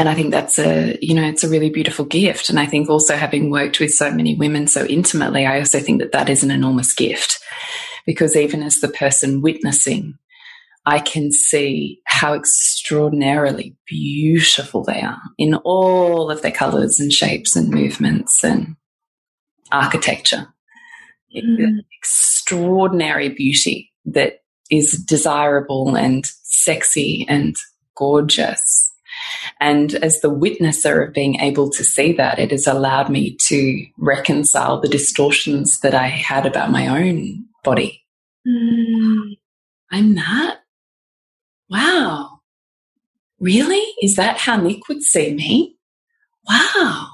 And 0.00 0.08
I 0.08 0.14
think 0.14 0.30
that's 0.30 0.58
a, 0.58 0.98
you 1.02 1.12
know, 1.12 1.28
it's 1.28 1.44
a 1.44 1.48
really 1.50 1.68
beautiful 1.68 2.06
gift. 2.06 2.48
And 2.48 2.58
I 2.58 2.64
think 2.64 2.88
also 2.88 3.16
having 3.16 3.50
worked 3.50 3.80
with 3.80 3.92
so 3.92 4.10
many 4.10 4.34
women 4.34 4.66
so 4.66 4.86
intimately, 4.86 5.44
I 5.44 5.58
also 5.58 5.78
think 5.78 6.00
that 6.00 6.12
that 6.12 6.30
is 6.30 6.42
an 6.42 6.50
enormous 6.50 6.94
gift 6.94 7.38
because 8.06 8.34
even 8.34 8.62
as 8.62 8.80
the 8.80 8.88
person 8.88 9.42
witnessing, 9.42 10.14
I 10.86 11.00
can 11.00 11.30
see 11.30 12.00
how 12.06 12.32
extraordinarily 12.32 13.76
beautiful 13.86 14.84
they 14.84 15.02
are 15.02 15.20
in 15.36 15.54
all 15.56 16.30
of 16.30 16.40
their 16.40 16.50
colors 16.50 16.98
and 16.98 17.12
shapes 17.12 17.54
and 17.54 17.68
movements 17.68 18.42
and 18.42 18.76
architecture. 19.70 20.48
Mm. 21.36 21.80
Extraordinary 21.98 23.28
beauty 23.28 23.92
that 24.06 24.40
is 24.70 24.92
desirable 25.06 25.94
and 25.94 26.24
sexy 26.42 27.26
and 27.28 27.54
gorgeous. 27.94 28.89
And 29.60 29.94
as 29.94 30.20
the 30.20 30.30
witnesser 30.30 31.06
of 31.06 31.14
being 31.14 31.40
able 31.40 31.70
to 31.70 31.84
see 31.84 32.12
that, 32.14 32.38
it 32.38 32.50
has 32.50 32.66
allowed 32.66 33.10
me 33.10 33.36
to 33.48 33.86
reconcile 33.98 34.80
the 34.80 34.88
distortions 34.88 35.80
that 35.80 35.94
I 35.94 36.08
had 36.08 36.46
about 36.46 36.70
my 36.70 36.88
own 36.88 37.46
body. 37.64 38.04
Mm. 38.46 39.36
I'm 39.90 40.14
that 40.14 40.58
wow, 41.68 42.40
really? 43.38 43.84
Is 44.02 44.16
that 44.16 44.38
how 44.38 44.56
Nick 44.56 44.88
would 44.88 45.02
see 45.02 45.32
me? 45.34 45.76
Wow. 46.48 47.08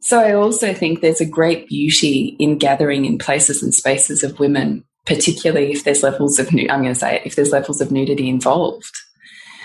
So 0.00 0.18
I 0.18 0.34
also 0.34 0.74
think 0.74 1.00
there's 1.00 1.20
a 1.20 1.26
great 1.26 1.68
beauty 1.68 2.36
in 2.38 2.58
gathering 2.58 3.04
in 3.04 3.18
places 3.18 3.62
and 3.62 3.72
spaces 3.72 4.22
of 4.22 4.38
women 4.38 4.84
particularly 5.04 5.72
if 5.72 5.84
there's 5.84 6.02
levels 6.02 6.38
of, 6.38 6.48
I'm 6.48 6.82
going 6.82 6.84
to 6.84 6.94
say 6.94 7.16
it, 7.16 7.26
if 7.26 7.34
there's 7.34 7.50
levels 7.50 7.80
of 7.80 7.90
nudity 7.90 8.28
involved, 8.28 8.94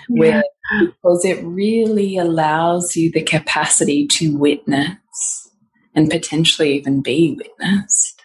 yeah. 0.09 0.19
where 0.19 0.43
because 0.79 1.25
it 1.25 1.43
really 1.43 2.17
allows 2.17 2.95
you 2.95 3.11
the 3.11 3.23
capacity 3.23 4.07
to 4.07 4.37
witness 4.37 5.49
and 5.95 6.09
potentially 6.09 6.73
even 6.73 7.01
be 7.01 7.37
witnessed 7.37 8.21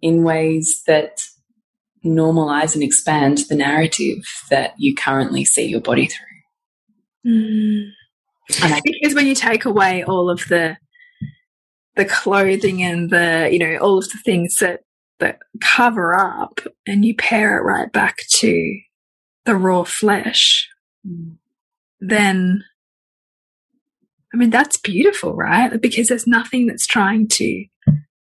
in 0.00 0.22
ways 0.22 0.82
that 0.86 1.22
normalize 2.04 2.74
and 2.74 2.82
expand 2.82 3.38
the 3.48 3.54
narrative 3.54 4.24
that 4.50 4.74
you 4.78 4.94
currently 4.94 5.44
see 5.44 5.66
your 5.66 5.80
body 5.80 6.06
through. 6.06 7.32
Mm. 7.32 7.90
I, 8.60 8.80
because 8.84 9.14
when 9.14 9.26
you 9.26 9.34
take 9.34 9.64
away 9.64 10.04
all 10.04 10.28
of 10.28 10.40
the 10.48 10.76
the 11.96 12.04
clothing 12.04 12.82
and 12.82 13.10
the 13.10 13.48
you 13.50 13.58
know 13.58 13.76
all 13.78 13.98
of 13.98 14.08
the 14.10 14.18
things 14.24 14.56
that 14.56 14.80
that 15.20 15.38
cover 15.60 16.14
up 16.14 16.60
and 16.86 17.04
you 17.04 17.14
pair 17.14 17.58
it 17.58 17.62
right 17.62 17.90
back 17.92 18.18
to 18.28 18.78
the 19.46 19.54
raw 19.54 19.84
flesh 19.84 20.68
mm. 21.06 21.36
Then 22.08 22.64
i 24.32 24.36
mean 24.36 24.50
that's 24.50 24.76
beautiful 24.76 25.34
right 25.34 25.80
because 25.80 26.08
there's 26.08 26.26
nothing 26.26 26.66
that's 26.66 26.86
trying 26.86 27.28
to 27.28 27.64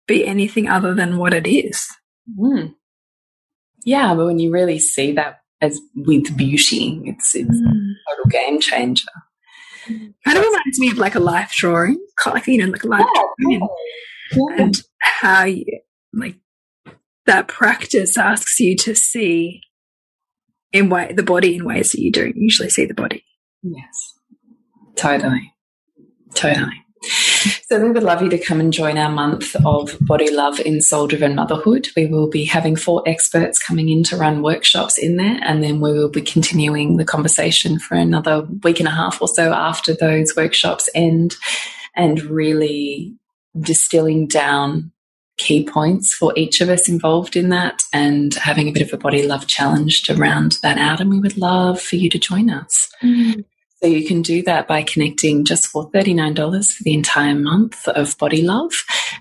be 0.07 0.26
anything 0.26 0.68
other 0.68 0.95
than 0.95 1.16
what 1.16 1.33
it 1.33 1.47
is 1.47 1.87
mm. 2.39 2.74
yeah 3.85 4.14
but 4.14 4.26
when 4.26 4.39
you 4.39 4.51
really 4.51 4.78
see 4.78 5.12
that 5.12 5.41
as 5.61 5.81
with 5.95 6.37
beauty 6.37 7.01
it's 7.05 7.35
it's 7.35 7.61
mm. 7.61 7.66
a 7.66 8.16
total 8.16 8.31
game 8.31 8.61
changer 8.61 9.11
Kind 9.87 10.39
of 10.39 10.45
reminds 10.45 10.78
me 10.78 10.91
of 10.91 10.99
like 10.99 11.14
a 11.14 11.20
life 11.20 11.53
drawing, 11.57 11.99
like 12.26 12.47
you 12.47 12.59
know, 12.59 12.70
like 12.70 12.85
a 12.85 12.89
life 12.89 13.07
yeah, 13.14 13.22
drawing, 13.41 13.61
yeah. 14.33 14.64
and 14.64 14.83
how 15.01 15.45
you 15.45 15.64
like 16.12 16.37
that 17.26 17.49
practice 17.49 18.16
asks 18.18 18.61
you 18.61 18.76
to 18.76 18.95
see 18.95 19.62
in 20.72 20.91
way 20.91 21.12
the 21.12 21.22
body 21.22 21.57
in 21.57 21.64
ways 21.64 21.93
that 21.93 22.01
you 22.01 22.12
don't 22.12 22.37
usually 22.37 22.70
see 22.70 22.85
the 22.85 22.95
body. 22.95 23.24
Yes, 23.62 24.14
totally, 24.96 25.54
totally. 26.34 26.84
So 27.68 27.80
we 27.80 27.90
would 27.90 28.02
love 28.02 28.20
you 28.20 28.28
to 28.28 28.38
come 28.38 28.61
and 28.61 28.72
join 28.72 28.98
our 28.98 29.08
month 29.11 29.56
of 29.64 29.96
Body 30.02 30.30
Love 30.30 30.61
in 30.61 30.82
Soul 30.82 31.06
Driven 31.06 31.34
Motherhood. 31.34 31.88
We 31.96 32.06
will 32.06 32.28
be 32.28 32.44
having 32.44 32.76
four 32.76 33.02
experts 33.06 33.58
coming 33.58 33.88
in 33.88 34.02
to 34.04 34.16
run 34.16 34.42
workshops 34.42 34.98
in 34.98 35.16
there, 35.16 35.38
and 35.42 35.62
then 35.62 35.80
we 35.80 35.92
will 35.92 36.11
be 36.11 36.20
continuing 36.20 36.98
the 36.98 37.04
conversation 37.04 37.78
for 37.78 37.94
another 37.94 38.42
week 38.62 38.80
and 38.80 38.88
a 38.88 38.92
half 38.92 39.22
or 39.22 39.28
so 39.28 39.54
after 39.54 39.94
those 39.94 40.36
workshops 40.36 40.90
end, 40.94 41.36
and 41.96 42.22
really 42.24 43.14
distilling 43.58 44.26
down 44.26 44.92
key 45.38 45.64
points 45.64 46.12
for 46.12 46.34
each 46.36 46.61
of 46.61 46.68
us 46.68 46.86
involved 46.86 47.34
in 47.34 47.48
that 47.48 47.82
and 47.94 48.34
having 48.34 48.68
a 48.68 48.72
bit 48.72 48.82
of 48.82 48.92
a 48.92 48.98
body 48.98 49.26
love 49.26 49.46
challenge 49.46 50.02
to 50.02 50.14
round 50.14 50.58
that 50.62 50.76
out. 50.76 51.00
And 51.00 51.08
we 51.08 51.18
would 51.18 51.38
love 51.38 51.80
for 51.80 51.96
you 51.96 52.11
to 52.11 52.18
join 52.18 52.50
us. 52.50 52.92
Mm. 53.02 53.46
So 53.83 53.89
you 53.89 54.07
can 54.07 54.20
do 54.20 54.43
that 54.43 54.68
by 54.68 54.83
connecting 54.83 55.47
just 55.47 55.68
for 55.68 55.91
$39 55.91 56.70
for 56.70 56.83
the 56.83 56.93
entire 56.93 57.35
month 57.35 57.89
of 57.89 58.18
Body 58.18 58.43
Love. 58.43 58.72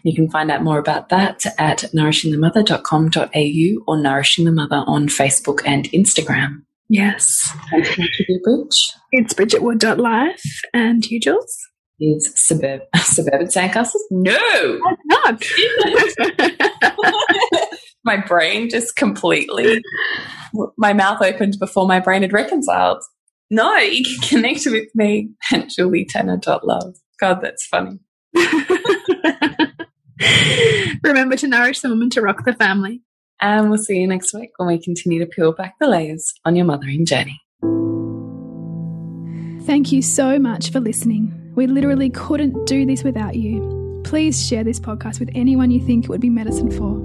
You 0.04 0.14
can 0.14 0.30
find 0.30 0.52
out 0.52 0.64
more 0.64 0.78
about 0.78 1.08
that 1.10 1.46
at 1.58 1.86
nourishingthemother.com.au 1.96 3.84
or 3.88 3.98
Nourishing 3.98 4.44
the 4.44 4.52
Mother 4.52 4.84
on 4.86 5.08
Facebook 5.08 5.62
and 5.66 5.86
Instagram. 5.92 6.64
Yes. 6.90 7.56
And 7.72 7.88
you, 7.98 8.42
Bridge? 8.44 8.92
It's 9.14 9.34
bridgetwood.life. 9.34 10.44
And 10.74 11.10
you, 11.10 11.22
Jules? 11.22 11.58
Is 12.02 12.30
suburb 12.36 12.82
suburban 12.98 13.48
sandcastles? 13.48 14.02
No, 14.12 14.80
not. 15.06 15.42
my 18.04 18.18
brain 18.18 18.70
just 18.70 18.96
completely, 18.96 19.82
my 20.78 20.94
mouth 20.94 21.22
opened 21.22 21.58
before 21.60 21.88
my 21.88 22.00
brain 22.00 22.24
had 22.24 22.34
reconciled. 22.34 23.04
No, 23.52 23.78
you 23.78 24.04
can 24.04 24.42
connect 24.42 24.66
with 24.68 24.90
me 24.94 25.32
at 25.52 25.70
julietanner.love. 25.70 26.96
God, 27.20 27.42
that's 27.42 27.66
funny. 27.66 28.00
Remember 31.04 31.36
to 31.38 31.48
nourish 31.48 31.82
the 31.82 31.90
woman 31.90 32.10
to 32.12 32.22
rock 32.22 32.46
the 32.46 32.54
family. 32.54 33.02
And 33.42 33.70
we'll 33.70 33.80
see 33.80 33.98
you 33.98 34.08
next 34.08 34.34
week 34.34 34.52
when 34.58 34.68
we 34.68 34.84
continue 34.84 35.20
to 35.20 35.26
peel 35.26 35.54
back 35.54 35.76
the 35.80 35.88
layers 35.88 36.34
on 36.46 36.56
your 36.56 36.66
mothering 36.66 37.06
journey. 37.06 37.40
Thank 39.66 39.92
you 39.92 40.02
so 40.02 40.38
much 40.38 40.72
for 40.72 40.80
listening. 40.80 41.34
We 41.56 41.68
literally 41.68 42.10
couldn't 42.10 42.66
do 42.66 42.86
this 42.86 43.04
without 43.04 43.36
you. 43.36 44.02
Please 44.04 44.46
share 44.46 44.64
this 44.64 44.80
podcast 44.80 45.20
with 45.20 45.30
anyone 45.36 45.72
you 45.72 45.80
think 45.80 46.06
it 46.06 46.10
would 46.10 46.22
be 46.22 46.30
medicine 46.30 46.72
for. 46.72 46.98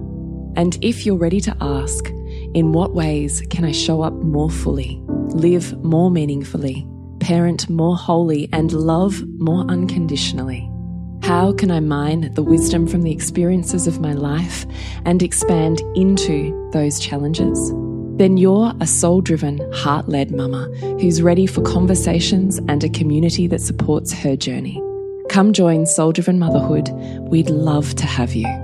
And 0.57 0.78
if 0.82 1.05
you're 1.05 1.16
ready 1.16 1.40
to 1.42 1.57
ask, 1.61 2.09
in 2.55 2.72
what 2.72 2.95
ways 2.95 3.42
can 3.51 3.64
I 3.64 3.72
show 3.72 4.03
up 4.03 4.12
more 4.14 4.51
fully, 4.51 5.04
live 5.35 5.83
more 5.85 6.11
meaningfully, 6.11 6.87
parent 7.20 7.68
more 7.68 7.97
wholly, 7.97 8.49
and 8.53 8.72
love 8.72 9.22
more 9.39 9.64
unconditionally? 9.68 10.70
How 11.22 11.53
can 11.53 11.70
I 11.70 11.81
mine 11.81 12.33
the 12.35 12.43
wisdom 12.43 12.87
from 12.87 13.03
the 13.03 13.12
experiences 13.12 13.87
of 13.87 14.01
my 14.01 14.12
life 14.12 14.66
and 15.07 15.22
expand 15.22 15.81
into 15.95 16.70
those 16.72 17.01
challenges? 17.01 17.72
Then 18.18 18.37
you're 18.37 18.72
a 18.81 18.87
soul 18.87 19.22
driven, 19.22 19.59
heart 19.72 20.09
led 20.09 20.31
mama 20.31 20.66
who's 21.01 21.22
ready 21.22 21.47
for 21.47 21.62
conversations 21.62 22.59
and 22.68 22.85
a 22.85 22.89
community 22.89 23.47
that 23.49 23.61
supports 23.61 24.12
her 24.12 24.37
journey. 24.37 24.81
Come 25.31 25.53
join 25.53 25.87
Soul 25.87 26.12
Driven 26.12 26.39
Motherhood. 26.39 26.91
We'd 27.29 27.51
love 27.51 27.95
to 27.97 28.07
have 28.07 28.35
you. 28.35 28.64